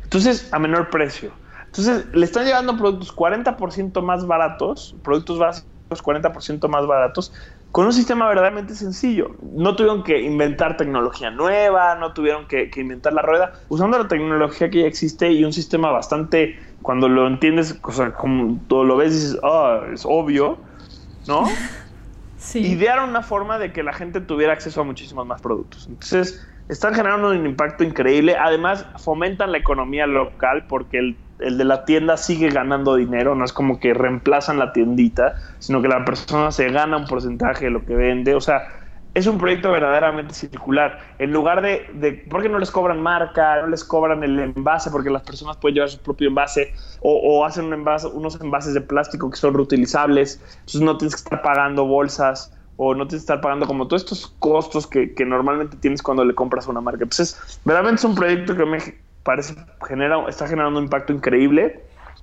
Entonces, 0.04 0.52
a 0.54 0.60
menor 0.60 0.90
precio. 0.90 1.32
Entonces, 1.66 2.06
le 2.14 2.26
están 2.26 2.46
llevando 2.46 2.78
productos 2.78 3.14
40% 3.14 4.02
más 4.02 4.26
baratos, 4.26 4.96
productos 5.04 5.38
básicos 5.38 5.68
40% 5.90 6.68
más 6.68 6.86
baratos, 6.86 7.34
con 7.72 7.86
un 7.86 7.94
sistema 7.94 8.28
verdaderamente 8.28 8.76
sencillo. 8.76 9.36
No 9.54 9.76
tuvieron 9.76 10.04
que 10.04 10.22
inventar 10.22 10.78
tecnología 10.78 11.30
nueva, 11.30 11.96
no 11.96 12.14
tuvieron 12.14 12.48
que, 12.48 12.70
inventar 12.76 13.14
la 13.14 13.22
rueda, 13.22 13.54
usando 13.70 13.98
la 13.98 14.08
tecnología 14.08 14.70
que 14.70 14.82
ya 14.82 14.88
existe 14.88 15.32
y 15.32 15.44
un 15.44 15.54
sistema 15.54 15.92
bastante, 15.92 16.60
cuando 16.82 17.08
lo 17.10 17.28
entiendes, 17.28 17.80
o 17.84 17.92
sea, 17.92 18.14
como 18.14 18.60
todo 18.68 18.84
lo 18.84 18.98
ves, 18.98 19.14
dices, 19.14 19.40
oh, 19.44 19.82
es 19.94 20.06
obvio, 20.06 20.58
¿no? 21.28 21.46
Sí. 22.40 22.60
Idearon 22.60 23.10
una 23.10 23.24
forma 23.24 23.58
de 23.58 23.74
que 23.74 23.82
la 23.82 23.94
gente 23.94 24.22
tuviera 24.22 24.54
acceso 24.54 24.82
a 24.82 24.84
muchísimos 24.84 25.26
más 25.26 25.42
productos. 25.42 25.88
Entonces, 25.88 26.48
están 26.70 26.94
generando 26.94 27.32
un 27.32 27.46
impacto 27.46 27.84
increíble. 27.84 28.36
Además, 28.38 28.86
fomentan 28.98 29.52
la 29.52 29.58
economía 29.58 30.06
local 30.06 30.66
porque 30.70 31.00
el 31.00 31.18
el 31.40 31.58
de 31.58 31.66
la 31.66 31.86
tienda 31.86 32.18
sigue 32.18 32.50
ganando 32.50 32.96
dinero, 32.96 33.36
no 33.36 33.46
es 33.46 33.54
como 33.54 33.80
que 33.80 33.94
reemplazan 33.94 34.60
la 34.60 34.74
tiendita, 34.74 35.36
sino 35.60 35.82
que 35.82 35.88
la 35.88 36.04
persona 36.06 36.52
se 36.52 36.70
gana 36.70 36.98
un 36.98 37.06
porcentaje 37.06 37.66
de 37.66 37.72
lo 37.72 37.86
que 37.86 37.96
vende. 37.96 38.36
O 38.36 38.42
sea, 38.42 38.68
es 39.14 39.26
un 39.28 39.38
proyecto 39.38 39.72
verdaderamente 39.72 40.34
circular. 40.34 41.00
En 41.18 41.32
lugar 41.32 41.62
de, 41.62 42.26
¿por 42.30 42.42
qué 42.42 42.50
no 42.50 42.60
les 42.60 42.72
cobran 42.72 43.02
marca? 43.02 43.62
No 43.62 43.68
les 43.68 43.84
cobran 43.84 44.24
el 44.24 44.40
envase 44.40 44.92
porque 44.92 45.10
las 45.10 45.24
personas 45.24 45.58
pueden 45.58 45.76
llevar 45.76 45.90
su 45.90 46.00
propio 46.00 46.28
envase 46.28 46.74
o, 47.02 47.44
hacen 47.46 47.74
unos 47.74 48.42
envases 48.42 48.74
de 48.74 48.82
plástico 48.82 49.30
que 49.30 49.38
son 49.38 49.54
reutilizables. 49.54 50.42
Entonces 50.60 50.82
no 50.82 50.98
tienes 50.98 51.16
que 51.16 51.20
estar 51.20 51.42
pagando 51.42 51.86
bolsas 51.86 52.54
o 52.76 52.94
no 52.94 53.08
tienes 53.08 53.24
que 53.24 53.34
estar 53.34 53.42
pagando 53.42 53.66
como 53.66 53.88
todos 53.88 54.04
estos 54.04 54.28
costos 54.38 54.86
que, 54.86 55.16
que 55.16 55.26
normalmente 55.26 55.78
tienes 55.78 56.04
cuando 56.04 56.24
le 56.24 56.36
compras 56.36 56.68
una 56.68 56.80
marca. 56.80 57.04
Entonces, 57.04 57.60
verdaderamente 57.66 58.02
es 58.02 58.06
un 58.06 58.14
proyecto 58.14 58.56
que 58.56 58.66
me 58.66 58.78
parece 59.28 59.56
genera, 59.86 60.24
está 60.30 60.48
generando 60.48 60.80
un 60.80 60.86
impacto 60.86 61.12
increíble 61.12 61.82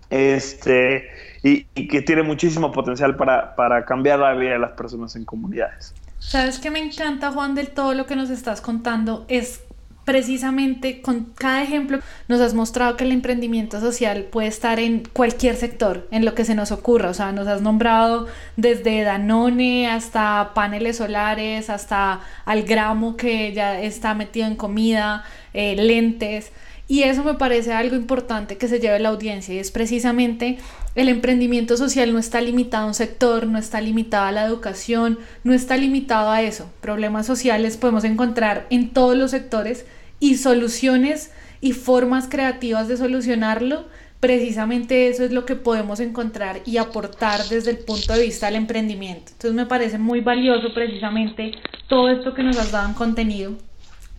este, 0.09 1.07
y, 1.43 1.67
y 1.75 1.87
que 1.87 2.01
tiene 2.01 2.23
muchísimo 2.23 2.73
potencial 2.73 3.15
para, 3.15 3.55
para 3.57 3.85
cambiar 3.85 4.21
la 4.21 4.33
vida 4.33 4.53
de 4.53 4.59
las 4.59 4.73
personas 4.73 5.15
en 5.15 5.27
comunidades. 5.27 5.95
¿Sabes 6.19 6.59
qué 6.59 6.71
me 6.71 6.79
encanta, 6.79 7.31
Juan, 7.31 7.55
del 7.55 7.69
todo 7.69 7.93
lo 7.93 8.07
que 8.07 8.17
nos 8.17 8.31
estás 8.31 8.63
contando? 8.63 9.27
Es 9.29 9.63
precisamente 10.05 11.01
con 11.01 11.25
cada 11.35 11.63
ejemplo 11.63 11.99
nos 12.29 12.41
has 12.41 12.55
mostrado 12.55 12.97
que 12.97 13.05
el 13.05 13.13
emprendimiento 13.13 13.81
social 13.81 14.25
puede 14.25 14.49
estar 14.49 14.79
en 14.79 15.03
cualquier 15.13 15.57
sector, 15.57 16.07
en 16.11 16.25
lo 16.25 16.35
que 16.35 16.45
se 16.45 16.55
nos 16.55 16.73
ocurra. 16.73 17.11
O 17.11 17.15
sea, 17.15 17.33
nos 17.33 17.47
has 17.47 17.61
nombrado 17.63 18.27
desde 18.57 19.03
Danone 19.03 19.91
hasta 19.91 20.53
paneles 20.55 20.99
solares, 20.99 21.69
hasta 21.71 22.21
al 22.45 22.63
gramo 22.63 23.17
que 23.17 23.53
ya 23.53 23.81
está 23.81 24.15
metido 24.15 24.47
en 24.47 24.57
comida, 24.57 25.25
eh, 25.53 25.77
lentes. 25.77 26.53
Y 26.87 27.03
eso 27.05 27.25
me 27.25 27.35
parece 27.35 27.73
algo 27.73 27.97
importante 27.97 28.59
que 28.59 28.69
se 28.69 28.79
lleve 28.79 28.99
la 28.99 29.09
audiencia 29.09 29.55
y 29.55 29.59
es 29.59 29.71
precisamente 29.71 30.59
el 30.95 31.09
emprendimiento 31.09 31.79
social 31.79 32.13
no 32.13 32.19
está 32.19 32.43
limitado 32.43 32.85
a 32.85 32.89
un 32.89 32.95
sector, 32.95 33.47
no 33.47 33.59
está 33.59 33.81
limitado 33.81 34.27
a 34.27 34.33
la 34.33 34.45
educación, 34.45 35.19
no 35.45 35.55
está 35.55 35.79
limitado 35.79 36.31
a 36.31 36.43
eso. 36.43 36.71
Problemas 36.83 37.27
sociales 37.27 37.79
podemos 37.79 38.05
encontrar 38.05 38.67
en 38.69 38.91
todos 38.91 39.17
los 39.17 39.31
sectores 39.31 39.87
y 40.21 40.37
soluciones 40.37 41.33
y 41.63 41.73
formas 41.73 42.29
creativas 42.29 42.87
de 42.87 42.99
solucionarlo. 42.99 43.87
Precisamente 44.21 45.09
eso 45.09 45.25
es 45.25 45.33
lo 45.33 45.47
que 45.47 45.57
podemos 45.57 46.01
encontrar 46.01 46.61
y 46.67 46.77
aportar 46.77 47.45
desde 47.49 47.71
el 47.71 47.79
punto 47.79 48.13
de 48.13 48.25
vista 48.25 48.47
del 48.47 48.57
emprendimiento. 48.57 49.33
Entonces 49.33 49.55
me 49.55 49.67
parece 49.67 49.97
muy 49.97 50.21
valioso 50.21 50.73
precisamente 50.75 51.53
todo 51.89 52.11
esto 52.11 52.35
que 52.35 52.43
nos 52.43 52.59
has 52.59 52.73
dado 52.73 52.89
en 52.89 52.95
contenido 52.95 53.55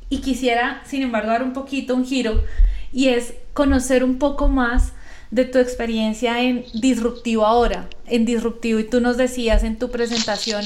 y 0.10 0.20
quisiera, 0.20 0.82
sin 0.86 1.02
embargo, 1.02 1.32
dar 1.32 1.44
un 1.44 1.54
poquito 1.54 1.96
un 1.96 2.06
giro 2.06 2.44
y 2.92 3.10
es 3.10 3.34
conocer 3.54 4.04
un 4.04 4.20
poco 4.20 4.48
más 4.48 4.94
de 5.32 5.46
tu 5.46 5.60
experiencia 5.60 6.42
en 6.42 6.66
Disruptivo 6.74 7.46
ahora, 7.46 7.88
en 8.06 8.26
Disruptivo. 8.26 8.80
Y 8.80 8.86
tú 8.86 9.02
nos 9.02 9.18
decías 9.18 9.64
en 9.64 9.78
tu 9.78 9.90
presentación, 9.92 10.64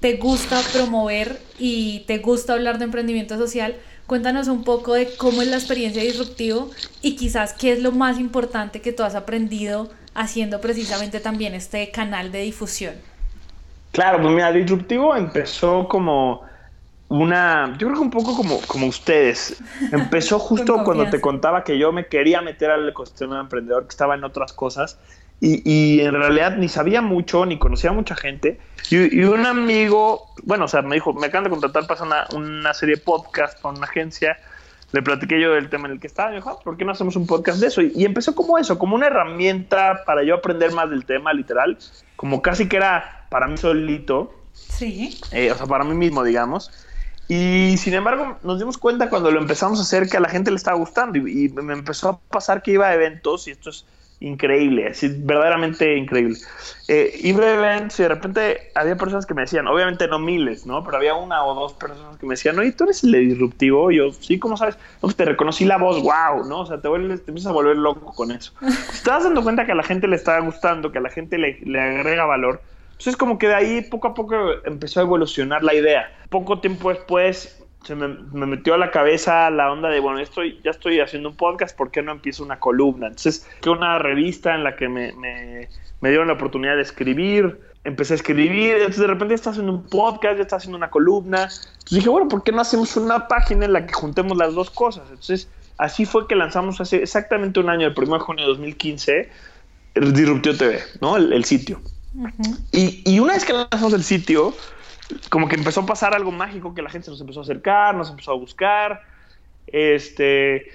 te 0.00 0.14
gusta 0.14 0.60
promover 0.72 1.40
y 1.58 2.00
te 2.06 2.18
gusta 2.18 2.54
hablar 2.54 2.78
de 2.78 2.84
emprendimiento 2.84 3.36
social. 3.36 3.76
Cuéntanos 4.06 4.48
un 4.48 4.64
poco 4.64 4.94
de 4.94 5.14
cómo 5.16 5.42
es 5.42 5.48
la 5.48 5.56
experiencia 5.56 6.02
Disruptivo 6.02 6.70
y 7.02 7.16
quizás 7.16 7.52
qué 7.52 7.72
es 7.72 7.82
lo 7.82 7.92
más 7.92 8.18
importante 8.18 8.80
que 8.80 8.92
tú 8.92 9.02
has 9.02 9.14
aprendido 9.14 9.90
haciendo 10.14 10.60
precisamente 10.60 11.20
también 11.20 11.54
este 11.54 11.90
canal 11.90 12.32
de 12.32 12.40
difusión. 12.40 12.94
Claro, 13.92 14.20
pues 14.20 14.34
mira, 14.34 14.50
Disruptivo 14.50 15.14
empezó 15.14 15.86
como 15.86 16.47
una, 17.08 17.74
yo 17.78 17.86
creo 17.86 17.94
que 17.94 18.04
un 18.04 18.10
poco 18.10 18.36
como, 18.36 18.60
como 18.66 18.86
ustedes. 18.86 19.62
Empezó 19.92 20.38
justo 20.38 20.82
cuando 20.84 21.08
te 21.08 21.20
contaba 21.20 21.64
que 21.64 21.78
yo 21.78 21.92
me 21.92 22.06
quería 22.06 22.42
meter 22.42 22.70
al 22.70 22.88
ecosistema 22.88 23.40
emprendedor, 23.40 23.84
que 23.84 23.90
estaba 23.90 24.14
en 24.14 24.24
otras 24.24 24.52
cosas, 24.52 24.98
y, 25.40 25.62
y, 25.64 26.00
en 26.00 26.14
realidad 26.14 26.56
ni 26.56 26.68
sabía 26.68 27.00
mucho, 27.00 27.46
ni 27.46 27.58
conocía 27.58 27.90
a 27.90 27.92
mucha 27.92 28.16
gente. 28.16 28.58
Y, 28.90 29.20
y, 29.20 29.24
un 29.24 29.46
amigo, 29.46 30.26
bueno, 30.42 30.64
o 30.64 30.68
sea, 30.68 30.82
me 30.82 30.96
dijo, 30.96 31.12
me 31.12 31.28
acaban 31.28 31.44
de 31.44 31.50
contratar 31.50 31.86
para 31.86 32.02
una, 32.02 32.26
una 32.34 32.74
serie 32.74 32.96
de 32.96 33.02
podcast 33.02 33.60
para 33.62 33.76
una 33.76 33.86
agencia. 33.86 34.36
Le 34.90 35.00
platiqué 35.00 35.40
yo 35.40 35.52
del 35.52 35.68
tema 35.68 35.86
en 35.86 35.92
el 35.92 36.00
que 36.00 36.08
estaba. 36.08 36.30
Y 36.30 36.32
me 36.32 36.36
dijo, 36.38 36.50
ah, 36.50 36.58
¿por 36.64 36.76
qué 36.76 36.84
no 36.84 36.90
hacemos 36.90 37.14
un 37.14 37.26
podcast 37.26 37.60
de 37.60 37.68
eso? 37.68 37.82
Y, 37.82 37.92
y 37.94 38.04
empezó 38.04 38.34
como 38.34 38.58
eso, 38.58 38.78
como 38.78 38.96
una 38.96 39.06
herramienta 39.06 40.02
para 40.04 40.24
yo 40.24 40.34
aprender 40.34 40.72
más 40.72 40.90
del 40.90 41.04
tema, 41.04 41.32
literal. 41.32 41.78
Como 42.16 42.42
casi 42.42 42.68
que 42.68 42.78
era 42.78 43.26
para 43.30 43.46
mí 43.46 43.56
solito. 43.58 44.34
Sí. 44.52 45.20
Eh, 45.30 45.52
o 45.52 45.54
sea, 45.54 45.66
para 45.66 45.84
mí 45.84 45.94
mismo, 45.94 46.24
digamos. 46.24 46.72
Y 47.28 47.76
sin 47.76 47.94
embargo, 47.94 48.38
nos 48.42 48.58
dimos 48.58 48.78
cuenta 48.78 49.10
cuando 49.10 49.30
lo 49.30 49.38
empezamos 49.40 49.78
a 49.78 49.82
hacer 49.82 50.08
que 50.08 50.16
a 50.16 50.20
la 50.20 50.30
gente 50.30 50.50
le 50.50 50.56
estaba 50.56 50.78
gustando 50.78 51.18
y, 51.18 51.44
y, 51.44 51.48
me 51.50 51.74
empezó 51.74 52.08
a 52.08 52.18
pasar 52.18 52.62
que 52.62 52.72
iba 52.72 52.86
a 52.86 52.94
eventos 52.94 53.46
y 53.48 53.50
esto 53.50 53.68
es 53.68 53.84
increíble, 54.20 54.88
así 54.88 55.08
verdaderamente 55.08 55.96
increíble. 55.96 56.36
Eh, 56.88 57.18
iba 57.22 57.44
a 57.44 57.54
eventos 57.54 58.00
y 58.00 58.02
de 58.02 58.08
repente 58.08 58.72
había 58.74 58.96
personas 58.96 59.26
que 59.26 59.34
me 59.34 59.42
decían, 59.42 59.68
obviamente 59.68 60.08
no 60.08 60.18
miles, 60.18 60.66
¿no? 60.66 60.82
Pero 60.84 60.96
había 60.96 61.14
una 61.14 61.44
o 61.44 61.54
dos 61.54 61.74
personas 61.74 62.16
que 62.16 62.26
me 62.26 62.32
decían, 62.32 62.58
oye, 62.58 62.72
tú 62.72 62.84
eres 62.84 63.04
el 63.04 63.12
disruptivo. 63.12 63.90
Y 63.90 63.98
yo, 63.98 64.12
sí, 64.12 64.38
¿cómo 64.38 64.56
sabes? 64.56 64.76
No, 64.76 65.00
pues 65.02 65.16
te 65.16 65.24
reconocí 65.24 65.64
la 65.64 65.78
voz, 65.78 66.02
wow, 66.02 66.44
¿no? 66.48 66.60
O 66.60 66.66
sea, 66.66 66.80
te, 66.80 66.88
vuelves, 66.88 67.24
te 67.24 67.30
empiezas 67.30 67.50
a 67.50 67.54
volver 67.54 67.76
loco 67.76 68.12
con 68.14 68.32
eso. 68.32 68.52
te 69.04 69.10
das 69.10 69.24
dando 69.24 69.42
cuenta 69.42 69.66
que 69.66 69.72
a 69.72 69.76
la 69.76 69.84
gente 69.84 70.08
le 70.08 70.16
está 70.16 70.38
gustando, 70.40 70.90
que 70.90 70.98
a 70.98 71.02
la 71.02 71.10
gente 71.10 71.38
le, 71.38 71.60
le 71.60 71.80
agrega 71.80 72.24
valor 72.24 72.60
entonces 72.98 73.16
como 73.16 73.38
que 73.38 73.46
de 73.46 73.54
ahí 73.54 73.82
poco 73.82 74.08
a 74.08 74.14
poco 74.14 74.34
empezó 74.64 74.98
a 74.98 75.04
evolucionar 75.04 75.62
la 75.62 75.72
idea. 75.72 76.10
Poco 76.30 76.58
tiempo 76.58 76.88
después 76.88 77.64
se 77.84 77.94
me, 77.94 78.08
me, 78.08 78.44
metió 78.44 78.74
a 78.74 78.76
la 78.76 78.90
cabeza 78.90 79.48
la 79.50 79.70
onda 79.70 79.88
de, 79.88 80.00
bueno, 80.00 80.18
estoy, 80.18 80.60
ya 80.64 80.72
estoy 80.72 80.98
haciendo 80.98 81.28
un 81.28 81.36
podcast, 81.36 81.76
¿por 81.76 81.92
qué 81.92 82.02
no 82.02 82.10
empiezo 82.10 82.42
una 82.42 82.58
columna? 82.58 83.06
Entonces, 83.06 83.48
que 83.60 83.70
una 83.70 84.00
revista 84.00 84.52
en 84.52 84.64
la 84.64 84.74
que 84.74 84.88
me, 84.88 85.68
dieron 86.02 86.26
la 86.26 86.32
oportunidad 86.32 86.74
de 86.74 86.82
escribir, 86.82 87.60
empecé 87.84 88.14
a 88.14 88.16
escribir, 88.16 88.74
entonces 88.74 89.00
de 89.00 89.06
repente 89.06 89.34
estás 89.34 89.52
haciendo 89.52 89.74
un 89.74 89.84
podcast, 89.84 90.36
ya 90.36 90.42
estás 90.42 90.62
haciendo 90.62 90.76
una 90.76 90.90
columna. 90.90 91.42
Entonces 91.42 91.90
dije, 91.90 92.08
bueno, 92.08 92.26
¿por 92.26 92.42
qué 92.42 92.50
no 92.50 92.62
hacemos 92.62 92.96
una 92.96 93.28
página 93.28 93.64
en 93.64 93.74
la 93.74 93.86
que 93.86 93.92
juntemos 93.92 94.36
las 94.36 94.54
dos 94.54 94.70
cosas? 94.70 95.04
Entonces, 95.08 95.48
así 95.76 96.04
fue 96.04 96.26
que 96.26 96.34
lanzamos 96.34 96.80
hace 96.80 97.00
exactamente 97.00 97.60
un 97.60 97.70
año, 97.70 97.86
el 97.86 97.94
1 97.96 98.14
de 98.14 98.20
junio 98.20 98.44
de 98.44 98.48
2015, 98.48 99.30
Disruptio 99.94 100.56
TV, 100.56 100.80
¿no? 101.00 101.16
el 101.16 101.44
sitio. 101.44 101.80
Y, 102.72 103.18
una 103.18 103.34
vez 103.34 103.44
que 103.44 103.52
lanzamos 103.52 103.92
el 103.92 104.02
sitio, 104.02 104.54
como 105.30 105.48
que 105.48 105.56
empezó 105.56 105.80
a 105.80 105.86
pasar 105.86 106.14
algo 106.14 106.30
mágico, 106.30 106.74
que 106.74 106.82
la 106.82 106.90
gente 106.90 107.10
nos 107.10 107.20
empezó 107.20 107.40
a 107.40 107.42
acercar, 107.42 107.94
nos 107.94 108.10
empezó 108.10 108.32
a 108.32 108.34
buscar, 108.34 109.02
este, 109.66 110.70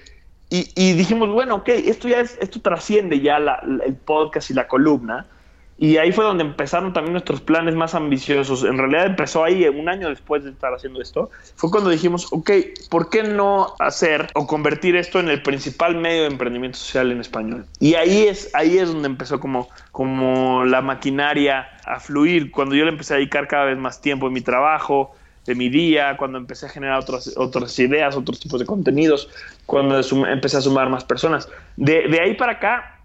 y, 0.49 0.93
dijimos, 0.93 1.29
bueno, 1.29 1.55
ok, 1.55 1.69
esto 1.69 2.07
ya 2.07 2.19
es, 2.19 2.37
esto 2.39 2.61
trasciende 2.61 3.19
ya 3.19 3.37
el 3.37 3.95
podcast 3.95 4.51
y 4.51 4.53
la 4.53 4.67
columna, 4.67 5.25
y 5.77 5.97
ahí 5.97 6.11
fue 6.11 6.23
donde 6.23 6.43
empezaron 6.43 6.93
también 6.93 7.13
nuestros 7.13 7.41
planes 7.41 7.75
más 7.75 7.95
ambiciosos. 7.95 8.63
En 8.63 8.77
realidad 8.77 9.07
empezó 9.07 9.43
ahí 9.43 9.67
un 9.67 9.89
año 9.89 10.09
después 10.09 10.43
de 10.43 10.51
estar 10.51 10.73
haciendo 10.73 11.01
esto. 11.01 11.31
Fue 11.55 11.71
cuando 11.71 11.89
dijimos, 11.89 12.27
ok, 12.31 12.51
¿por 12.89 13.09
qué 13.09 13.23
no 13.23 13.73
hacer 13.79 14.27
o 14.35 14.45
convertir 14.45 14.95
esto 14.95 15.19
en 15.19 15.29
el 15.29 15.41
principal 15.41 15.95
medio 15.95 16.21
de 16.21 16.27
emprendimiento 16.27 16.77
social 16.77 17.11
en 17.11 17.19
español? 17.19 17.65
Y 17.79 17.95
ahí 17.95 18.23
es, 18.23 18.51
ahí 18.53 18.77
es 18.77 18.93
donde 18.93 19.07
empezó 19.07 19.39
como, 19.39 19.67
como 19.91 20.63
la 20.63 20.81
maquinaria 20.81 21.67
a 21.85 21.99
fluir. 21.99 22.51
Cuando 22.51 22.75
yo 22.75 22.85
le 22.85 22.91
empecé 22.91 23.15
a 23.15 23.17
dedicar 23.17 23.47
cada 23.47 23.65
vez 23.65 23.77
más 23.77 23.99
tiempo 23.99 24.27
en 24.27 24.33
mi 24.33 24.41
trabajo, 24.41 25.15
de 25.45 25.55
mi 25.55 25.69
día, 25.69 26.15
cuando 26.17 26.37
empecé 26.37 26.67
a 26.67 26.69
generar 26.69 26.99
otras, 26.99 27.33
otras 27.35 27.77
ideas, 27.79 28.15
otros 28.15 28.39
tipos 28.39 28.59
de 28.59 28.65
contenidos, 28.65 29.27
cuando 29.65 29.99
empecé 30.27 30.57
a 30.57 30.61
sumar 30.61 30.89
más 30.89 31.03
personas. 31.03 31.49
De, 31.75 32.07
de 32.07 32.21
ahí 32.21 32.35
para 32.35 32.53
acá 32.53 33.02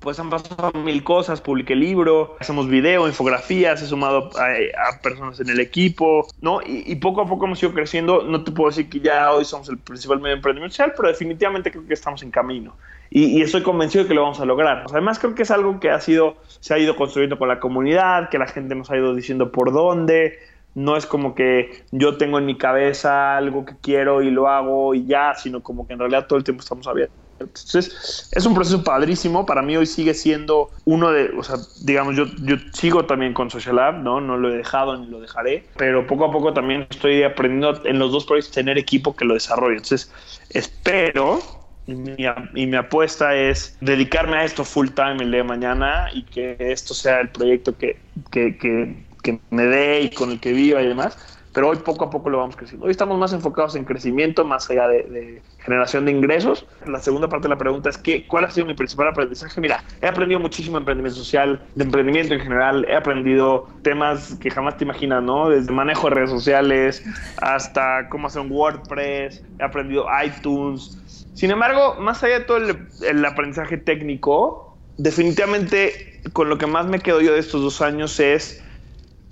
pues 0.00 0.18
han 0.20 0.30
pasado 0.30 0.72
mil 0.72 1.02
cosas, 1.02 1.40
publiqué 1.40 1.74
libro, 1.74 2.36
hacemos 2.38 2.68
video, 2.68 3.06
infografías, 3.06 3.82
he 3.82 3.86
sumado 3.86 4.30
a, 4.38 4.88
a 4.88 5.00
personas 5.02 5.40
en 5.40 5.48
el 5.48 5.60
equipo, 5.60 6.26
¿no? 6.40 6.60
Y, 6.62 6.84
y, 6.86 6.96
poco 6.96 7.22
a 7.22 7.26
poco 7.26 7.46
hemos 7.46 7.62
ido 7.62 7.72
creciendo, 7.72 8.22
no 8.22 8.44
te 8.44 8.52
puedo 8.52 8.70
decir 8.70 8.88
que 8.88 9.00
ya 9.00 9.32
hoy 9.32 9.44
somos 9.44 9.68
el 9.68 9.78
principal 9.78 10.18
medio 10.18 10.30
de 10.30 10.36
emprendimiento 10.36 10.74
social, 10.76 10.92
pero 10.96 11.08
definitivamente 11.08 11.70
creo 11.70 11.86
que 11.86 11.94
estamos 11.94 12.22
en 12.22 12.30
camino. 12.30 12.76
Y, 13.10 13.38
y, 13.38 13.42
estoy 13.42 13.62
convencido 13.62 14.04
de 14.04 14.08
que 14.08 14.14
lo 14.14 14.22
vamos 14.22 14.40
a 14.40 14.44
lograr. 14.44 14.84
Además 14.90 15.18
creo 15.18 15.34
que 15.34 15.42
es 15.42 15.50
algo 15.50 15.80
que 15.80 15.90
ha 15.90 16.00
sido, 16.00 16.36
se 16.60 16.74
ha 16.74 16.78
ido 16.78 16.96
construyendo 16.96 17.38
con 17.38 17.48
la 17.48 17.60
comunidad, 17.60 18.28
que 18.28 18.38
la 18.38 18.46
gente 18.46 18.74
nos 18.74 18.90
ha 18.90 18.96
ido 18.96 19.14
diciendo 19.14 19.50
por 19.50 19.72
dónde, 19.72 20.38
no 20.76 20.96
es 20.96 21.06
como 21.06 21.34
que 21.34 21.84
yo 21.90 22.18
tengo 22.18 22.38
en 22.38 22.44
mi 22.44 22.58
cabeza 22.58 23.36
algo 23.36 23.64
que 23.64 23.74
quiero 23.80 24.22
y 24.22 24.30
lo 24.30 24.46
hago 24.46 24.94
y 24.94 25.06
ya, 25.06 25.34
sino 25.34 25.62
como 25.62 25.86
que 25.86 25.94
en 25.94 26.00
realidad 26.00 26.26
todo 26.26 26.38
el 26.38 26.44
tiempo 26.44 26.62
estamos 26.62 26.86
abiertos. 26.86 27.25
Entonces, 27.38 28.28
es 28.32 28.46
un 28.46 28.54
proceso 28.54 28.82
padrísimo. 28.82 29.44
Para 29.44 29.62
mí 29.62 29.76
hoy 29.76 29.86
sigue 29.86 30.14
siendo 30.14 30.70
uno 30.84 31.12
de, 31.12 31.30
o 31.36 31.42
sea, 31.42 31.56
digamos, 31.82 32.16
yo, 32.16 32.26
yo 32.42 32.56
sigo 32.72 33.04
también 33.04 33.34
con 33.34 33.50
Social 33.50 33.76
Lab, 33.76 34.02
¿no? 34.02 34.20
No 34.20 34.36
lo 34.36 34.52
he 34.52 34.56
dejado 34.56 34.96
ni 34.96 35.06
lo 35.06 35.20
dejaré, 35.20 35.66
pero 35.76 36.06
poco 36.06 36.24
a 36.24 36.32
poco 36.32 36.52
también 36.52 36.86
estoy 36.90 37.22
aprendiendo 37.22 37.84
en 37.84 37.98
los 37.98 38.12
dos 38.12 38.24
proyectos 38.24 38.54
tener 38.54 38.78
equipo 38.78 39.14
que 39.14 39.24
lo 39.24 39.34
desarrolle. 39.34 39.76
Entonces, 39.76 40.10
espero 40.50 41.40
y 41.86 41.94
mi, 41.94 42.16
y 42.54 42.66
mi, 42.66 42.76
apuesta 42.76 43.34
es 43.36 43.76
dedicarme 43.80 44.38
a 44.38 44.44
esto 44.44 44.64
full 44.64 44.88
time 44.88 45.22
el 45.22 45.30
día 45.30 45.42
de 45.42 45.44
mañana 45.44 46.08
y 46.12 46.24
que 46.24 46.56
esto 46.58 46.94
sea 46.94 47.20
el 47.20 47.28
proyecto 47.28 47.76
que, 47.76 48.00
que, 48.32 48.58
que, 48.58 49.04
que 49.22 49.38
me 49.50 49.64
dé 49.64 50.00
y 50.02 50.10
con 50.10 50.32
el 50.32 50.40
que 50.40 50.52
viva 50.52 50.82
y 50.82 50.88
demás 50.88 51.35
pero 51.56 51.70
hoy 51.70 51.78
poco 51.78 52.04
a 52.04 52.10
poco 52.10 52.28
lo 52.28 52.36
vamos 52.36 52.54
creciendo. 52.54 52.84
Hoy 52.84 52.90
estamos 52.90 53.18
más 53.18 53.32
enfocados 53.32 53.76
en 53.76 53.86
crecimiento, 53.86 54.44
más 54.44 54.68
allá 54.68 54.88
de, 54.88 55.40
generación 55.60 56.04
de 56.04 56.12
ingresos. 56.12 56.66
La 56.86 57.00
segunda 57.00 57.30
parte 57.30 57.44
de 57.44 57.54
la 57.54 57.56
pregunta 57.56 57.88
es 57.88 57.96
que, 57.96 58.26
¿cuál 58.26 58.44
ha 58.44 58.50
sido 58.50 58.66
mi 58.66 58.74
principal 58.74 59.08
aprendizaje? 59.08 59.58
Mira, 59.58 59.82
he 60.02 60.06
aprendido 60.06 60.38
muchísimo 60.38 60.76
de 60.76 60.80
emprendimiento 60.80 61.18
social, 61.18 61.62
de 61.74 61.84
emprendimiento 61.84 62.34
en 62.34 62.40
general, 62.40 62.84
he 62.90 62.94
aprendido 62.94 63.70
temas 63.80 64.34
que 64.34 64.50
jamás 64.50 64.76
te 64.76 64.84
imaginas, 64.84 65.22
¿no? 65.22 65.48
Desde 65.48 65.72
manejo 65.72 66.10
de 66.10 66.16
redes 66.16 66.28
sociales 66.28 67.02
hasta 67.40 68.06
cómo 68.10 68.26
hacer 68.26 68.42
un 68.42 68.52
WordPress, 68.52 69.42
he 69.58 69.64
aprendido 69.64 70.04
iTunes. 70.22 70.98
Sin 71.32 71.50
embargo, 71.50 71.96
más 71.98 72.22
allá 72.22 72.40
de 72.40 72.44
todo 72.44 72.58
el, 72.58 72.86
el 73.02 73.24
aprendizaje 73.24 73.78
técnico, 73.78 74.76
definitivamente 74.98 76.20
con 76.34 76.50
lo 76.50 76.58
que 76.58 76.66
más 76.66 76.86
me 76.86 76.98
quedo 76.98 77.22
yo 77.22 77.32
de 77.32 77.38
estos 77.38 77.62
dos 77.62 77.80
años 77.80 78.20
es 78.20 78.62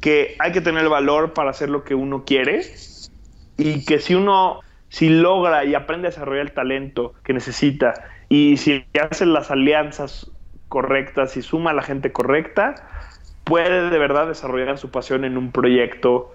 que 0.05 0.37
hay 0.39 0.53
que 0.53 0.61
tener 0.61 0.83
el 0.83 0.91
valor 0.91 1.33
para 1.33 1.49
hacer 1.49 1.71
lo 1.71 1.83
que 1.83 1.95
uno 1.95 2.27
quiere 2.27 2.61
y 3.57 3.87
que 3.87 3.99
si 3.99 4.15
uno 4.15 4.61
si 4.91 5.09
logra 5.09 5.65
y 5.65 5.75
aprende 5.75 6.09
a 6.09 6.11
desarrollar 6.11 6.45
el 6.45 6.53
talento 6.53 7.15
que 7.25 7.33
necesita 7.33 7.95
y 8.29 8.59
si 8.59 8.85
hace 9.03 9.25
las 9.25 9.51
alianzas 9.51 10.31
correctas 10.69 11.39
y 11.39 11.43
suma 11.43 11.71
a 11.71 11.73
la 11.73 11.81
gente 11.81 12.13
correcta, 12.13 12.75
puede 13.45 13.89
de 13.89 13.99
verdad 13.99 14.27
desarrollar 14.27 14.77
su 14.77 14.91
pasión 14.91 15.25
en 15.25 15.39
un 15.39 15.53
proyecto 15.53 16.35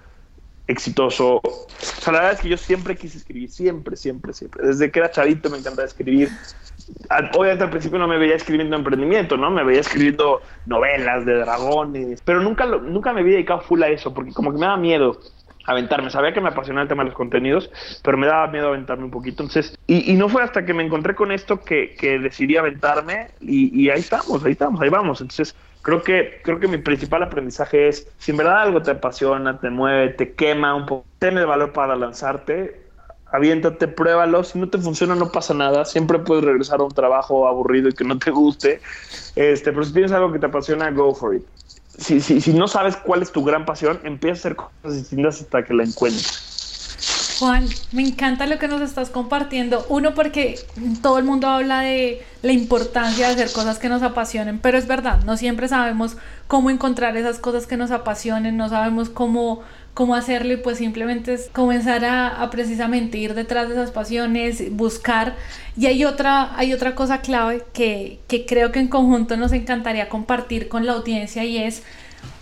exitoso. 0.65 1.35
O 1.35 1.67
sea, 1.79 2.11
la 2.11 2.21
verdad 2.21 2.33
es 2.37 2.41
que 2.41 2.49
yo 2.49 2.57
siempre 2.57 2.95
quise 2.95 3.19
escribir, 3.19 3.51
siempre, 3.51 3.97
siempre, 3.97 4.33
siempre. 4.33 4.65
Desde 4.65 4.89
que 4.89 4.97
era 4.97 5.11
chavito 5.11 5.47
me 5.51 5.59
encantaba 5.59 5.85
escribir 5.85 6.29
obviamente 7.33 7.63
al 7.63 7.69
principio 7.69 7.99
no 7.99 8.07
me 8.07 8.17
veía 8.17 8.35
escribiendo 8.35 8.75
emprendimiento, 8.75 9.37
¿no? 9.37 9.49
Me 9.51 9.63
veía 9.63 9.81
escribiendo 9.81 10.41
novelas 10.65 11.25
de 11.25 11.35
dragones, 11.35 12.21
pero 12.23 12.41
nunca, 12.41 12.65
nunca 12.65 13.13
me 13.13 13.21
había 13.21 13.33
dedicado 13.33 13.61
full 13.61 13.81
a 13.83 13.89
eso, 13.89 14.13
porque 14.13 14.33
como 14.33 14.51
que 14.51 14.59
me 14.59 14.65
daba 14.65 14.77
miedo 14.77 15.19
aventarme. 15.65 16.09
Sabía 16.09 16.33
que 16.33 16.41
me 16.41 16.49
apasionaba 16.49 16.83
el 16.83 16.89
tema 16.89 17.03
de 17.03 17.09
los 17.09 17.17
contenidos, 17.17 17.69
pero 18.03 18.17
me 18.17 18.27
daba 18.27 18.47
miedo 18.47 18.67
aventarme 18.67 19.05
un 19.05 19.11
poquito. 19.11 19.43
Entonces, 19.43 19.77
y, 19.87 20.13
no 20.13 20.29
fue 20.29 20.43
hasta 20.43 20.65
que 20.65 20.73
me 20.73 20.83
encontré 20.83 21.15
con 21.15 21.31
esto 21.31 21.61
que, 21.63 21.95
decidí 22.21 22.57
aventarme 22.57 23.29
y, 23.39 23.89
ahí 23.89 23.99
estamos, 23.99 24.43
ahí 24.43 24.53
estamos, 24.53 24.81
ahí 24.81 24.89
vamos. 24.89 25.21
Entonces, 25.21 25.55
creo 25.81 26.01
que, 26.01 26.41
creo 26.43 26.59
que 26.59 26.67
mi 26.67 26.77
principal 26.77 27.23
aprendizaje 27.23 27.87
es, 27.87 28.11
si 28.17 28.31
en 28.31 28.37
verdad 28.37 28.61
algo 28.61 28.81
te 28.81 28.91
apasiona, 28.91 29.59
te 29.59 29.69
mueve, 29.69 30.09
te 30.09 30.33
quema 30.33 30.75
un 30.75 30.85
poco, 30.85 31.05
ten 31.19 31.37
el 31.37 31.45
valor 31.45 31.71
para 31.71 31.95
lanzarte, 31.95 32.88
aviéntate, 33.31 33.87
pruébalo. 33.87 34.43
Si 34.43 34.57
no 34.59 34.69
te 34.69 34.77
funciona, 34.77 35.15
no 35.15 35.31
pasa 35.31 35.53
nada. 35.53 35.85
Siempre 35.85 36.19
puedes 36.19 36.43
regresar 36.43 36.79
a 36.79 36.83
un 36.83 36.91
trabajo 36.91 37.47
aburrido 37.47 37.89
y 37.89 37.93
que 37.93 38.03
no 38.03 38.17
te 38.17 38.31
guste. 38.31 38.81
Este, 39.35 39.71
pero 39.71 39.83
si 39.83 39.93
tienes 39.93 40.11
algo 40.11 40.31
que 40.31 40.39
te 40.39 40.45
apasiona, 40.45 40.91
go 40.91 41.13
for 41.13 41.35
it. 41.35 41.43
Si, 41.97 42.21
si, 42.21 42.39
si 42.39 42.53
no 42.53 42.67
sabes 42.67 42.95
cuál 42.95 43.21
es 43.21 43.31
tu 43.31 43.43
gran 43.43 43.65
pasión, 43.65 43.99
empieza 44.03 44.33
a 44.33 44.39
hacer 44.39 44.55
cosas 44.55 44.95
distintas 44.95 45.41
hasta 45.41 45.63
que 45.63 45.73
la 45.73 45.83
encuentres. 45.83 46.49
Juan, 47.39 47.65
me 47.93 48.01
encanta 48.01 48.45
lo 48.47 48.59
que 48.59 48.67
nos 48.67 48.81
estás 48.81 49.09
compartiendo. 49.09 49.85
Uno, 49.87 50.13
porque 50.13 50.59
todo 51.01 51.17
el 51.17 51.23
mundo 51.23 51.47
habla 51.47 51.79
de 51.81 52.21
la 52.41 52.51
importancia 52.51 53.27
de 53.27 53.33
hacer 53.33 53.51
cosas 53.53 53.79
que 53.79 53.87
nos 53.87 54.03
apasionen, 54.03 54.59
pero 54.59 54.77
es 54.77 54.87
verdad, 54.87 55.23
no 55.23 55.37
siempre 55.37 55.69
sabemos 55.69 56.17
cómo 56.47 56.69
encontrar 56.69 57.15
esas 57.15 57.39
cosas 57.39 57.65
que 57.65 57.77
nos 57.77 57.91
apasionen, 57.91 58.57
no 58.57 58.67
sabemos 58.67 59.09
cómo 59.09 59.61
cómo 59.93 60.15
hacerlo 60.15 60.53
y 60.53 60.57
pues 60.57 60.77
simplemente 60.77 61.33
es 61.33 61.49
comenzar 61.51 62.05
a, 62.05 62.49
precisamente 62.51 63.17
ir 63.17 63.33
detrás 63.33 63.67
de 63.67 63.75
esas 63.75 63.91
pasiones, 63.91 64.75
buscar. 64.75 65.35
Y 65.77 65.87
hay 65.87 66.05
otra, 66.05 66.57
hay 66.57 66.73
otra 66.73 66.95
cosa 66.95 67.21
clave 67.21 67.63
que, 67.73 68.19
que 68.27 68.45
creo 68.45 68.71
que 68.71 68.79
en 68.79 68.87
conjunto 68.87 69.37
nos 69.37 69.51
encantaría 69.51 70.09
compartir 70.09 70.67
con 70.67 70.85
la 70.85 70.93
audiencia 70.93 71.43
y 71.43 71.57
es, 71.57 71.83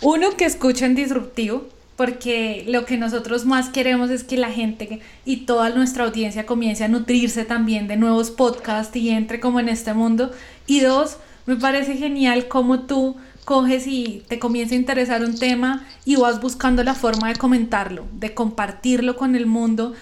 uno, 0.00 0.36
que 0.36 0.44
escuchen 0.44 0.94
disruptivo, 0.94 1.66
porque 1.96 2.64
lo 2.68 2.84
que 2.84 2.96
nosotros 2.96 3.44
más 3.44 3.70
queremos 3.70 4.10
es 4.10 4.22
que 4.22 4.36
la 4.36 4.50
gente 4.50 5.00
y 5.24 5.38
toda 5.38 5.70
nuestra 5.70 6.04
audiencia 6.04 6.46
comience 6.46 6.84
a 6.84 6.88
nutrirse 6.88 7.44
también 7.44 7.88
de 7.88 7.96
nuevos 7.96 8.30
podcasts 8.30 8.94
y 8.94 9.10
entre 9.10 9.40
como 9.40 9.58
en 9.58 9.68
este 9.68 9.94
mundo. 9.94 10.30
Y 10.68 10.78
dos, 10.78 11.16
me 11.46 11.56
parece 11.56 11.96
genial 11.96 12.46
cómo 12.46 12.80
tú 12.80 13.16
coges 13.48 13.86
y 13.86 14.24
te 14.28 14.38
comienza 14.38 14.74
a 14.74 14.76
interesar 14.76 15.24
un 15.24 15.38
tema 15.38 15.86
y 16.04 16.16
vas 16.16 16.38
buscando 16.38 16.84
la 16.84 16.92
forma 16.92 17.28
de 17.28 17.36
comentarlo, 17.36 18.04
de 18.12 18.34
compartirlo 18.34 19.16
con 19.16 19.34
el 19.34 19.46
mundo. 19.46 19.94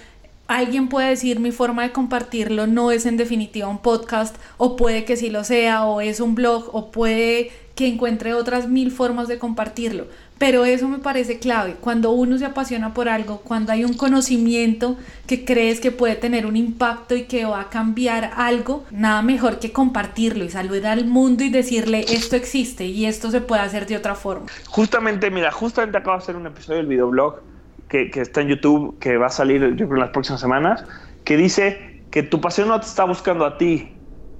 Alguien 0.48 0.88
puede 0.88 1.10
decir 1.10 1.38
mi 1.38 1.52
forma 1.52 1.84
de 1.84 1.92
compartirlo 1.92 2.66
no 2.66 2.90
es 2.90 3.06
en 3.06 3.16
definitiva 3.16 3.68
un 3.68 3.78
podcast 3.78 4.34
o 4.56 4.74
puede 4.74 5.04
que 5.04 5.16
sí 5.16 5.30
lo 5.30 5.44
sea 5.44 5.84
o 5.84 6.00
es 6.00 6.18
un 6.18 6.34
blog 6.34 6.74
o 6.74 6.90
puede 6.90 7.52
que 7.76 7.86
encuentre 7.86 8.34
otras 8.34 8.68
mil 8.68 8.90
formas 8.90 9.28
de 9.28 9.38
compartirlo 9.38 10.08
pero 10.38 10.64
eso 10.64 10.86
me 10.88 10.98
parece 10.98 11.38
clave. 11.38 11.76
Cuando 11.80 12.10
uno 12.10 12.36
se 12.36 12.44
apasiona 12.44 12.92
por 12.92 13.08
algo, 13.08 13.38
cuando 13.38 13.72
hay 13.72 13.84
un 13.84 13.94
conocimiento 13.94 14.96
que 15.26 15.44
crees 15.44 15.80
que 15.80 15.90
puede 15.90 16.14
tener 16.14 16.44
un 16.46 16.56
impacto 16.56 17.16
y 17.16 17.22
que 17.22 17.46
va 17.46 17.62
a 17.62 17.68
cambiar 17.70 18.32
algo, 18.36 18.84
nada 18.90 19.22
mejor 19.22 19.58
que 19.58 19.72
compartirlo 19.72 20.44
y 20.44 20.50
saludar 20.50 20.98
al 20.98 21.06
mundo 21.06 21.42
y 21.42 21.48
decirle 21.48 22.04
esto 22.08 22.36
existe 22.36 22.84
y 22.84 23.06
esto 23.06 23.30
se 23.30 23.40
puede 23.40 23.62
hacer 23.62 23.86
de 23.86 23.96
otra 23.96 24.14
forma. 24.14 24.46
Justamente, 24.68 25.30
mira, 25.30 25.50
justamente 25.50 25.96
acabo 25.96 26.18
de 26.18 26.22
hacer 26.22 26.36
un 26.36 26.46
episodio 26.46 26.78
del 26.78 26.86
videoblog 26.86 27.40
que, 27.88 28.10
que 28.10 28.20
está 28.20 28.42
en 28.42 28.48
YouTube, 28.48 28.98
que 28.98 29.16
va 29.16 29.26
a 29.26 29.30
salir 29.30 29.62
yo 29.74 29.86
creo 29.86 29.94
en 29.94 30.00
las 30.00 30.10
próximas 30.10 30.40
semanas, 30.40 30.84
que 31.24 31.36
dice 31.36 32.02
que 32.10 32.22
tu 32.22 32.40
pasión 32.40 32.68
no 32.68 32.78
te 32.78 32.86
está 32.86 33.04
buscando 33.04 33.46
a 33.46 33.56
ti, 33.56 33.90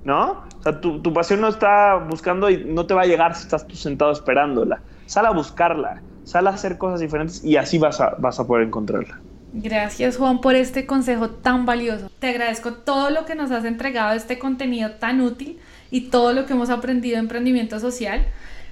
¿no? 0.05 0.45
O 0.59 0.63
sea, 0.63 0.79
tu, 0.81 1.01
tu 1.01 1.13
pasión 1.13 1.41
no 1.41 1.49
está 1.49 1.95
buscando 1.95 2.51
y 2.51 2.65
no 2.65 2.85
te 2.87 2.93
va 2.93 3.03
a 3.03 3.07
llegar 3.07 3.35
si 3.35 3.43
estás 3.43 3.67
tú 3.67 3.77
sentado 3.77 4.13
esperándola 4.13 4.83
sal 5.07 5.27
a 5.27 5.31
buscarla, 5.31 6.03
sal 6.25 6.47
a 6.47 6.51
hacer 6.51 6.79
cosas 6.79 7.01
diferentes 7.01 7.45
y 7.45 7.57
así 7.57 7.79
vas 7.79 8.01
a, 8.01 8.17
vas 8.19 8.39
a 8.39 8.47
poder 8.47 8.67
encontrarla. 8.67 9.21
Gracias 9.53 10.19
Juan 10.19 10.41
por 10.41 10.55
este 10.55 10.85
consejo 10.85 11.31
tan 11.31 11.65
valioso. 11.65 12.11
Te 12.19 12.29
agradezco 12.29 12.75
todo 12.75 13.11
lo 13.11 13.25
que 13.25 13.35
nos 13.35 13.51
has 13.51 13.65
entregado, 13.65 14.15
este 14.15 14.39
contenido 14.39 14.91
tan 14.93 15.21
útil 15.21 15.59
y 15.91 16.11
todo 16.11 16.33
lo 16.33 16.45
que 16.45 16.53
hemos 16.53 16.69
aprendido 16.69 17.15
de 17.15 17.21
emprendimiento 17.21 17.81
social. 17.81 18.27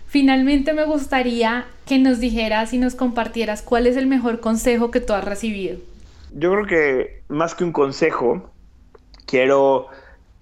Finalmente 0.07 0.75
me 0.75 0.85
gustaría 0.85 1.65
que 1.87 1.99
nos 1.99 2.21
dijeras 2.21 2.73
y 2.73 2.79
nos 2.79 2.95
compartieras 2.95 3.63
cuál 3.63 3.87
es 3.87 3.97
el 3.97 4.07
mejor 4.07 4.41
consejo 4.41 4.91
que 4.91 5.01
tú 5.01 5.13
has 5.13 5.25
recibido. 5.25 5.79
Yo 6.35 6.53
creo 6.53 6.67
que 6.67 7.23
más 7.29 7.55
que 7.55 7.65
un 7.65 7.73
consejo, 7.73 8.51
quiero 9.27 9.89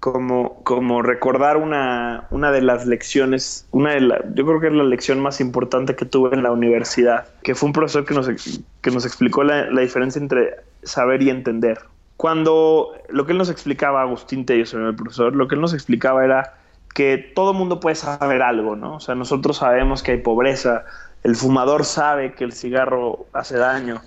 como, 0.03 0.64
como 0.64 1.00
recordar 1.00 1.57
una, 1.57 2.26
una 2.30 2.50
de 2.50 2.61
las 2.61 2.86
lecciones, 2.86 3.68
una 3.70 3.92
de 3.92 4.00
la, 4.00 4.20
yo 4.34 4.44
creo 4.44 4.59
que 4.59 4.66
es 4.66 4.72
la 4.72 4.82
lección 4.82 5.20
más 5.20 5.40
importante 5.40 5.94
que 5.94 6.05
tuve 6.05 6.34
en 6.34 6.42
la 6.42 6.50
universidad, 6.50 7.28
que 7.44 7.55
fue 7.55 7.68
un 7.68 7.72
profesor 7.72 8.05
que 8.05 8.12
nos, 8.12 8.26
que 8.26 8.90
nos 8.90 9.07
explicó 9.07 9.44
la, 9.44 9.70
la 9.70 9.80
diferencia 9.80 10.20
entre 10.20 10.57
saber 10.82 11.22
y 11.22 11.30
entender. 11.30 11.78
Cuando 12.16 12.90
lo 13.11 13.26
que 13.26 13.30
él 13.30 13.38
nos 13.38 13.48
explicaba, 13.48 14.03
Agustín 14.03 14.44
Tello, 14.44 14.88
el 14.88 14.96
profesor, 14.96 15.36
lo 15.36 15.46
que 15.46 15.55
él 15.55 15.61
nos 15.61 15.72
explicaba 15.72 16.24
era 16.24 16.55
que 16.96 17.18
todo 17.18 17.55
mundo 17.55 17.78
puede 17.78 17.94
saber 17.94 18.42
algo, 18.42 18.74
¿no? 18.74 18.96
O 18.96 19.00
sea, 19.00 19.14
nosotros 19.14 19.59
sabemos 19.59 20.03
que 20.03 20.11
hay 20.11 20.18
pobreza, 20.18 20.84
el 21.22 21.36
fumador 21.36 21.84
sabe 21.84 22.32
que 22.32 22.42
el 22.42 22.53
cigarro 22.53 23.26
hace 23.32 23.57
daño, 23.57 24.03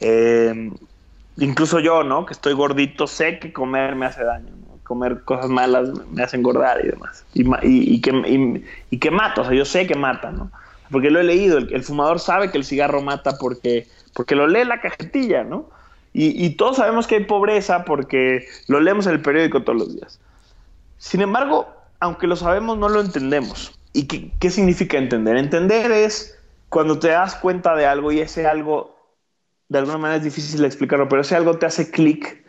eh, 0.00 0.72
incluso 1.36 1.80
yo, 1.80 2.02
¿no? 2.02 2.24
Que 2.24 2.32
estoy 2.32 2.54
gordito, 2.54 3.06
sé 3.06 3.38
que 3.38 3.52
comer 3.52 3.94
me 3.94 4.06
hace 4.06 4.24
daño 4.24 4.63
comer 4.94 5.24
cosas 5.24 5.50
malas 5.50 5.90
me 6.12 6.22
hace 6.22 6.36
engordar 6.36 6.84
y 6.84 6.88
demás. 6.88 7.24
Y, 7.34 7.44
y, 7.62 8.00
que, 8.00 8.62
y, 8.90 8.98
que 8.98 9.10
mata, 9.10 9.40
o 9.40 9.44
sea, 9.44 9.52
yo 9.54 9.64
sé 9.64 9.88
que 9.88 9.96
mata, 9.96 10.30
¿no? 10.30 10.52
Porque 10.90 11.10
lo 11.10 11.18
he 11.18 11.24
leído, 11.24 11.58
el, 11.58 11.82
fumador 11.82 12.20
sabe 12.20 12.52
que 12.52 12.58
el 12.58 12.64
cigarro 12.64 13.02
mata 13.02 13.36
porque, 13.38 13.88
porque 14.14 14.36
lo 14.36 14.46
lee 14.46 14.64
la 14.64 14.80
cajetilla, 14.80 15.42
¿no? 15.42 15.68
Y, 16.16 16.50
todos 16.50 16.76
sabemos 16.76 17.08
que 17.08 17.16
hay 17.16 17.24
pobreza 17.24 17.84
porque 17.84 18.46
lo 18.68 18.78
leemos 18.78 19.08
en 19.08 19.14
el 19.14 19.20
periódico 19.20 19.64
todos 19.64 19.80
los 19.80 19.96
días. 19.96 20.20
Sin 20.96 21.20
embargo, 21.22 21.66
aunque 21.98 22.28
lo 22.28 22.36
sabemos, 22.36 22.78
no 22.78 22.88
lo 22.88 23.00
entendemos. 23.00 23.76
¿Y 23.92 24.06
qué, 24.06 24.30
qué 24.38 24.50
significa 24.50 24.96
entender? 24.96 25.36
Entender 25.36 25.90
es 25.90 26.38
cuando 26.68 27.00
te 27.00 27.08
das 27.08 27.34
cuenta 27.34 27.74
de 27.74 27.86
algo 27.86 28.12
y 28.12 28.20
ese 28.20 28.46
algo, 28.46 28.96
de 29.68 29.78
alguna 29.78 29.98
manera 29.98 30.18
es 30.18 30.22
difícil 30.22 30.60
de 30.60 30.68
explicarlo, 30.68 31.08
pero 31.08 31.22
ese 31.22 31.34
algo 31.34 31.58
te 31.58 31.66
hace 31.66 31.90
clic 31.90 32.44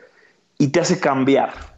y 0.59 0.67
te 0.67 0.79
hace 0.79 0.99
cambiar. 0.99 1.74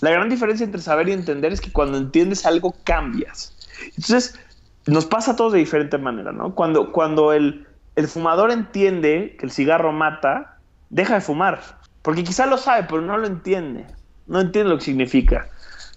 La 0.00 0.10
gran 0.10 0.28
diferencia 0.28 0.64
entre 0.64 0.80
saber 0.80 1.08
y 1.08 1.12
entender 1.12 1.52
es 1.52 1.60
que 1.60 1.72
cuando 1.72 1.98
entiendes 1.98 2.44
algo 2.46 2.74
cambias. 2.84 3.56
Entonces, 3.96 4.38
nos 4.86 5.06
pasa 5.06 5.32
a 5.32 5.36
todos 5.36 5.52
de 5.52 5.58
diferente 5.58 5.98
manera, 5.98 6.32
¿no? 6.32 6.54
Cuando, 6.54 6.92
cuando 6.92 7.32
el, 7.32 7.66
el 7.96 8.08
fumador 8.08 8.50
entiende 8.50 9.36
que 9.38 9.46
el 9.46 9.52
cigarro 9.52 9.92
mata, 9.92 10.58
deja 10.90 11.14
de 11.14 11.20
fumar. 11.20 11.60
Porque 12.02 12.24
quizá 12.24 12.46
lo 12.46 12.58
sabe, 12.58 12.86
pero 12.88 13.02
no 13.02 13.16
lo 13.16 13.26
entiende. 13.26 13.86
No 14.26 14.40
entiende 14.40 14.70
lo 14.70 14.78
que 14.78 14.84
significa. 14.84 15.48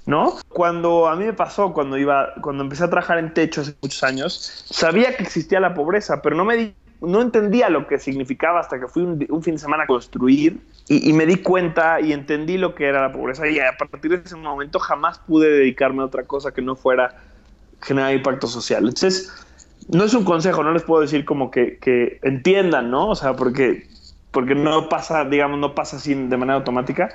¿No? 0.06 0.38
Cuando 0.48 1.08
a 1.08 1.16
mí 1.16 1.26
me 1.26 1.34
pasó, 1.34 1.72
cuando 1.72 1.96
iba, 1.98 2.34
cuando 2.42 2.64
empecé 2.64 2.86
a 2.86 2.90
trabajar 2.90 3.20
en 3.20 3.32
techo 3.32 3.62
hace 3.62 3.76
muchos 3.80 4.02
años, 4.04 4.64
sabía 4.72 5.16
que 5.16 5.22
existía 5.22 5.60
la 5.60 5.76
pobreza, 5.76 6.22
pero 6.24 6.36
no 6.36 6.46
me 6.46 6.56
di 6.58 6.74
no 7.02 7.22
entendía 7.22 7.70
lo 7.70 7.88
que 7.88 7.98
significaba 7.98 8.60
hasta 8.60 8.80
que 8.80 8.88
fui 8.88 9.04
un, 9.04 9.44
fin 9.44 9.56
de 9.56 9.60
semana 9.60 9.84
a 9.84 9.88
construir 9.88 10.60
y, 10.88 11.14
me 11.14 11.26
di 11.26 11.38
cuenta 11.38 12.02
y 12.02 12.12
entendí 12.14 12.58
lo 12.58 12.76
que 12.76 12.86
era 12.86 13.02
la 13.02 13.12
pobreza 13.12 13.48
y 13.48 13.60
a 13.60 13.78
partir 13.78 14.12
de 14.12 14.18
ese 14.26 14.36
momento 14.36 14.80
jamás 14.80 15.20
pude 15.20 15.50
dedicarme 15.50 16.02
a 16.02 16.06
otra 16.06 16.24
cosa 16.24 16.52
que 16.52 16.62
no 16.62 16.76
fuera 16.76 17.16
generar 17.82 18.14
impacto 18.14 18.48
social. 18.48 18.84
Entonces, 18.84 19.32
no 19.88 20.04
es 20.04 20.14
un 20.14 20.24
consejo, 20.24 20.64
no 20.64 20.74
les 20.74 20.84
puedo 20.84 21.02
decir 21.02 21.26
como 21.26 21.52
que, 21.52 22.20
entiendan, 22.24 22.92
¿no? 22.92 23.10
O 23.10 23.16
sea, 23.16 23.36
porque 23.36 23.88
porque 24.32 24.54
no 24.56 24.90
pasa, 24.90 25.26
digamos, 25.26 25.60
no 25.60 25.74
pasa 25.74 25.98
así 25.98 26.14
de 26.14 26.38
manera 26.38 26.58
automática. 26.58 27.10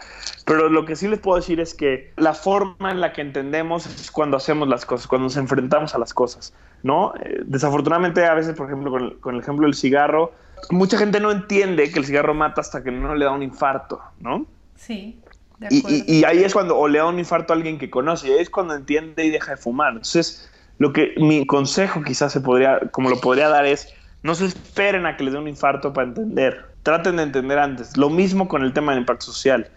Pero 0.44 0.68
lo 0.68 0.84
que 0.84 0.96
sí 0.96 1.08
les 1.08 1.20
puedo 1.20 1.36
decir 1.36 1.60
es 1.60 1.72
que 1.74 2.12
la 2.16 2.34
forma 2.34 2.90
en 2.90 3.00
la 3.00 3.12
que 3.12 3.20
entendemos 3.22 3.86
es 3.86 4.10
cuando 4.10 4.36
hacemos 4.36 4.68
las 4.68 4.84
cosas, 4.84 5.06
cuando 5.06 5.24
nos 5.24 5.36
enfrentamos 5.36 5.94
a 5.94 5.98
las 5.98 6.12
cosas, 6.12 6.52
¿no? 6.82 7.14
Eh, 7.22 7.42
desafortunadamente, 7.44 8.24
a 8.26 8.34
veces, 8.34 8.54
por 8.56 8.66
ejemplo, 8.66 8.90
con 8.90 9.02
el, 9.04 9.18
con 9.20 9.34
el 9.36 9.40
ejemplo 9.40 9.66
del 9.66 9.74
cigarro, 9.74 10.32
mucha 10.70 10.98
gente 10.98 11.20
no 11.20 11.30
entiende 11.30 11.90
que 11.90 11.98
el 11.98 12.04
cigarro 12.04 12.34
mata 12.34 12.60
hasta 12.60 12.82
que 12.82 12.90
no 12.90 13.14
le 13.14 13.24
da 13.24 13.30
un 13.30 13.42
infarto, 13.42 14.00
¿no? 14.20 14.46
Sí. 14.76 15.20
de 15.58 15.68
Y, 15.70 15.78
acuerdo. 15.78 15.96
y- 16.08 16.16
y 16.18 16.24
ahí 16.24 16.42
es 16.42 16.52
cuando 16.52 16.76
o 16.76 16.88
le 16.88 16.98
da 16.98 17.06
un 17.06 17.18
infarto 17.18 17.52
a 17.52 17.56
alguien 17.56 17.78
que 17.78 17.88
conoce, 17.90 18.28
y 18.28 18.32
ahí 18.32 18.38
es 18.40 18.50
cuando 18.50 18.74
entiende 18.74 19.24
y 19.24 19.30
deja 19.30 19.52
de 19.52 19.56
fumar. 19.56 19.92
Entonces, 19.92 20.50
lo 20.78 20.92
que 20.92 21.14
mi 21.16 21.46
consejo 21.46 22.02
quizás 22.02 22.32
se 22.32 22.40
podría, 22.40 22.80
como 22.90 23.08
lo 23.08 23.20
podría 23.20 23.48
dar 23.48 23.64
es, 23.66 23.88
no 24.22 24.34
se 24.34 24.46
esperen 24.46 25.06
a 25.06 25.16
que 25.16 25.24
les 25.24 25.32
dé 25.32 25.38
un 25.38 25.46
infarto 25.48 25.92
para 25.92 26.08
entender. 26.08 26.73
Traten 26.84 27.16
de 27.16 27.24
entender 27.24 27.58
antes. 27.58 27.96
Lo 27.96 28.10
mismo 28.10 28.46
con 28.46 28.62
el 28.62 28.72
tema 28.72 28.92
del 28.92 29.00
impacto 29.00 29.26
social. 29.26 29.68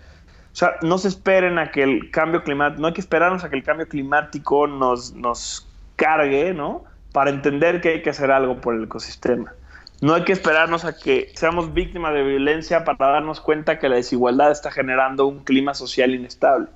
O 0.53 0.55
sea, 0.55 0.75
no 0.83 0.99
se 0.99 1.07
esperen 1.07 1.57
a 1.57 1.71
que 1.71 1.81
el 1.81 2.11
cambio 2.11 2.43
climático, 2.43 2.81
no 2.81 2.87
hay 2.87 2.93
que 2.93 3.01
esperarnos 3.01 3.43
a 3.43 3.49
que 3.49 3.55
el 3.55 3.63
cambio 3.63 3.87
climático 3.87 4.67
nos, 4.67 5.13
nos 5.13 5.67
cargue, 5.95 6.53
¿no? 6.53 6.83
Para 7.13 7.31
entender 7.31 7.81
que 7.81 7.89
hay 7.89 8.01
que 8.03 8.11
hacer 8.11 8.29
algo 8.29 8.61
por 8.61 8.75
el 8.75 8.83
ecosistema. 8.83 9.53
No 10.01 10.13
hay 10.13 10.23
que 10.23 10.33
esperarnos 10.33 10.85
a 10.85 10.95
que 10.95 11.31
seamos 11.33 11.73
víctimas 11.73 12.13
de 12.13 12.23
violencia 12.23 12.83
para 12.83 13.13
darnos 13.13 13.41
cuenta 13.41 13.79
que 13.79 13.89
la 13.89 13.95
desigualdad 13.95 14.51
está 14.51 14.69
generando 14.69 15.25
un 15.25 15.43
clima 15.43 15.73
social 15.73 16.13
inestable. 16.13 16.67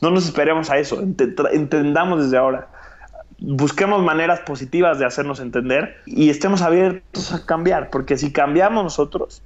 No 0.00 0.10
nos 0.10 0.26
esperemos 0.26 0.70
a 0.70 0.78
eso, 0.78 1.02
tra- 1.02 1.50
entendamos 1.52 2.22
desde 2.22 2.36
ahora. 2.36 2.68
Busquemos 3.40 4.02
maneras 4.02 4.40
positivas 4.40 4.98
de 4.98 5.06
hacernos 5.06 5.40
entender 5.40 5.96
y 6.06 6.30
estemos 6.30 6.62
abiertos 6.62 7.32
a 7.32 7.46
cambiar, 7.46 7.90
porque 7.90 8.16
si 8.16 8.32
cambiamos 8.32 8.84
nosotros, 8.84 9.42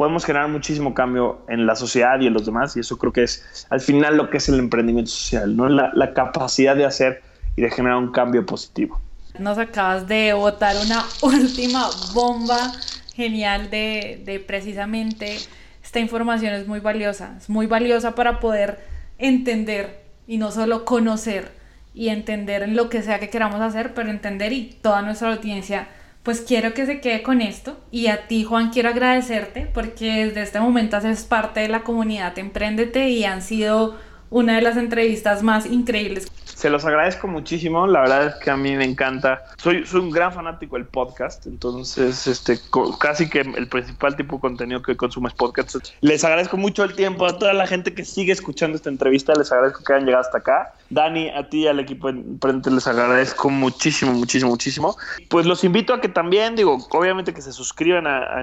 podemos 0.00 0.24
generar 0.24 0.48
muchísimo 0.48 0.94
cambio 0.94 1.42
en 1.46 1.66
la 1.66 1.76
sociedad 1.76 2.18
y 2.20 2.26
en 2.26 2.32
los 2.32 2.46
demás, 2.46 2.74
y 2.74 2.80
eso 2.80 2.96
creo 2.96 3.12
que 3.12 3.24
es 3.24 3.66
al 3.68 3.82
final 3.82 4.16
lo 4.16 4.30
que 4.30 4.38
es 4.38 4.48
el 4.48 4.58
emprendimiento 4.58 5.10
social, 5.10 5.54
¿no? 5.54 5.68
la, 5.68 5.90
la 5.92 6.14
capacidad 6.14 6.74
de 6.74 6.86
hacer 6.86 7.20
y 7.54 7.60
de 7.60 7.70
generar 7.70 7.98
un 7.98 8.10
cambio 8.10 8.46
positivo. 8.46 8.98
Nos 9.38 9.58
acabas 9.58 10.08
de 10.08 10.32
botar 10.32 10.74
una 10.82 11.04
última 11.20 11.86
bomba 12.14 12.72
genial 13.12 13.68
de, 13.68 14.22
de 14.24 14.40
precisamente 14.40 15.36
esta 15.84 16.00
información 16.00 16.54
es 16.54 16.66
muy 16.66 16.80
valiosa, 16.80 17.34
es 17.36 17.50
muy 17.50 17.66
valiosa 17.66 18.14
para 18.14 18.40
poder 18.40 18.82
entender 19.18 20.02
y 20.26 20.38
no 20.38 20.50
solo 20.50 20.86
conocer 20.86 21.52
y 21.92 22.08
entender 22.08 22.62
en 22.62 22.74
lo 22.74 22.88
que 22.88 23.02
sea 23.02 23.20
que 23.20 23.28
queramos 23.28 23.60
hacer, 23.60 23.92
pero 23.92 24.08
entender 24.08 24.54
y 24.54 24.78
toda 24.80 25.02
nuestra 25.02 25.30
audiencia, 25.30 25.88
pues 26.22 26.42
quiero 26.42 26.74
que 26.74 26.86
se 26.86 27.00
quede 27.00 27.22
con 27.22 27.40
esto. 27.40 27.78
Y 27.90 28.08
a 28.08 28.26
ti 28.26 28.44
Juan 28.44 28.70
quiero 28.70 28.90
agradecerte 28.90 29.68
porque 29.72 30.26
desde 30.26 30.42
este 30.42 30.60
momento 30.60 30.96
haces 30.96 31.24
parte 31.24 31.60
de 31.60 31.68
la 31.68 31.82
comunidad 31.82 32.38
Emprendete 32.38 33.08
y 33.08 33.24
han 33.24 33.42
sido 33.42 33.98
una 34.30 34.56
de 34.56 34.62
las 34.62 34.76
entrevistas 34.76 35.42
más 35.42 35.66
increíbles 35.66 36.30
Se 36.44 36.70
los 36.70 36.84
agradezco 36.84 37.26
muchísimo, 37.26 37.86
la 37.86 38.00
verdad 38.00 38.26
es 38.28 38.34
que 38.36 38.50
a 38.50 38.56
mí 38.56 38.76
me 38.76 38.84
encanta. 38.84 39.42
Soy, 39.56 39.84
un 39.94 40.10
gran 40.10 40.32
fanático 40.32 40.76
del 40.76 40.86
podcast, 40.86 41.46
entonces 41.46 42.26
este, 42.26 42.58
casi 42.98 43.28
que 43.28 43.40
el 43.40 43.68
principal 43.68 44.16
tipo 44.16 44.36
de 44.36 44.40
contenido 44.40 44.82
que 44.82 44.96
consumo 44.96 45.28
es 45.28 45.34
podcast. 45.34 45.76
Les 46.00 46.24
agradezco 46.24 46.56
mucho 46.56 46.84
el 46.84 46.94
tiempo 46.94 47.26
a 47.26 47.38
toda 47.38 47.52
la 47.54 47.66
gente 47.66 47.94
que 47.94 48.04
sigue 48.04 48.32
escuchando 48.32 48.76
esta 48.76 48.88
entrevista, 48.88 49.32
les 49.34 49.50
agradezco 49.52 49.82
que 49.84 49.92
hayan 49.92 50.06
llegado 50.06 50.22
hasta 50.22 50.38
acá. 50.38 50.74
Dani, 50.90 51.30
a 51.30 51.48
ti 51.48 51.60
y 51.60 51.66
al 51.68 51.78
equipo 51.80 52.12
de 52.12 52.18
Emprendete 52.18 52.70
les 52.70 52.86
agradezco 52.86 53.48
muchísimo, 53.48 54.12
muchísimo, 54.12 54.50
muchísimo. 54.50 54.96
Pues 55.28 55.46
los 55.46 55.64
invito 55.64 55.94
a 55.94 56.00
que 56.00 56.08
también, 56.08 56.56
digo, 56.56 56.78
obviamente 56.90 57.32
que 57.32 57.42
se 57.42 57.52
suscriban 57.52 58.06
a, 58.06 58.36
a 58.36 58.40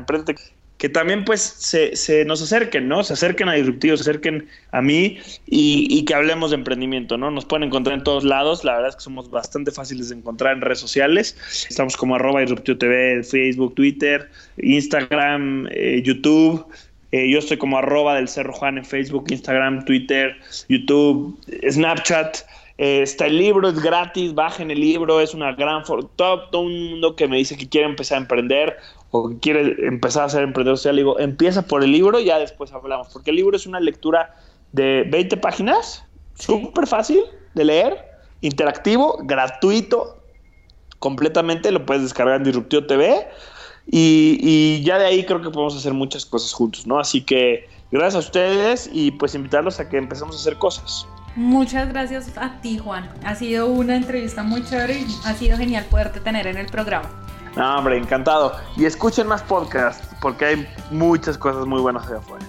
que 0.77 0.89
también 0.89 1.25
pues 1.25 1.41
se, 1.41 1.95
se 1.95 2.23
nos 2.25 2.41
acerquen, 2.41 2.87
¿no? 2.87 3.03
Se 3.03 3.13
acerquen 3.13 3.49
a 3.49 3.53
Disruptivo, 3.53 3.97
se 3.97 4.01
acerquen 4.01 4.47
a 4.71 4.81
mí 4.81 5.17
y, 5.47 5.87
y 5.89 6.05
que 6.05 6.13
hablemos 6.13 6.51
de 6.51 6.57
emprendimiento, 6.57 7.17
¿no? 7.17 7.31
Nos 7.31 7.45
pueden 7.45 7.63
encontrar 7.63 7.97
en 7.97 8.03
todos 8.03 8.23
lados, 8.23 8.63
la 8.63 8.73
verdad 8.73 8.89
es 8.89 8.95
que 8.95 9.01
somos 9.01 9.31
bastante 9.31 9.71
fáciles 9.71 10.09
de 10.09 10.15
encontrar 10.15 10.55
en 10.55 10.61
redes 10.61 10.79
sociales. 10.79 11.37
Estamos 11.69 11.97
como 11.97 12.15
arroba 12.15 12.41
Disruptivo 12.41 12.77
TV, 12.77 13.23
Facebook, 13.23 13.73
Twitter, 13.75 14.29
Instagram, 14.57 15.67
eh, 15.71 16.01
YouTube. 16.03 16.65
Eh, 17.11 17.29
yo 17.31 17.39
estoy 17.39 17.57
como 17.57 17.77
arroba 17.77 18.15
del 18.15 18.27
Cerro 18.27 18.53
Juan 18.53 18.77
en 18.77 18.85
Facebook, 18.85 19.25
Instagram, 19.29 19.85
Twitter, 19.85 20.35
YouTube, 20.67 21.39
Snapchat. 21.69 22.39
Eh, 22.77 23.01
está 23.01 23.25
el 23.25 23.37
libro, 23.37 23.67
es 23.69 23.81
gratis, 23.81 24.35
bajen 24.35 24.69
el 24.69 24.79
libro, 24.79 25.19
es 25.19 25.33
una 25.33 25.53
gran... 25.53 25.83
Todo, 25.83 26.49
todo 26.49 26.61
un 26.61 26.91
mundo 26.91 27.15
que 27.15 27.27
me 27.27 27.37
dice 27.37 27.57
que 27.57 27.67
quiere 27.67 27.87
empezar 27.87 28.17
a 28.17 28.21
emprender 28.21 28.77
o 29.11 29.29
que 29.29 29.39
quiere 29.39 29.87
empezar 29.87 30.25
a 30.25 30.29
ser 30.29 30.43
emprendedor 30.43 30.77
social, 30.77 30.95
digo, 30.95 31.19
empieza 31.19 31.63
por 31.63 31.83
el 31.83 31.91
libro 31.91 32.19
y 32.19 32.25
ya 32.25 32.39
después 32.39 32.71
hablamos, 32.73 33.07
porque 33.11 33.31
el 33.31 33.37
libro 33.37 33.55
es 33.55 33.65
una 33.65 33.79
lectura 33.79 34.35
de 34.73 35.05
20 35.09 35.37
páginas, 35.37 36.03
súper 36.35 36.87
fácil 36.87 37.21
de 37.55 37.65
leer, 37.65 38.05
interactivo, 38.41 39.17
gratuito, 39.23 40.17
completamente, 40.99 41.71
lo 41.71 41.85
puedes 41.85 42.03
descargar 42.03 42.37
en 42.37 42.43
Disruptivo 42.43 42.85
TV 42.85 43.27
y, 43.89 44.37
y 44.41 44.83
ya 44.83 44.99
de 44.99 45.05
ahí 45.05 45.25
creo 45.25 45.41
que 45.41 45.49
podemos 45.49 45.75
hacer 45.75 45.93
muchas 45.93 46.25
cosas 46.25 46.53
juntos, 46.53 46.85
¿no? 46.85 46.99
Así 46.99 47.21
que 47.21 47.67
gracias 47.91 48.15
a 48.15 48.19
ustedes 48.19 48.89
y 48.91 49.11
pues 49.11 49.33
invitarlos 49.35 49.79
a 49.79 49.89
que 49.89 49.97
empecemos 49.97 50.35
a 50.35 50.39
hacer 50.39 50.57
cosas. 50.57 51.07
Muchas 51.37 51.87
gracias 51.89 52.35
a 52.35 52.59
ti, 52.61 52.79
Juan. 52.79 53.07
Ha 53.23 53.35
sido 53.35 53.67
una 53.67 53.95
entrevista 53.95 54.41
muy 54.41 54.63
chévere 54.63 55.01
y 55.01 55.07
ha 55.23 55.35
sido 55.35 55.55
genial 55.55 55.85
poderte 55.85 56.19
tener 56.19 56.47
en 56.47 56.57
el 56.57 56.65
programa. 56.65 57.11
No, 57.55 57.77
hombre, 57.77 57.95
encantado. 57.95 58.53
Y 58.75 58.85
escuchen 58.85 59.27
más 59.27 59.43
podcasts, 59.43 60.15
porque 60.19 60.45
hay 60.45 60.67
muchas 60.89 61.37
cosas 61.37 61.67
muy 61.67 61.79
buenas 61.79 62.07
allá 62.07 62.17
afuera. 62.17 62.43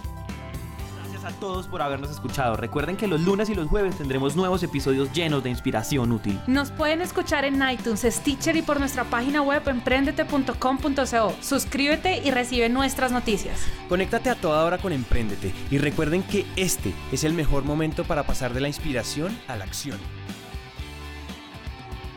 A 1.28 1.32
todos 1.32 1.68
por 1.68 1.82
habernos 1.82 2.10
escuchado. 2.10 2.56
Recuerden 2.56 2.96
que 2.96 3.06
los 3.06 3.20
lunes 3.20 3.50
y 3.50 3.54
los 3.54 3.68
jueves 3.68 3.98
tendremos 3.98 4.34
nuevos 4.34 4.62
episodios 4.62 5.12
llenos 5.12 5.42
de 5.42 5.50
inspiración 5.50 6.10
útil. 6.10 6.40
Nos 6.46 6.70
pueden 6.70 7.02
escuchar 7.02 7.44
en 7.44 7.60
iTunes, 7.68 8.00
Stitcher 8.00 8.56
y 8.56 8.62
por 8.62 8.80
nuestra 8.80 9.04
página 9.04 9.42
web 9.42 9.60
emprendete.com.co. 9.68 11.34
Suscríbete 11.42 12.22
y 12.24 12.30
recibe 12.30 12.70
nuestras 12.70 13.12
noticias. 13.12 13.60
Conéctate 13.90 14.30
a 14.30 14.36
toda 14.36 14.64
hora 14.64 14.78
con 14.78 14.90
Emprendete 14.90 15.52
y 15.70 15.76
recuerden 15.76 16.22
que 16.22 16.46
este 16.56 16.94
es 17.12 17.24
el 17.24 17.34
mejor 17.34 17.62
momento 17.62 18.04
para 18.04 18.22
pasar 18.22 18.54
de 18.54 18.62
la 18.62 18.68
inspiración 18.68 19.38
a 19.48 19.56
la 19.56 19.64
acción. 19.64 19.98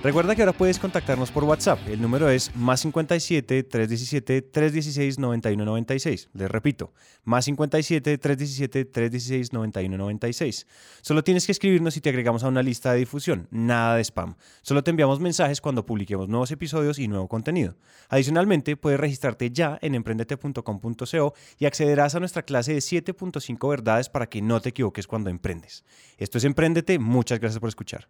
Recuerda 0.04 0.36
que 0.36 0.42
ahora 0.42 0.54
puedes 0.54 0.80
contactarnos 0.80 1.30
por 1.30 1.44
WhatsApp. 1.44 1.78
El 1.88 2.02
número 2.02 2.28
es 2.28 2.56
más 2.56 2.80
57 2.80 3.62
317 3.62 4.42
316 4.42 5.20
9196. 5.20 6.30
Les 6.34 6.50
repito, 6.50 6.92
más 7.24 7.46
57 7.46 8.18
317 8.18 8.86
316 8.86 9.54
9196. 9.54 10.66
Solo 11.04 11.24
tienes 11.24 11.46
que 11.46 11.52
escribirnos 11.52 11.98
y 11.98 12.02
te 12.02 12.10
agregamos 12.10 12.44
a 12.44 12.48
una 12.48 12.64
lista 12.64 12.94
de 12.94 12.98
difusión. 12.98 13.48
Nada 13.52 13.96
de 13.96 14.04
spam. 14.04 14.38
Solo 14.64 14.84
te 14.84 14.90
enviamos 14.90 15.20
mensajes 15.20 15.62
cuando 15.62 15.86
publiquemos 15.86 16.28
nuevos 16.28 16.50
episodios 16.50 16.98
y 16.98 17.08
nuevo 17.08 17.28
contenido. 17.28 17.76
Adicionalmente, 18.10 18.78
puedes 18.78 19.00
registrarte 19.00 19.52
ya 19.52 19.78
en 19.84 19.94
emprendete.com.co 19.94 21.34
y 21.60 21.66
accederás 21.68 22.16
a 22.16 22.20
nuestra 22.20 22.42
clase 22.42 22.74
de 22.74 22.80
7.5 22.80 23.70
verdades 23.70 24.10
para 24.10 24.28
que 24.28 24.42
no 24.42 24.62
te 24.62 24.70
equivoques 24.70 25.06
cuando 25.06 25.30
emprendes. 25.30 25.86
Esto 26.18 26.40
es 26.40 26.44
Emprendete. 26.44 26.98
Muchas 26.98 27.40
gracias 27.40 27.60
por 27.60 27.70
escuchar. 27.70 28.08